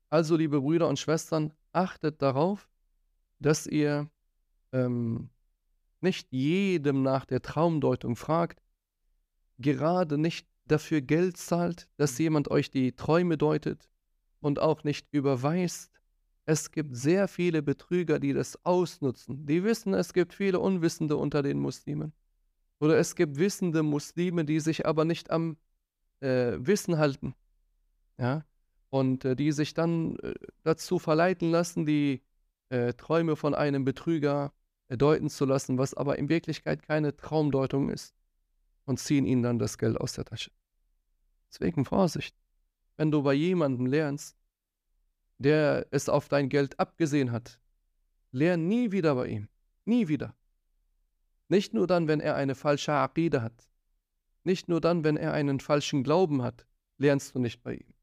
Also, 0.08 0.34
liebe 0.34 0.62
Brüder 0.62 0.88
und 0.88 0.98
Schwestern, 0.98 1.52
achtet 1.72 2.22
darauf, 2.22 2.70
dass 3.38 3.66
ihr 3.66 4.08
ähm, 4.72 5.28
nicht 6.00 6.32
jedem 6.32 7.02
nach 7.02 7.26
der 7.26 7.42
Traumdeutung 7.42 8.16
fragt, 8.16 8.62
gerade 9.58 10.16
nicht 10.16 10.48
dafür 10.64 11.02
Geld 11.02 11.36
zahlt, 11.36 11.86
dass 11.98 12.16
jemand 12.16 12.50
euch 12.50 12.70
die 12.70 12.92
Träume 12.92 13.36
deutet 13.36 13.90
und 14.40 14.58
auch 14.58 14.84
nicht 14.84 15.08
überweist. 15.12 16.00
Es 16.46 16.70
gibt 16.70 16.96
sehr 16.96 17.28
viele 17.28 17.62
Betrüger, 17.62 18.18
die 18.20 18.32
das 18.32 18.64
ausnutzen. 18.64 19.44
Die 19.44 19.62
wissen, 19.64 19.92
es 19.92 20.14
gibt 20.14 20.32
viele 20.32 20.60
Unwissende 20.60 21.18
unter 21.18 21.42
den 21.42 21.58
Muslimen. 21.58 22.14
Oder 22.80 22.96
es 22.96 23.16
gibt 23.16 23.36
wissende 23.36 23.82
Muslime, 23.82 24.46
die 24.46 24.60
sich 24.60 24.86
aber 24.86 25.04
nicht 25.04 25.30
am 25.30 25.58
äh, 26.20 26.56
Wissen 26.58 26.98
halten. 26.98 27.34
Ja? 28.18 28.44
Und 28.90 29.24
äh, 29.24 29.36
die 29.36 29.52
sich 29.52 29.74
dann 29.74 30.18
äh, 30.20 30.34
dazu 30.62 30.98
verleiten 30.98 31.50
lassen, 31.50 31.86
die 31.86 32.22
äh, 32.68 32.92
Träume 32.94 33.36
von 33.36 33.54
einem 33.54 33.84
Betrüger 33.84 34.52
äh, 34.88 34.96
deuten 34.96 35.28
zu 35.28 35.44
lassen, 35.44 35.78
was 35.78 35.94
aber 35.94 36.18
in 36.18 36.28
Wirklichkeit 36.28 36.82
keine 36.82 37.16
Traumdeutung 37.16 37.90
ist. 37.90 38.14
Und 38.84 39.00
ziehen 39.00 39.26
ihnen 39.26 39.42
dann 39.42 39.58
das 39.58 39.78
Geld 39.78 40.00
aus 40.00 40.12
der 40.12 40.24
Tasche. 40.24 40.52
Deswegen 41.50 41.84
Vorsicht. 41.84 42.36
Wenn 42.96 43.10
du 43.10 43.22
bei 43.22 43.34
jemandem 43.34 43.86
lernst, 43.86 44.36
der 45.38 45.86
es 45.90 46.08
auf 46.08 46.28
dein 46.28 46.48
Geld 46.48 46.78
abgesehen 46.78 47.32
hat, 47.32 47.60
lern 48.30 48.68
nie 48.68 48.92
wieder 48.92 49.16
bei 49.16 49.26
ihm. 49.26 49.48
Nie 49.84 50.08
wieder. 50.08 50.34
Nicht 51.48 51.74
nur 51.74 51.86
dann, 51.86 52.08
wenn 52.08 52.20
er 52.20 52.36
eine 52.36 52.54
falsche 52.54 52.92
Aqide 52.92 53.42
hat. 53.42 53.68
Nicht 54.46 54.68
nur 54.68 54.80
dann, 54.80 55.02
wenn 55.02 55.16
er 55.16 55.32
einen 55.32 55.58
falschen 55.58 56.04
Glauben 56.04 56.40
hat, 56.40 56.68
lernst 56.98 57.34
du 57.34 57.40
nicht 57.40 57.64
bei 57.64 57.74
ihm. 57.74 57.94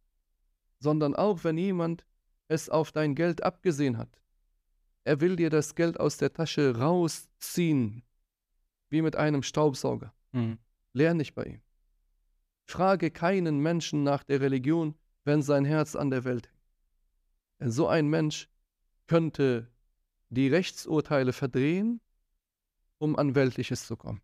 Sondern 0.78 1.16
auch, 1.16 1.46
wenn 1.46 1.58
jemand 1.58 2.06
es 2.50 2.70
auf 2.70 2.92
dein 2.92 3.16
Geld 3.16 3.44
abgesehen 3.44 3.98
hat. 3.98 4.22
Er 5.06 5.22
will 5.22 5.38
dir 5.38 5.50
das 5.50 5.74
Geld 5.74 5.98
aus 5.98 6.18
der 6.18 6.34
Tasche 6.34 6.76
rausziehen, 6.76 8.04
wie 8.90 9.02
mit 9.02 9.16
einem 9.16 9.42
Staubsauger. 9.42 10.14
Mhm. 10.34 10.58
Lern 10.92 11.16
nicht 11.16 11.34
bei 11.34 11.46
ihm. 11.46 11.62
Frage 12.66 13.10
keinen 13.10 13.60
Menschen 13.60 14.04
nach 14.04 14.26
der 14.26 14.42
Religion, 14.42 14.96
wenn 15.24 15.42
sein 15.42 15.64
Herz 15.64 15.96
an 15.96 16.10
der 16.10 16.26
Welt 16.26 16.50
hängt. 16.50 16.60
Denn 17.62 17.72
so 17.72 17.88
ein 17.88 18.10
Mensch 18.10 18.50
könnte 19.08 19.72
die 20.28 20.50
Rechtsurteile 20.50 21.32
verdrehen, 21.32 22.02
um 22.98 23.16
an 23.16 23.34
Weltliches 23.34 23.88
zu 23.88 23.96
kommen. 23.96 24.22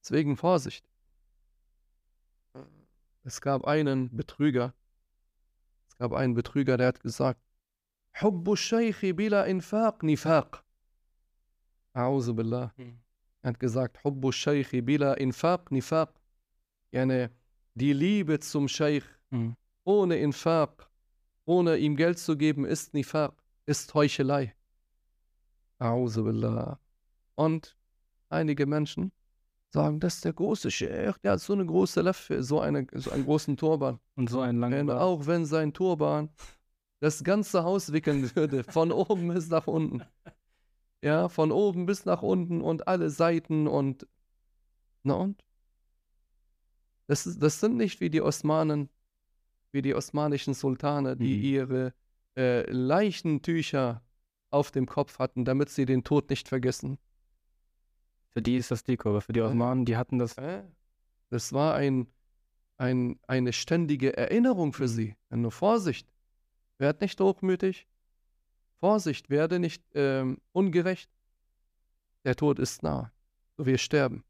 Deswegen 0.00 0.36
Vorsicht. 0.36 0.91
Es 3.24 3.40
gab 3.40 3.64
einen 3.64 4.14
Betrüger, 4.16 4.74
es 5.88 5.96
gab 5.96 6.12
einen 6.12 6.34
Betrüger, 6.34 6.76
der 6.76 6.88
hat 6.88 7.00
gesagt, 7.00 7.40
Hubbu 8.20 8.56
Shaykhi 8.56 9.12
bila 9.12 9.44
infaq 9.46 10.02
nifaq. 10.02 10.62
A'udhu 11.94 12.34
billah. 12.34 12.72
Mhm. 12.76 12.98
Er 13.42 13.48
hat 13.50 13.60
gesagt, 13.60 14.02
Hubbu 14.04 14.32
Shaykhi 14.32 14.82
bila 14.82 15.14
infaq 15.14 15.70
nifaq. 15.70 16.10
Yani 16.90 17.28
die 17.74 17.92
Liebe 17.92 18.38
zum 18.40 18.68
Scheich 18.68 19.04
Mhm. 19.30 19.56
ohne 19.84 20.16
Infaq, 20.18 20.90
ohne 21.46 21.78
ihm 21.78 21.96
Geld 21.96 22.18
zu 22.18 22.36
geben, 22.36 22.66
ist 22.66 22.92
Nifaq, 22.92 23.32
ist 23.64 23.94
Heuchelei. 23.94 24.54
A'udhu 25.78 26.24
billah. 26.24 26.78
Und 27.34 27.76
einige 28.28 28.66
Menschen 28.66 29.10
sagen, 29.72 30.00
das 30.00 30.16
ist 30.16 30.24
der 30.24 30.32
große 30.32 30.70
Scheich, 30.70 31.16
der 31.18 31.32
hat 31.32 31.40
so 31.40 31.52
eine 31.54 31.64
große 31.64 32.02
Leffe, 32.02 32.42
so, 32.42 32.60
eine, 32.60 32.86
so 32.94 33.10
einen 33.10 33.24
großen 33.24 33.56
Turban. 33.56 33.98
Und 34.16 34.28
so 34.28 34.40
einen 34.40 34.60
langen 34.60 34.90
Und 34.90 34.96
auch 34.96 35.26
wenn 35.26 35.46
sein 35.46 35.72
Turban 35.72 36.28
das 37.00 37.24
ganze 37.24 37.64
Haus 37.64 37.92
wickeln 37.92 38.30
würde, 38.36 38.64
von 38.64 38.92
oben 38.92 39.32
bis 39.32 39.48
nach 39.48 39.66
unten. 39.66 40.02
Ja, 41.02 41.28
von 41.28 41.50
oben 41.50 41.86
bis 41.86 42.04
nach 42.04 42.22
unten 42.22 42.60
und 42.60 42.86
alle 42.86 43.10
Seiten 43.10 43.66
und. 43.66 44.06
Na 45.02 45.14
und? 45.14 45.44
Das, 47.08 47.26
ist, 47.26 47.42
das 47.42 47.58
sind 47.58 47.76
nicht 47.76 48.00
wie 48.00 48.08
die 48.10 48.22
Osmanen, 48.22 48.88
wie 49.72 49.82
die 49.82 49.94
osmanischen 49.94 50.54
Sultane, 50.54 51.16
die 51.16 51.36
Mhm. 51.38 51.42
ihre 51.42 51.94
äh, 52.36 52.70
Leichentücher 52.70 54.02
auf 54.50 54.70
dem 54.70 54.86
Kopf 54.86 55.18
hatten, 55.18 55.44
damit 55.44 55.70
sie 55.70 55.86
den 55.86 56.04
Tod 56.04 56.30
nicht 56.30 56.48
vergessen. 56.48 56.98
Für 58.32 58.42
die 58.42 58.56
ist 58.56 58.70
das 58.70 58.84
Deko, 58.84 59.10
aber 59.10 59.20
für 59.20 59.32
die. 59.32 59.40
Osmanen, 59.40 59.84
die 59.84 59.96
hatten 59.96 60.18
das. 60.18 60.36
Das 61.30 61.52
war 61.52 61.74
ein, 61.74 62.06
ein, 62.78 63.18
eine 63.26 63.52
ständige 63.52 64.16
Erinnerung 64.16 64.72
für 64.72 64.88
sie. 64.88 65.16
Nur 65.30 65.52
Vorsicht, 65.52 66.12
werd 66.78 67.00
nicht 67.00 67.20
hochmütig. 67.20 67.86
Vorsicht, 68.78 69.30
werde 69.30 69.58
nicht 69.58 69.84
ähm, 69.94 70.40
ungerecht. 70.52 71.10
Der 72.24 72.36
Tod 72.36 72.58
ist 72.58 72.82
nah. 72.82 73.12
Wir 73.56 73.78
sterben. 73.78 74.24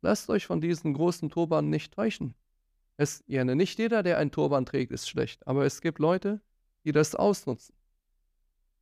Lasst 0.00 0.30
euch 0.30 0.46
von 0.46 0.60
diesen 0.60 0.94
großen 0.94 1.28
Turban 1.30 1.68
nicht 1.68 1.92
täuschen. 1.94 2.34
Es, 2.96 3.24
ja, 3.26 3.44
nicht 3.44 3.78
jeder, 3.78 4.02
der 4.02 4.18
einen 4.18 4.30
Turban 4.30 4.64
trägt, 4.64 4.92
ist 4.92 5.08
schlecht, 5.08 5.46
aber 5.46 5.66
es 5.66 5.80
gibt 5.80 5.98
Leute, 5.98 6.40
die 6.84 6.92
das 6.92 7.14
ausnutzen. 7.14 7.74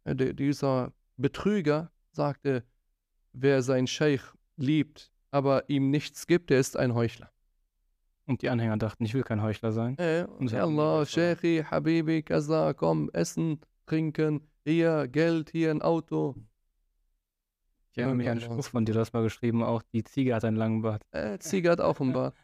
Der- 0.04 0.34
dieser 0.34 0.92
Betrüger 1.16 1.90
sagte, 2.12 2.64
wer 3.34 3.62
seinen 3.62 3.86
Scheich 3.86 4.22
liebt, 4.56 5.10
aber 5.30 5.68
ihm 5.68 5.90
nichts 5.90 6.26
gibt, 6.26 6.50
der 6.50 6.60
ist 6.60 6.76
ein 6.76 6.94
Heuchler. 6.94 7.30
Und 8.26 8.40
die 8.40 8.48
Anhänger 8.48 8.78
dachten, 8.78 9.04
ich 9.04 9.12
will 9.12 9.22
kein 9.22 9.42
Heuchler 9.42 9.72
sein. 9.72 9.98
Äh, 9.98 10.26
Und 10.38 10.52
haben 10.54 10.78
Allah. 10.78 11.04
Sheikhi, 11.04 11.62
Habibi, 11.70 12.22
Kaza, 12.22 12.72
komm, 12.72 13.10
essen, 13.12 13.60
trinken, 13.86 14.40
hier 14.64 15.08
Geld, 15.08 15.50
hier 15.50 15.70
ein 15.70 15.82
Auto. 15.82 16.34
Ich 17.92 17.98
erinnere 17.98 18.16
mich 18.16 18.26
an 18.28 18.38
einen 18.38 18.40
Spruch 18.40 18.64
von 18.64 18.84
dir, 18.86 18.94
du 18.94 19.00
hast 19.00 19.12
mal 19.12 19.22
geschrieben, 19.22 19.62
auch 19.62 19.82
die 19.92 20.02
Ziege 20.04 20.34
hat 20.34 20.44
einen 20.44 20.56
langen 20.56 20.82
Bart. 20.82 21.02
Äh, 21.12 21.38
Ziege 21.38 21.70
hat 21.70 21.80
auch 21.80 22.00
ein 22.00 22.12
Bart. 22.14 22.34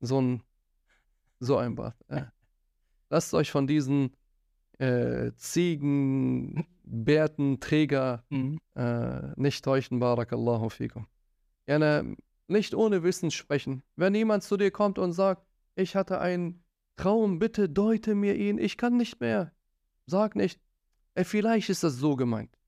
So 0.00 0.20
ein, 0.20 0.42
so 1.40 1.56
ein 1.56 1.74
Bart. 1.74 1.96
Äh. 2.08 2.24
Lasst 3.08 3.32
euch 3.34 3.50
von 3.50 3.66
diesen 3.66 4.14
äh, 4.78 5.32
Ziegen, 5.36 6.66
Bärtenträger 6.92 8.22
Mhm. 8.28 8.58
äh, 8.74 9.32
nicht 9.36 9.64
täuschen, 9.64 9.98
Barakallahu 9.98 10.68
fikum. 10.68 11.06
Gerne 11.66 12.16
nicht 12.48 12.74
ohne 12.74 13.02
Wissen 13.02 13.30
sprechen. 13.30 13.82
Wenn 13.96 14.14
jemand 14.14 14.42
zu 14.42 14.56
dir 14.56 14.70
kommt 14.70 14.98
und 14.98 15.12
sagt, 15.12 15.46
ich 15.74 15.96
hatte 15.96 16.20
einen 16.20 16.62
Traum, 16.96 17.38
bitte 17.38 17.68
deute 17.68 18.14
mir 18.14 18.36
ihn, 18.36 18.58
ich 18.58 18.76
kann 18.76 18.98
nicht 18.98 19.20
mehr. 19.20 19.52
Sag 20.06 20.36
nicht, 20.36 20.60
äh, 21.14 21.24
vielleicht 21.24 21.70
ist 21.70 21.82
das 21.82 21.94
so 21.96 22.14
gemeint. 22.16 22.58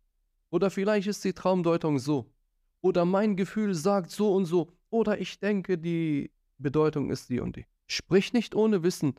Oder 0.51 0.71
vielleicht 0.71 1.07
ist 1.07 1.25
die 1.25 1.35
Traumdeutung 1.35 1.99
so. 1.99 2.33
Oder 2.81 3.05
mein 3.05 3.37
Gefühl 3.37 3.75
sagt 3.75 4.11
so 4.11 4.35
und 4.35 4.47
so. 4.47 4.71
Oder 4.91 5.21
ich 5.21 5.39
denke, 5.41 5.77
die 5.77 6.31
Bedeutung 6.59 7.11
ist 7.11 7.29
die 7.29 7.41
und 7.41 7.57
die. 7.57 7.67
Sprich 7.87 8.33
nicht 8.33 8.55
ohne 8.55 8.83
Wissen. 8.83 9.15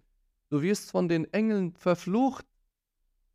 Du 0.50 0.62
wirst 0.62 0.90
von 0.92 1.08
den 1.08 1.26
Engeln 1.34 1.76
verflucht. 1.76 2.46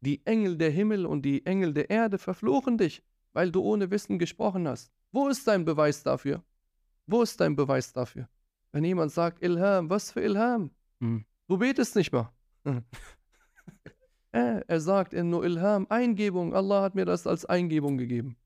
Die 0.01 0.25
Engel 0.27 0.57
der 0.57 0.71
Himmel 0.71 1.05
und 1.05 1.23
die 1.23 1.45
Engel 1.45 1.75
der 1.75 1.91
Erde 1.91 2.19
verfluchen 2.19 2.79
dich, 2.79 3.03
weil 3.33 3.51
du 3.51 3.61
ohne 3.63 3.91
Wissen 3.91 4.19
gesprochen 4.19 4.67
hast. 4.67 4.91
Wo 5.13 5.29
ist 5.29 5.47
dein 5.47 5.65
Beweis 5.65 6.03
dafür? 6.03 6.43
Wo 7.07 7.23
ist 7.23 7.41
dein 7.41 7.57
Beweis 7.57 7.93
dafür? 7.93 8.29
Wenn 8.73 8.85
jemand 8.85 9.13
sagt, 9.13 9.43
Ilham, 9.43 9.91
was 9.91 10.13
für 10.13 10.21
Ilham? 10.21 10.71
Mhm. 11.01 11.25
Du 11.49 11.59
betest 11.59 11.97
nicht 11.97 12.13
mal. 12.13 12.33
äh, 14.33 14.63
er 14.67 14.81
sagt 14.81 15.13
in 15.13 15.31
nur 15.31 15.45
Ilham, 15.45 15.87
Eingebung. 15.89 16.55
Allah 16.55 16.83
hat 16.83 16.95
mir 16.95 17.05
das 17.05 17.27
als 17.27 17.45
Eingebung 17.45 17.99
gegeben. 17.99 18.37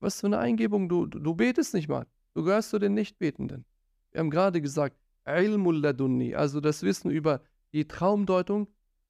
Was 0.00 0.20
für 0.20 0.26
eine 0.26 0.38
Eingebung? 0.38 0.88
Du, 0.88 1.06
du, 1.06 1.34
betest 1.34 1.74
nicht 1.74 1.88
mal. 1.88 2.06
Du 2.34 2.44
gehörst 2.44 2.70
zu 2.70 2.78
den 2.78 2.94
Nichtbetenden. 2.94 3.64
Wir 4.12 4.20
haben 4.20 4.30
gerade 4.30 4.60
gesagt, 4.60 4.96
Ilmul 5.26 5.80
Ladunni, 5.80 6.34
also 6.34 6.60
das 6.60 6.82
Wissen 6.82 7.10
über 7.10 7.42
die 7.72 7.88
Traumdeutung, 7.88 8.68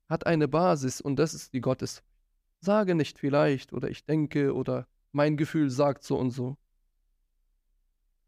hat 0.09 0.27
eine 0.27 0.49
Basis 0.49 1.01
und 1.01 1.17
das 1.17 1.35
ist 1.35 1.53
die 1.53 1.61
Gottes. 1.61 2.03
Sage 2.61 2.95
nicht 2.95 3.19
vielleicht 3.19 3.73
oder 3.73 3.89
ich 3.91 4.05
denke 4.05 4.55
oder 4.55 4.87
mein 5.13 5.37
Gefühl 5.37 5.71
sagt 5.71 6.03
so 6.03 6.19
und 6.19 6.31
so. 6.31 6.57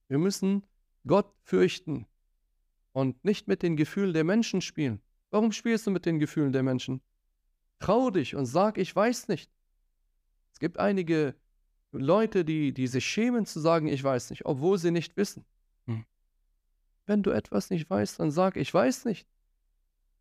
Wir 0.09 0.19
müssen 0.19 0.67
Gott 1.07 1.33
fürchten 1.43 2.07
und 2.93 3.25
nicht 3.25 3.49
mit 3.49 3.63
den 3.63 3.77
Gefühlen 3.77 4.13
der 4.13 4.25
Menschen 4.25 4.61
spielen. 4.61 5.01
Warum 5.31 5.53
spielst 5.53 5.87
du 5.87 5.91
mit 5.91 6.07
den 6.07 6.19
Gefühlen 6.19 6.53
der 6.53 6.63
Menschen? 6.63 7.01
Trau 7.79 8.11
dich 8.11 8.35
und 8.35 8.47
sag, 8.47 8.77
ich 8.79 8.95
weiß 8.95 9.29
nicht. 9.29 9.51
gibt 10.59 10.79
einige 10.79 11.35
Leute, 11.93 12.45
die, 12.45 12.73
die 12.73 12.87
sich 12.87 13.05
schämen 13.05 13.47
zu 13.47 13.59
sagen, 13.61 13.89
ich 13.89 14.05
weiß 14.05 14.31
nicht, 14.31 14.47
obwohl 14.47 14.79
sie 14.79 14.91
nicht 14.91 15.17
wissen. 15.17 15.45
Hm. 15.87 16.05
Wenn 17.07 17.23
du 17.23 17.31
etwas 17.31 17.71
nicht 17.71 17.89
weißt, 17.89 18.21
dann 18.21 18.31
sag, 18.31 18.57
ich 18.57 18.73
weiß 18.73 19.07
nicht. 19.07 19.27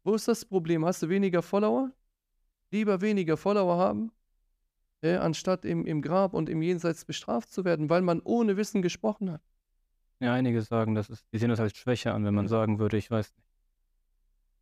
Wo 0.04 0.16
ist 0.16 0.28
das 0.28 0.46
Problem? 0.46 0.86
Hast 0.86 1.04
du 1.04 1.10
weniger 1.10 1.42
Follower? 1.42 1.92
Lieber 2.72 3.02
weniger 3.02 3.36
Follower 3.36 3.78
haben, 3.78 4.12
äh, 5.02 5.16
anstatt 5.16 5.66
im, 5.66 5.86
im 5.86 6.02
Grab 6.02 6.34
und 6.34 6.50
im 6.50 6.62
Jenseits 6.62 7.04
bestraft 7.06 7.52
zu 7.52 7.66
werden, 7.66 7.90
weil 7.90 8.02
man 8.02 8.22
ohne 8.22 8.58
Wissen 8.58 8.82
gesprochen 8.82 9.32
hat. 9.32 9.42
Ja, 10.20 10.34
einige 10.34 10.62
sagen, 10.62 10.96
das 10.96 11.10
ist, 11.10 11.26
die 11.34 11.38
sehen 11.38 11.50
das 11.50 11.60
als 11.60 11.76
Schwäche 11.78 12.14
an, 12.14 12.26
wenn 12.26 12.36
man 12.36 12.48
sagen 12.48 12.78
würde, 12.78 12.98
ich 12.98 13.10
weiß 13.10 13.34
nicht. 13.36 13.48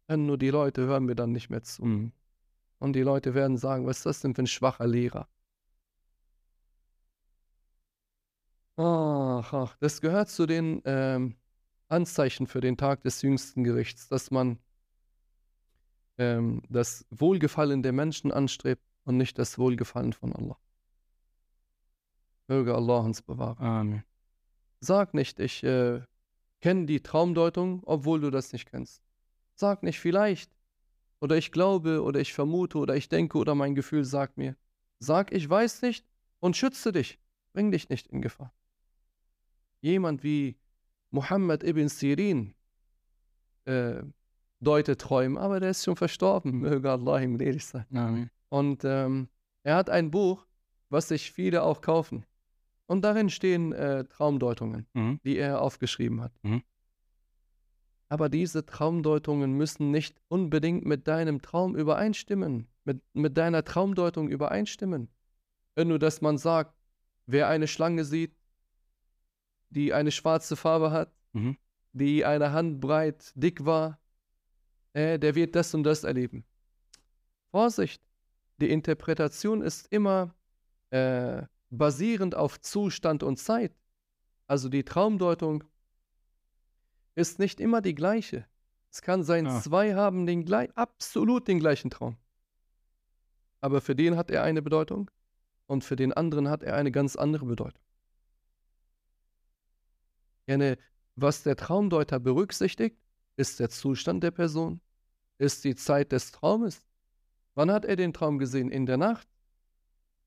Dann 0.08 0.26
nur 0.26 0.38
die 0.38 0.50
Leute 0.50 0.86
hören 0.86 1.06
mir 1.06 1.16
dann 1.16 1.32
nicht 1.32 1.50
mehr 1.50 1.64
zu. 1.64 1.84
Mhm. 1.84 2.12
Und 2.80 2.94
die 2.94 3.02
Leute 3.02 3.34
werden 3.34 3.58
sagen, 3.58 3.86
was 3.86 3.98
ist 3.98 4.06
das 4.06 4.22
denn 4.22 4.36
für 4.36 4.44
ein 4.44 4.48
schwacher 4.48 4.88
Lehrer? 4.88 5.28
Ach, 8.78 9.52
ach, 9.54 9.76
das 9.80 10.02
gehört 10.02 10.30
zu 10.30 10.46
den 10.46 10.82
ähm, 10.86 11.36
Anzeichen 11.90 12.46
für 12.46 12.62
den 12.62 12.78
Tag 12.78 13.02
des 13.02 13.24
jüngsten 13.24 13.64
Gerichts, 13.64 14.08
dass 14.08 14.30
man 14.30 14.60
ähm, 16.18 16.62
das 16.70 17.06
Wohlgefallen 17.10 17.84
der 17.84 17.94
Menschen 17.94 18.32
anstrebt 18.32 18.84
und 19.04 19.18
nicht 19.18 19.38
das 19.38 19.58
Wohlgefallen 19.58 20.14
von 20.14 20.34
Allah. 20.34 20.58
Möge 22.48 22.76
Allah 22.76 23.00
uns 23.00 23.22
bewahren. 23.22 23.58
Amen. 23.60 24.04
Sag 24.80 25.14
nicht, 25.14 25.40
ich 25.40 25.64
äh, 25.64 26.02
kenne 26.62 26.86
die 26.86 27.02
Traumdeutung, 27.02 27.82
obwohl 27.86 28.22
du 28.22 28.30
das 28.30 28.54
nicht 28.54 28.70
kennst. 28.70 29.02
Sag 29.56 29.84
nicht 29.84 30.00
vielleicht 30.00 30.52
oder 31.20 31.36
ich 31.36 31.52
glaube 31.52 32.04
oder 32.04 32.20
ich 32.20 32.34
vermute 32.34 32.78
oder 32.78 32.96
ich 32.96 33.10
denke 33.10 33.38
oder 33.38 33.56
mein 33.56 33.76
Gefühl 33.76 34.06
sagt 34.06 34.38
mir. 34.38 34.56
Sag, 35.00 35.32
ich 35.32 35.50
weiß 35.50 35.82
nicht 35.82 36.06
und 36.40 36.56
schütze 36.56 36.92
dich. 36.92 37.20
Bring 37.54 37.72
dich 37.72 37.90
nicht 37.90 38.08
in 38.08 38.22
Gefahr. 38.22 38.54
Jemand 39.82 40.24
wie 40.24 40.58
Muhammad 41.10 41.64
ibn 41.64 41.90
Sirin 41.90 42.54
äh, 43.66 44.04
deutet 44.60 45.00
Träume, 45.02 45.40
aber 45.40 45.60
der 45.60 45.72
ist 45.72 45.84
schon 45.84 45.96
verstorben. 45.96 46.52
Möge 46.60 46.92
Allah 46.92 47.20
ihm 47.20 47.38
gnädig 47.38 47.66
sein. 47.66 47.86
Amen. 47.94 48.30
Und 48.50 48.84
ähm, 48.86 49.30
er 49.64 49.76
hat 49.76 49.90
ein 49.90 50.12
Buch, 50.12 50.46
was 50.90 51.10
sich 51.10 51.32
viele 51.32 51.64
auch 51.64 51.82
kaufen. 51.82 52.26
Und 52.86 53.02
darin 53.04 53.30
stehen 53.30 53.74
äh, 53.74 54.06
Traumdeutungen, 54.06 54.88
Mhm. 54.94 55.20
die 55.26 55.38
er 55.38 55.62
aufgeschrieben 55.62 56.22
hat. 56.22 56.32
Mhm. 56.44 56.64
Aber 58.10 58.30
diese 58.30 58.66
Traumdeutungen 58.66 59.52
müssen 59.54 59.92
nicht 59.92 60.22
unbedingt 60.30 60.86
mit 60.86 61.08
deinem 61.10 61.42
Traum 61.42 61.76
übereinstimmen, 61.76 62.68
mit, 62.86 63.02
mit 63.14 63.38
deiner 63.38 63.66
Traumdeutung 63.66 64.30
übereinstimmen. 64.30 65.10
Wenn 65.76 65.90
nur, 65.90 66.00
dass 66.00 66.22
man 66.22 66.38
sagt, 66.38 66.74
wer 67.26 67.50
eine 67.50 67.68
Schlange 67.68 68.06
sieht, 68.06 68.34
die 69.70 69.94
eine 69.94 70.12
schwarze 70.12 70.56
Farbe 70.56 70.92
hat, 70.92 71.12
Mhm. 71.34 71.58
die 71.92 72.24
eine 72.24 72.54
Handbreit 72.54 73.34
dick 73.36 73.66
war, 73.66 74.00
äh, 74.98 75.20
der 75.20 75.36
wird 75.36 75.56
das 75.56 75.74
und 75.76 75.84
das 75.84 76.04
erleben. 76.04 76.44
Vorsicht, 77.52 78.02
die 78.60 78.72
Interpretation 78.72 79.62
ist 79.62 79.88
immer 79.92 80.34
äh, 80.90 81.44
basierend 81.70 82.34
auf 82.34 82.60
Zustand 82.60 83.22
und 83.22 83.38
Zeit. 83.38 83.76
Also 84.48 84.70
die 84.70 84.84
Traumdeutung 84.84 85.64
ist 87.14 87.38
nicht 87.38 87.60
immer 87.60 87.82
die 87.82 87.94
gleiche. 87.94 88.48
Es 88.90 89.02
kann 89.04 89.24
sein, 89.24 89.46
Ah. 89.46 89.62
zwei 89.62 89.94
haben 89.94 90.26
den 90.26 90.46
gleich, 90.46 90.76
absolut 90.76 91.48
den 91.48 91.60
gleichen 91.60 91.92
Traum. 91.92 92.18
Aber 93.62 93.82
für 93.82 93.96
den 93.96 94.16
hat 94.16 94.32
er 94.32 94.44
eine 94.44 94.64
Bedeutung 94.64 95.12
und 95.68 95.84
für 95.84 95.96
den 95.96 96.14
anderen 96.14 96.50
hat 96.50 96.64
er 96.64 96.76
eine 96.76 96.92
ganz 96.92 97.16
andere 97.16 97.46
Bedeutung. 97.46 97.84
Gerne, 100.48 100.78
was 101.16 101.44
der 101.44 101.56
Traumdeuter 101.56 102.20
berücksichtigt, 102.20 102.98
ist 103.36 103.60
der 103.60 103.70
Zustand 103.70 104.24
der 104.24 104.32
Person, 104.32 104.80
ist 105.38 105.64
die 105.64 105.76
Zeit 105.76 106.12
des 106.12 106.32
Traumes. 106.32 106.82
Wann 107.56 107.72
hat 107.72 107.86
er 107.86 107.96
den 107.96 108.14
Traum 108.14 108.38
gesehen? 108.38 108.70
In 108.72 108.86
der 108.86 108.98
Nacht? 108.98 109.28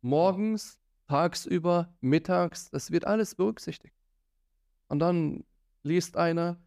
Morgens? 0.00 0.78
Tagsüber? 1.06 1.92
Mittags? 2.00 2.70
Das 2.70 2.90
wird 2.90 3.06
alles 3.06 3.34
berücksichtigt. 3.34 3.94
Und 4.88 5.00
dann 5.00 5.44
liest 5.82 6.16
einer 6.16 6.58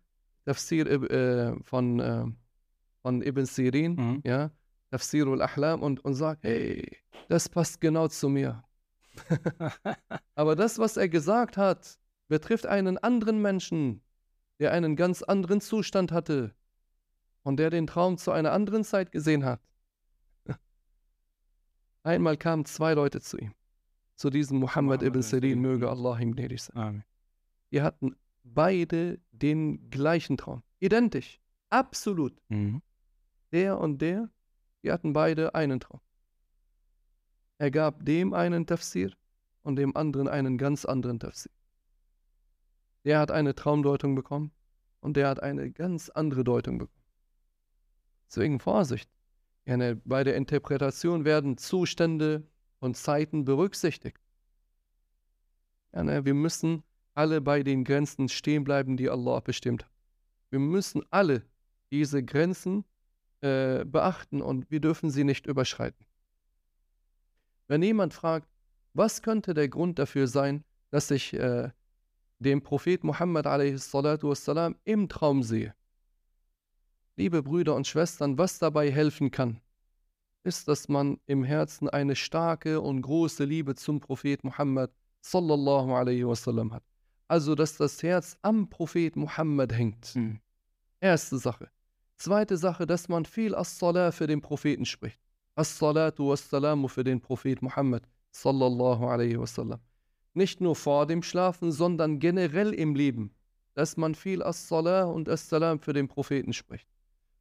Tafsir 0.46 0.88
äh, 0.88 1.56
von, 1.64 2.00
äh, 2.00 2.26
von 3.02 3.22
Ibn 3.22 3.46
Sirin, 3.46 3.96
Mhm. 3.96 4.22
ja, 4.26 4.52
Tafsir 4.92 5.28
al-Ahlam 5.28 5.82
und, 5.82 6.04
und 6.04 6.14
sagt, 6.14 6.44
hey, 6.44 6.98
das 7.30 7.50
passt 7.50 7.80
genau 7.82 8.08
zu 8.08 8.30
mir. 8.30 8.64
Aber 10.36 10.56
das, 10.56 10.80
was 10.80 10.98
er 10.98 11.08
gesagt 11.10 11.58
hat, 11.58 11.98
betrifft 12.28 12.66
einen 12.66 12.98
anderen 12.98 13.42
Menschen, 13.42 14.02
der 14.60 14.72
einen 14.72 14.96
ganz 14.96 15.24
anderen 15.24 15.62
Zustand 15.62 16.12
hatte 16.12 16.54
und 17.44 17.58
der 17.58 17.70
den 17.70 17.88
Traum 17.88 18.18
zu 18.18 18.32
einer 18.32 18.52
anderen 18.52 18.84
Zeit 18.84 19.12
gesehen 19.12 19.46
hat. 19.46 19.62
Einmal 22.04 22.38
kamen 22.38 22.66
zwei 22.66 22.94
Leute 22.94 23.22
zu 23.22 23.38
ihm, 23.38 23.54
zu 24.16 24.30
diesem 24.30 24.60
Muhammad 24.60 25.02
Muhammad 25.02 25.04
ibn 25.04 25.22
Sirin, 25.22 25.60
möge. 25.60 25.90
Allah 25.90 26.20
ihm 26.20 26.34
gnädig 26.34 26.64
sein. 26.64 26.78
Amen. 26.78 27.04
Die 27.72 27.82
hatten 27.82 28.16
beide 28.44 29.20
den 29.32 29.90
gleichen 29.90 30.38
Traum, 30.38 30.64
identisch, 30.80 31.40
absolut. 31.70 32.34
Mhm. 32.50 32.82
Der 33.52 33.80
und 33.80 34.02
der, 34.02 34.30
die 34.84 34.92
hatten 34.92 35.14
beide 35.14 35.54
einen 35.56 35.80
Traum. 35.80 36.02
Er 37.58 37.72
gab 37.72 38.04
dem 38.06 38.34
einen 38.34 38.66
Tafsir 38.66 39.14
und 39.62 39.76
dem 39.78 39.96
anderen 39.96 40.28
einen 40.28 40.58
ganz 40.58 40.86
anderen 40.86 41.20
Tafsir. 41.20 41.52
Der 43.06 43.20
hat 43.20 43.32
eine 43.32 43.56
Traumdeutung 43.56 44.16
bekommen 44.16 44.52
und 45.02 45.18
der 45.18 45.28
hat 45.28 45.42
eine 45.42 45.72
ganz 45.72 46.10
andere 46.10 46.44
Deutung 46.44 46.78
bekommen. 46.78 47.03
Deswegen 48.28 48.60
Vorsicht. 48.60 49.10
Bei 49.66 50.24
der 50.24 50.36
Interpretation 50.36 51.26
werden 51.26 51.58
Zustände 51.58 52.44
und 52.80 52.98
Zeiten 52.98 53.46
berücksichtigt. 53.46 54.20
Wir 55.92 56.34
müssen 56.34 56.84
alle 57.14 57.42
bei 57.42 57.64
den 57.64 57.84
Grenzen 57.84 58.28
stehen 58.28 58.64
bleiben, 58.64 58.98
die 58.98 59.10
Allah 59.10 59.40
bestimmt 59.40 59.86
hat. 59.86 59.92
Wir 60.50 60.60
müssen 60.60 61.04
alle 61.10 61.44
diese 61.92 62.24
Grenzen 62.24 62.86
äh, 63.42 63.86
beachten 63.86 64.42
und 64.42 64.70
wir 64.72 64.80
dürfen 64.80 65.10
sie 65.10 65.24
nicht 65.24 65.46
überschreiten. 65.46 66.06
Wenn 67.68 67.82
jemand 67.82 68.14
fragt, 68.14 68.48
was 68.94 69.22
könnte 69.22 69.54
der 69.54 69.70
Grund 69.70 70.00
dafür 70.00 70.28
sein, 70.28 70.64
dass 70.92 71.10
ich 71.12 71.34
äh, 71.34 71.72
den 72.40 72.62
Prophet 72.62 73.04
Muhammad 73.04 73.48
a.s. 73.48 73.92
im 74.84 75.10
Traum 75.10 75.44
sehe? 75.44 75.74
Liebe 77.16 77.44
Brüder 77.44 77.76
und 77.76 77.86
Schwestern, 77.86 78.40
was 78.40 78.58
dabei 78.58 78.92
helfen 78.92 79.30
kann, 79.30 79.62
ist, 80.44 80.68
dass 80.68 80.90
man 80.90 81.20
im 81.28 81.44
Herzen 81.44 81.88
eine 81.88 82.16
starke 82.16 82.82
und 82.82 83.04
große 83.04 83.44
Liebe 83.44 83.76
zum 83.76 84.00
Prophet 84.00 84.44
Muhammad 84.44 84.92
sallallahu 85.22 85.94
alaihi 85.94 86.28
wasallam 86.28 86.74
hat. 86.74 86.84
Also, 87.28 87.54
dass 87.54 87.78
das 87.78 88.02
Herz 88.02 88.36
am 88.42 88.68
Prophet 88.68 89.16
Muhammad 89.16 89.72
hängt. 89.74 90.16
Mhm. 90.16 90.40
Erste 91.00 91.38
Sache. 91.38 91.70
Zweite 92.18 92.58
Sache, 92.58 92.88
dass 92.88 93.08
man 93.10 93.26
viel 93.26 93.54
As-Salah 93.54 94.12
für 94.12 94.26
den 94.26 94.42
Propheten 94.42 94.86
spricht. 94.86 95.20
As-Salatu 95.56 96.30
was-Salamu 96.30 96.88
für 96.88 97.04
den 97.04 97.22
Prophet 97.22 97.62
Muhammad 97.62 98.04
sallallahu 98.32 99.06
alaihi 99.06 99.40
wasallam. 99.40 99.80
Nicht 100.34 100.62
nur 100.62 100.76
vor 100.76 101.06
dem 101.06 101.22
Schlafen, 101.22 101.72
sondern 101.72 102.18
generell 102.18 102.74
im 102.74 102.96
Leben, 102.96 103.36
dass 103.76 103.98
man 103.98 104.16
viel 104.16 104.42
As-Salah 104.42 105.04
und 105.04 105.30
As-Salam 105.30 105.80
für 105.80 105.94
den 105.94 106.08
Propheten 106.08 106.54
spricht. 106.54 106.88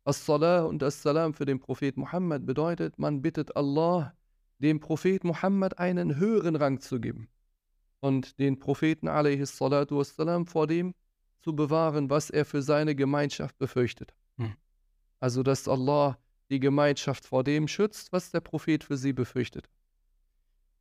As-Salah 0.04 0.64
und 0.64 0.82
As-Salam 0.82 1.32
für 1.34 1.44
den 1.44 1.60
Prophet 1.60 1.96
Muhammad 1.96 2.44
bedeutet, 2.44 2.98
man 2.98 3.22
bittet 3.22 3.56
Allah, 3.56 4.14
dem 4.58 4.80
Prophet 4.80 5.24
Muhammad 5.24 5.78
einen 5.78 6.16
höheren 6.16 6.56
Rang 6.56 6.80
zu 6.80 7.00
geben 7.00 7.28
und 8.00 8.38
den 8.38 8.58
Propheten 8.58 9.06
wassalam 9.06 10.46
vor 10.46 10.66
dem 10.66 10.94
zu 11.40 11.54
bewahren, 11.54 12.10
was 12.10 12.30
er 12.30 12.44
für 12.44 12.62
seine 12.62 12.94
Gemeinschaft 12.94 13.58
befürchtet. 13.58 14.14
Hm. 14.38 14.54
Also, 15.20 15.42
dass 15.42 15.68
Allah 15.68 16.18
die 16.50 16.60
Gemeinschaft 16.60 17.24
vor 17.24 17.44
dem 17.44 17.68
schützt, 17.68 18.12
was 18.12 18.30
der 18.30 18.40
Prophet 18.40 18.84
für 18.84 18.96
sie 18.96 19.12
befürchtet. 19.12 19.68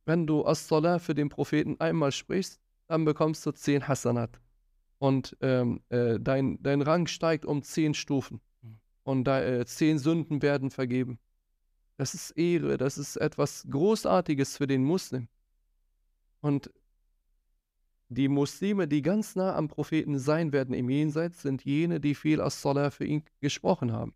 Wenn 0.04 0.26
du 0.26 0.44
As-Salah 0.44 0.98
für 0.98 1.14
den 1.14 1.28
Propheten 1.28 1.78
einmal 1.80 2.12
sprichst, 2.12 2.60
dann 2.88 3.04
bekommst 3.04 3.46
du 3.46 3.52
zehn 3.52 3.86
Hasanat. 3.86 4.40
Und 4.98 5.36
ähm, 5.40 5.80
äh, 5.88 6.18
dein, 6.20 6.62
dein 6.62 6.82
Rang 6.82 7.06
steigt 7.06 7.44
um 7.44 7.62
zehn 7.62 7.94
Stufen. 7.94 8.40
Und 9.02 9.24
da, 9.24 9.42
äh, 9.42 9.64
zehn 9.66 9.98
Sünden 9.98 10.42
werden 10.42 10.70
vergeben. 10.70 11.18
Das 11.96 12.14
ist 12.14 12.30
Ehre, 12.32 12.76
das 12.76 12.98
ist 12.98 13.16
etwas 13.16 13.66
Großartiges 13.68 14.56
für 14.56 14.66
den 14.66 14.84
Muslim. 14.84 15.28
Und 16.40 16.70
die 18.08 18.28
Muslime, 18.28 18.88
die 18.88 19.02
ganz 19.02 19.36
nah 19.36 19.54
am 19.56 19.68
Propheten 19.68 20.18
sein 20.18 20.52
werden 20.52 20.74
im 20.74 20.90
Jenseits, 20.90 21.42
sind 21.42 21.64
jene, 21.64 22.00
die 22.00 22.14
viel 22.14 22.40
As-Salah 22.40 22.90
für 22.90 23.04
ihn 23.04 23.24
gesprochen 23.40 23.92
haben. 23.92 24.14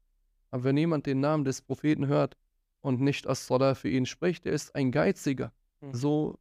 Aber 0.51 0.65
wenn 0.65 0.77
jemand 0.77 1.07
den 1.07 1.21
Namen 1.21 1.45
des 1.45 1.63
Propheten 1.63 2.07
hört 2.07 2.37
und 2.81 3.01
nicht 3.01 3.27
As-Salah 3.27 3.75
für 3.75 3.89
ihn 3.89 4.07
spricht, 4.07 4.45
der 4.45 4.53
ist 4.53 4.75
ein 4.75 4.93
Geiziger. 4.93 5.53
Mhm. 5.81 5.95
So 5.95 6.39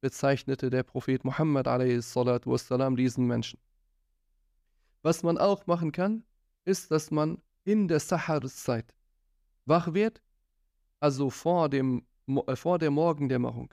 bezeichnete 0.00 0.70
der 0.70 0.82
Prophet 0.82 1.24
Muhammad 1.24 1.66
wassalam, 1.66 2.96
diesen 2.96 3.26
Menschen. 3.26 3.58
Was 5.02 5.22
man 5.22 5.38
auch 5.38 5.66
machen 5.66 5.92
kann, 5.92 6.24
ist, 6.64 6.90
dass 6.90 7.10
man 7.10 7.40
in 7.64 7.88
der 7.88 8.00
Saharzeit 8.00 8.94
wach 9.66 9.94
wird, 9.94 10.22
also 11.00 11.30
vor, 11.30 11.68
dem, 11.68 12.04
äh, 12.46 12.56
vor 12.56 12.78
der 12.78 12.90
Morgendämmerung. 12.90 13.72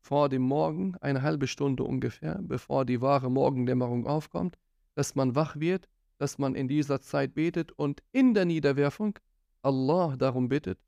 Vor 0.00 0.28
dem 0.28 0.42
Morgen, 0.42 0.96
eine 1.00 1.22
halbe 1.22 1.46
Stunde 1.46 1.82
ungefähr, 1.82 2.38
bevor 2.42 2.84
die 2.84 3.00
wahre 3.00 3.30
Morgendämmerung 3.30 4.06
aufkommt, 4.06 4.56
dass 4.94 5.14
man 5.14 5.34
wach 5.34 5.56
wird, 5.56 5.88
dass 6.18 6.38
man 6.38 6.54
in 6.54 6.68
dieser 6.68 7.00
Zeit 7.00 7.34
betet 7.34 7.72
und 7.72 8.02
in 8.12 8.34
der 8.34 8.44
Niederwerfung 8.44 9.18
Allah 9.62 10.16
darum 10.16 10.48
bittet, 10.48 10.78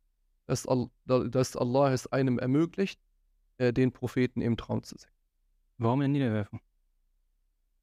dass, 0.46 0.66
Allah 0.66 1.92
es 1.92 2.06
einem 2.08 2.38
ermöglicht, 2.38 3.00
äh, 3.58 3.72
den 3.72 3.92
Propheten 3.92 4.42
im 4.42 4.56
Traum 4.56 4.82
zu 4.82 4.96
sehen. 4.96 5.10
Warum 5.78 6.02
in 6.02 6.12
Niederwerfung? 6.12 6.60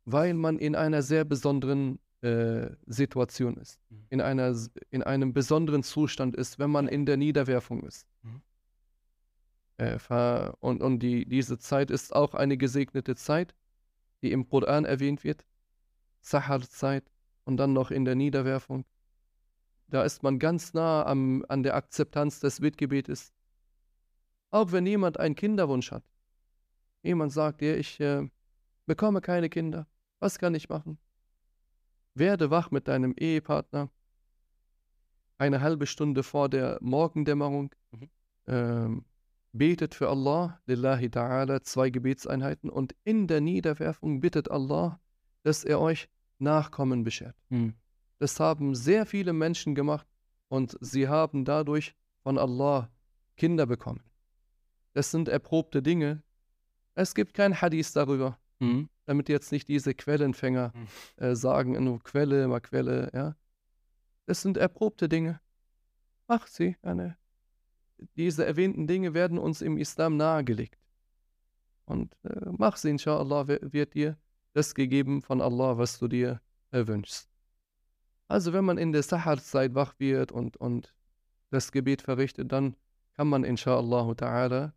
Weil 0.05 0.33
man 0.33 0.57
in 0.57 0.75
einer 0.75 1.01
sehr 1.01 1.25
besonderen 1.25 1.99
äh, 2.21 2.69
Situation 2.85 3.57
ist, 3.57 3.79
mhm. 3.89 4.05
in, 4.09 4.21
einer, 4.21 4.55
in 4.89 5.03
einem 5.03 5.33
besonderen 5.33 5.83
Zustand 5.83 6.35
ist, 6.35 6.59
wenn 6.59 6.71
man 6.71 6.87
in 6.87 7.05
der 7.05 7.17
Niederwerfung 7.17 7.83
ist. 7.83 8.07
Mhm. 8.23 8.41
Äh, 9.77 10.51
und 10.59 10.81
und 10.81 10.99
die, 10.99 11.27
diese 11.27 11.59
Zeit 11.59 11.91
ist 11.91 12.15
auch 12.15 12.33
eine 12.33 12.57
gesegnete 12.57 13.15
Zeit, 13.15 13.53
die 14.21 14.31
im 14.31 14.49
Koran 14.49 14.85
erwähnt 14.85 15.23
wird. 15.23 15.45
Sahar-Zeit 16.21 17.09
und 17.45 17.57
dann 17.57 17.73
noch 17.73 17.91
in 17.91 18.03
der 18.03 18.15
Niederwerfung. 18.15 18.85
Da 19.89 20.03
ist 20.03 20.23
man 20.23 20.39
ganz 20.39 20.73
nah 20.73 21.05
am, 21.05 21.45
an 21.47 21.63
der 21.63 21.75
Akzeptanz 21.75 22.39
des 22.39 22.59
Bittgebetes. 22.59 23.31
Auch 24.49 24.71
wenn 24.71 24.85
jemand 24.85 25.19
einen 25.19 25.35
Kinderwunsch 25.35 25.91
hat. 25.91 26.03
Jemand 27.03 27.31
sagt 27.31 27.61
dir, 27.61 27.77
ich 27.77 27.99
äh, 27.99 28.27
bekomme 28.85 29.21
keine 29.21 29.49
Kinder. 29.49 29.87
Was 30.19 30.39
kann 30.39 30.55
ich 30.55 30.67
machen? 30.67 30.97
Werde 32.17 32.49
wach 32.49 32.71
mit 32.71 32.87
deinem 32.87 33.13
Ehepartner 33.17 33.89
eine 35.37 35.61
halbe 35.61 35.85
Stunde 35.85 36.23
vor 36.23 36.49
der 36.49 36.77
Morgendämmerung. 36.81 37.73
Mhm. 37.91 38.09
Ähm, 38.47 39.05
betet 39.53 39.95
für 39.95 40.09
Allah, 40.09 40.59
Lillahi 40.65 41.07
Ta'ala, 41.07 41.61
zwei 41.63 41.89
Gebetseinheiten 41.89 42.69
und 42.69 42.95
in 43.03 43.27
der 43.27 43.41
Niederwerfung 43.41 44.19
bittet 44.19 44.51
Allah, 44.51 44.99
dass 45.43 45.63
er 45.63 45.79
euch 45.79 46.09
Nachkommen 46.39 47.03
beschert. 47.03 47.35
Mhm. 47.49 47.73
Das 48.19 48.39
haben 48.39 48.75
sehr 48.75 49.05
viele 49.05 49.33
Menschen 49.33 49.75
gemacht 49.75 50.07
und 50.49 50.77
sie 50.81 51.07
haben 51.07 51.45
dadurch 51.45 51.95
von 52.21 52.37
Allah 52.37 52.89
Kinder 53.35 53.65
bekommen. 53.65 54.03
Das 54.93 55.11
sind 55.11 55.29
erprobte 55.29 55.81
Dinge. 55.81 56.23
Es 56.95 57.13
gibt 57.15 57.33
kein 57.33 57.59
Hadith 57.61 57.93
darüber, 57.93 58.37
mhm. 58.59 58.89
Damit 59.07 59.29
jetzt 59.29 59.51
nicht 59.51 59.67
diese 59.67 59.93
Quellenfänger 59.93 60.73
mhm. 60.75 61.23
äh, 61.23 61.35
sagen, 61.35 61.83
nur 61.83 62.03
Quelle, 62.03 62.43
immer 62.43 62.59
Quelle, 62.59 63.09
ja. 63.13 63.35
Das 64.25 64.41
sind 64.41 64.57
erprobte 64.57 65.07
Dinge. 65.07 65.39
Mach 66.27 66.45
sie. 66.47 66.75
Eine. 66.81 67.17
Diese 68.17 68.45
erwähnten 68.45 68.85
Dinge 68.85 69.13
werden 69.13 69.39
uns 69.39 69.61
im 69.61 69.77
Islam 69.77 70.17
nahegelegt. 70.17 70.77
Und 71.85 72.13
äh, 72.23 72.51
mach 72.51 72.75
sie, 72.75 72.89
inshallah, 72.89 73.47
wird 73.47 73.93
dir 73.93 74.17
das 74.53 74.75
gegeben 74.75 75.21
von 75.21 75.41
Allah, 75.41 75.77
was 75.77 75.97
du 75.99 76.09
dir 76.09 76.41
erwünschst. 76.71 77.29
Also 78.27 78.51
wenn 78.51 78.65
man 78.65 78.77
in 78.77 78.91
der 78.91 79.03
Sahar-Zeit 79.03 79.73
wach 79.73 79.95
wird 79.99 80.33
und, 80.33 80.57
und 80.57 80.93
das 81.49 81.71
Gebet 81.71 82.01
verrichtet, 82.01 82.51
dann 82.51 82.75
kann 83.13 83.29
man 83.29 83.45
inshallah 83.45 84.11
ta'ala 84.11 84.73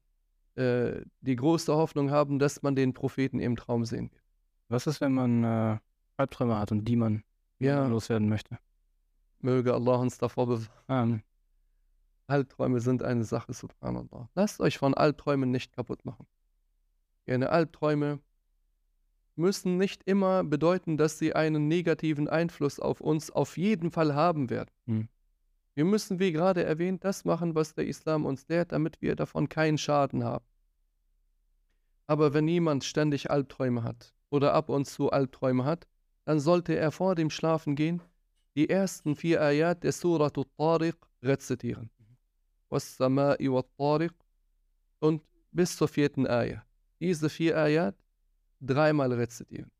äh, 0.57 1.03
die 1.21 1.37
große 1.37 1.75
Hoffnung 1.75 2.11
haben, 2.11 2.39
dass 2.39 2.63
man 2.63 2.75
den 2.75 2.93
Propheten 2.95 3.41
im 3.41 3.57
Traum 3.57 3.85
sehen 3.85 4.11
wird. 4.13 4.23
Was 4.69 4.87
ist, 4.87 5.01
wenn 5.01 5.13
man 5.13 5.45
äh, 5.45 5.79
Albträume 6.17 6.59
hat 6.59 6.73
und 6.73 6.85
die 6.85 6.97
man 6.97 7.25
ja. 7.59 7.87
loswerden 7.87 8.29
möchte? 8.29 8.59
Möge 9.41 9.75
Allah 9.75 9.97
uns 9.97 10.19
davor 10.19 10.47
bewahren. 10.47 11.23
Albträume 12.27 12.81
sind 12.81 13.03
eine 13.03 13.25
Sache, 13.25 13.53
subhanallah. 13.53 14.29
Lasst 14.35 14.61
euch 14.61 14.79
von 14.79 14.95
Albträumen 14.95 15.51
nicht 15.51 15.73
kaputt 15.73 16.05
machen. 16.05 16.27
Gerne 17.25 17.51
Albträume 17.51 18.21
müssen 19.37 19.79
nicht 19.79 20.05
immer 20.05 20.45
bedeuten, 20.45 20.97
dass 20.97 21.19
sie 21.19 21.35
einen 21.35 21.67
negativen 21.67 22.29
Einfluss 22.29 22.79
auf 22.79 23.01
uns 23.01 23.31
auf 23.31 23.57
jeden 23.57 23.91
Fall 23.91 24.15
haben 24.15 24.51
werden. 24.51 24.71
Hm. 24.87 25.09
Wir 25.81 25.87
müssen, 25.87 26.19
wie 26.19 26.31
gerade 26.31 26.63
erwähnt, 26.63 27.05
das 27.05 27.25
machen, 27.25 27.55
was 27.55 27.73
der 27.73 27.87
Islam 27.87 28.27
uns 28.27 28.47
lehrt, 28.49 28.71
damit 28.73 29.01
wir 29.01 29.17
davon 29.17 29.49
keinen 29.49 29.79
Schaden 29.79 30.25
haben. 30.25 30.45
Aber 32.07 32.35
wenn 32.35 32.47
jemand 32.49 32.85
ständig 32.85 33.31
Albträume 33.31 33.83
hat 33.83 34.13
oder 34.29 34.53
ab 34.53 34.69
und 34.69 34.85
zu 34.85 35.11
Albträume 35.11 35.65
hat, 35.65 35.89
dann 36.27 36.39
sollte 36.39 36.77
er 36.77 36.91
vor 36.91 37.15
dem 37.15 37.31
Schlafengehen 37.31 38.03
die 38.57 38.69
ersten 38.69 39.17
vier 39.17 39.41
Ayat 39.41 39.83
der 39.83 39.93
Surat 39.93 40.37
al-Tariq 40.37 40.97
rezitieren. 41.23 41.89
Wa-Tariq 42.69 44.13
und 44.99 45.23
bis 45.51 45.79
zur 45.79 45.89
vierten 45.89 46.27
Ayat. 46.27 46.63
Diese 47.01 47.31
vier 47.31 47.57
Ayat 47.57 47.97
dreimal 48.61 49.15
rezitieren. 49.15 49.71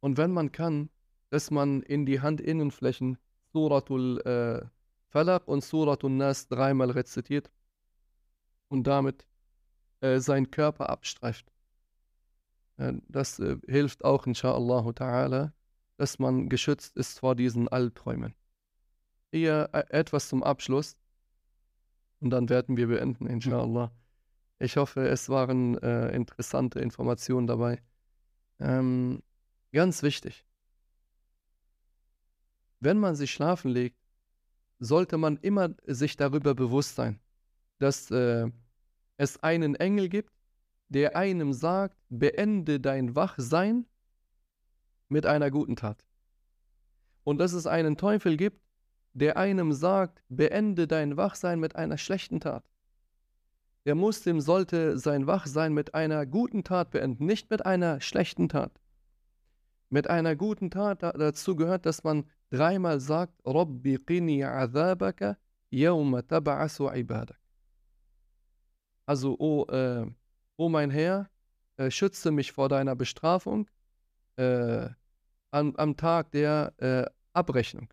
Und 0.00 0.16
wenn 0.16 0.32
man 0.32 0.50
kann, 0.50 0.88
dass 1.28 1.50
man 1.50 1.82
in 1.82 2.06
die 2.06 2.22
Handinnenflächen 2.22 3.18
Suratul 3.52 4.20
äh, 4.20 4.66
Falaq 5.08 5.48
und 5.48 5.64
Suratul 5.64 6.10
Nas 6.10 6.48
dreimal 6.48 6.90
rezitiert 6.90 7.50
und 8.68 8.86
damit 8.86 9.26
äh, 10.00 10.20
seinen 10.20 10.50
Körper 10.50 10.88
abstreift. 10.88 11.52
Äh, 12.76 12.94
das 13.08 13.38
äh, 13.38 13.56
hilft 13.66 14.04
auch, 14.04 14.26
inshallah 14.26 14.88
ta'ala, 14.90 15.52
dass 15.96 16.18
man 16.18 16.48
geschützt 16.48 16.96
ist 16.96 17.18
vor 17.18 17.34
diesen 17.34 17.68
Albträumen. 17.68 18.34
Hier 19.32 19.68
äh, 19.72 19.84
etwas 19.90 20.28
zum 20.28 20.42
Abschluss 20.42 20.96
und 22.20 22.30
dann 22.30 22.48
werden 22.48 22.76
wir 22.76 22.86
beenden, 22.88 23.26
inshallah. 23.26 23.90
Ich 24.58 24.76
hoffe, 24.76 25.08
es 25.08 25.28
waren 25.28 25.78
äh, 25.78 26.14
interessante 26.14 26.80
Informationen 26.80 27.46
dabei. 27.46 27.82
Ähm, 28.60 29.22
ganz 29.72 30.02
wichtig. 30.02 30.44
Wenn 32.80 32.98
man 32.98 33.14
sich 33.14 33.30
schlafen 33.30 33.70
legt, 33.70 33.96
sollte 34.78 35.18
man 35.18 35.36
immer 35.36 35.70
sich 35.86 36.16
darüber 36.16 36.54
bewusst 36.54 36.96
sein, 36.96 37.20
dass 37.78 38.10
äh, 38.10 38.50
es 39.18 39.42
einen 39.42 39.74
Engel 39.74 40.08
gibt, 40.08 40.32
der 40.88 41.14
einem 41.14 41.52
sagt, 41.52 41.96
beende 42.08 42.80
dein 42.80 43.14
Wachsein 43.14 43.86
mit 45.08 45.26
einer 45.26 45.50
guten 45.50 45.76
Tat. 45.76 46.04
Und 47.22 47.38
dass 47.38 47.52
es 47.52 47.66
einen 47.66 47.98
Teufel 47.98 48.38
gibt, 48.38 48.60
der 49.12 49.36
einem 49.36 49.72
sagt, 49.72 50.22
beende 50.28 50.86
dein 50.86 51.18
Wachsein 51.18 51.60
mit 51.60 51.76
einer 51.76 51.98
schlechten 51.98 52.40
Tat. 52.40 52.64
Der 53.84 53.94
Muslim 53.94 54.40
sollte 54.40 54.98
sein 54.98 55.26
Wachsein 55.26 55.74
mit 55.74 55.94
einer 55.94 56.24
guten 56.26 56.64
Tat 56.64 56.90
beenden, 56.90 57.26
nicht 57.26 57.50
mit 57.50 57.64
einer 57.66 58.00
schlechten 58.00 58.48
Tat. 58.48 58.72
Mit 59.90 60.08
einer 60.08 60.36
guten 60.36 60.70
Tat 60.70 61.02
dazu 61.02 61.56
gehört, 61.56 61.84
dass 61.84 62.04
man 62.04 62.24
dreimal 62.50 63.00
sagt, 63.00 63.34
Rabbi 63.44 63.98
qini 63.98 64.44
azabaka 64.44 65.36
yawma 65.70 66.20
tab'asu 66.20 66.94
ibadak. 66.94 67.38
Also, 69.06 69.34
o, 69.38 69.62
oh, 69.62 69.72
äh, 69.72 70.06
oh 70.56 70.68
mein 70.68 70.90
Herr, 70.90 71.28
äh, 71.76 71.90
schütze 71.90 72.30
mich 72.30 72.52
vor 72.52 72.68
deiner 72.68 72.94
Bestrafung 72.94 73.68
äh, 74.36 74.88
am, 75.50 75.74
am, 75.76 75.96
Tag 75.96 76.30
der 76.30 76.72
äh, 76.78 77.10
Abrechnung. 77.32 77.92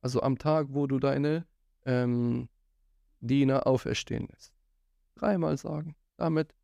Also 0.00 0.22
am 0.22 0.38
Tag, 0.38 0.68
wo 0.70 0.86
du 0.86 1.00
deine 1.00 1.44
ähm, 1.84 2.48
Diener 3.20 3.66
auferstehen 3.66 4.28
lässt 4.28 4.56
dreimal 5.16 5.56
sagen. 5.56 5.96
Damit 6.16 6.54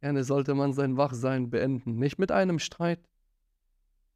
gerne 0.00 0.24
sollte 0.24 0.54
man 0.54 0.72
sein 0.72 0.96
Wachsein 0.96 1.50
beenden. 1.50 1.96
Nicht 1.96 2.18
mit 2.18 2.30
einem 2.30 2.58
Streit. 2.58 3.00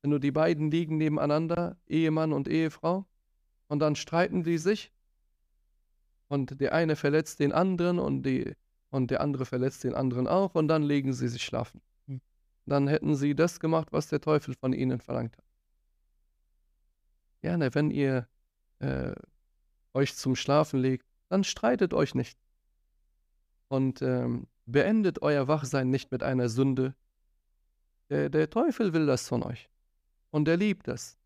Wenn 0.03 0.11
nur 0.11 0.21
die 0.21 0.31
beiden 0.31 0.71
liegen 0.71 0.97
nebeneinander, 0.97 1.77
Ehemann 1.87 2.33
und 2.33 2.49
Ehefrau, 2.49 3.07
und 3.69 3.81
dann 3.81 3.97
streiten 3.97 4.43
sie 4.43 4.59
sich 4.59 4.93
und 6.29 6.61
der 6.61 6.73
eine 6.73 6.97
verletzt 6.97 7.41
den 7.41 7.53
anderen 7.53 7.99
und, 7.99 8.23
die, 8.23 8.55
und 8.91 9.11
der 9.11 9.21
andere 9.21 9.45
verletzt 9.45 9.85
den 9.85 9.95
anderen 9.95 10.27
auch 10.27 10.55
und 10.55 10.69
dann 10.69 10.83
legen 10.83 11.13
sie 11.13 11.29
sich 11.29 11.45
schlafen. 11.45 11.81
Hm. 12.07 12.21
Dann 12.67 12.89
hätten 12.89 13.15
sie 13.15 13.35
das 13.35 13.61
gemacht, 13.61 13.89
was 13.93 14.09
der 14.09 14.21
Teufel 14.21 14.55
von 14.55 14.73
ihnen 14.73 15.01
verlangt 15.01 15.37
hat. 15.37 15.45
Gerne, 17.41 17.75
wenn 17.75 17.91
ihr 17.91 18.27
äh, 18.81 19.15
euch 19.95 20.17
zum 20.17 20.35
Schlafen 20.35 20.81
legt, 20.81 21.07
dann 21.29 21.45
streitet 21.45 21.93
euch 21.95 22.15
nicht 22.15 22.39
und 23.69 24.03
ähm, 24.03 24.49
beendet 24.67 25.23
euer 25.23 25.47
Wachsein 25.47 25.91
nicht 25.91 26.11
mit 26.11 26.23
einer 26.23 26.49
Sünde. 26.49 26.95
Der, 28.09 28.31
der 28.31 28.49
Teufel 28.49 28.95
will 28.95 29.07
das 29.07 29.29
von 29.29 29.43
euch 29.43 29.69
und 30.31 30.49
er 30.49 30.57
liebt 30.57 30.89
das. 30.89 31.19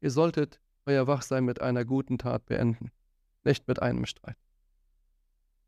Ihr 0.00 0.10
solltet 0.10 0.60
euer 0.86 1.06
Wachsein 1.06 1.44
mit 1.44 1.60
einer 1.60 1.84
guten 1.84 2.18
Tat 2.18 2.46
beenden, 2.46 2.90
nicht 3.44 3.68
mit 3.68 3.80
einem 3.82 4.06
Streit. 4.06 4.36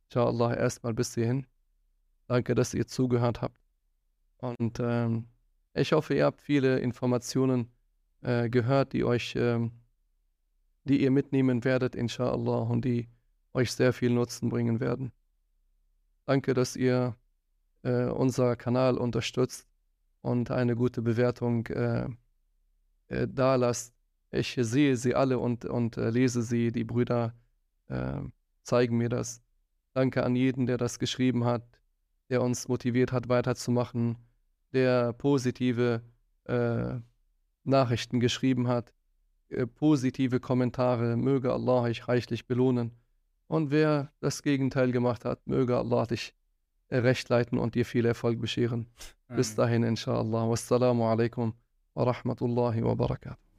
Inshallah 0.09 0.55
erstmal 0.55 0.95
bis 0.95 1.15
hierhin. 1.15 1.47
Danke, 2.27 2.55
dass 2.55 2.75
ihr 2.75 2.87
zugehört 2.87 3.43
habt. 3.43 3.61
Und 4.39 4.79
ähm, 4.81 5.29
ich 5.75 5.93
hoffe, 5.93 6.15
ihr 6.15 6.25
habt 6.25 6.43
viele 6.43 6.79
Informationen 6.81 7.73
äh, 8.23 8.51
gehört, 8.51 8.93
die 8.93 9.05
euch, 9.05 9.35
ähm, 9.37 9.73
die 10.85 11.03
ihr 11.03 11.11
mitnehmen 11.11 11.65
werdet, 11.65 11.95
inshallah, 11.95 12.59
und 12.59 12.85
die 12.85 13.09
euch 13.55 13.73
sehr 13.73 13.93
viel 13.93 14.11
Nutzen 14.11 14.49
bringen 14.49 14.81
werden. 14.81 15.13
Danke, 16.25 16.55
dass 16.55 16.77
ihr 16.77 17.17
äh, 17.83 18.05
unser 18.05 18.57
Kanal 18.57 18.99
unterstützt 18.99 19.67
und 20.21 20.51
eine 20.51 20.77
gute 20.77 21.03
Bewertung 21.03 21.67
äh, 21.67 22.09
äh, 23.13 23.29
da 23.29 23.57
lasst. 23.57 23.95
Ich 24.31 24.57
sehe 24.59 24.97
sie 24.97 25.15
alle 25.15 25.39
und, 25.39 25.65
und 25.65 25.97
äh, 25.97 26.11
lese 26.11 26.43
sie. 26.43 26.73
Die 26.73 26.85
Brüder 26.85 27.35
äh, 27.89 28.21
zeigen 28.63 28.97
mir 28.97 29.09
das. 29.09 29.43
Danke 29.93 30.25
an 30.25 30.35
jeden, 30.35 30.67
der 30.67 30.79
das 30.79 30.99
geschrieben 30.99 31.45
hat, 31.45 31.63
der 32.31 32.41
uns 32.41 32.67
motiviert 32.67 33.13
hat, 33.13 33.29
weiterzumachen, 33.29 34.17
der 34.73 35.13
positive 35.13 36.03
äh, 36.45 36.95
Nachrichten 37.65 38.21
geschrieben 38.21 38.69
hat, 38.69 38.95
äh, 39.51 39.67
positive 39.67 40.41
Kommentare. 40.41 41.17
Möge 41.17 41.53
Allah 41.53 41.83
euch 41.83 42.09
reichlich 42.09 42.47
belohnen. 42.47 42.93
Und 43.49 43.71
wer 43.71 44.11
das 44.21 44.43
Gegenteil 44.43 44.93
gemacht 44.93 45.27
hat, 45.27 45.47
möge 45.47 45.77
Allah 45.77 46.07
dich 46.07 46.35
recht 46.91 47.29
leiten 47.29 47.59
und 47.59 47.75
dir 47.75 47.85
viel 47.85 48.07
Erfolg 48.07 48.41
bescheren. 48.41 48.87
Bis 49.29 49.55
dahin, 49.55 49.83
inshallah. 49.83 50.49
Wassalamu 50.49 51.05
alaikum 51.05 51.55
wa 51.95 52.05
rahmatullahi 52.05 52.83
wa 52.83 52.95
barakatuh. 52.95 53.52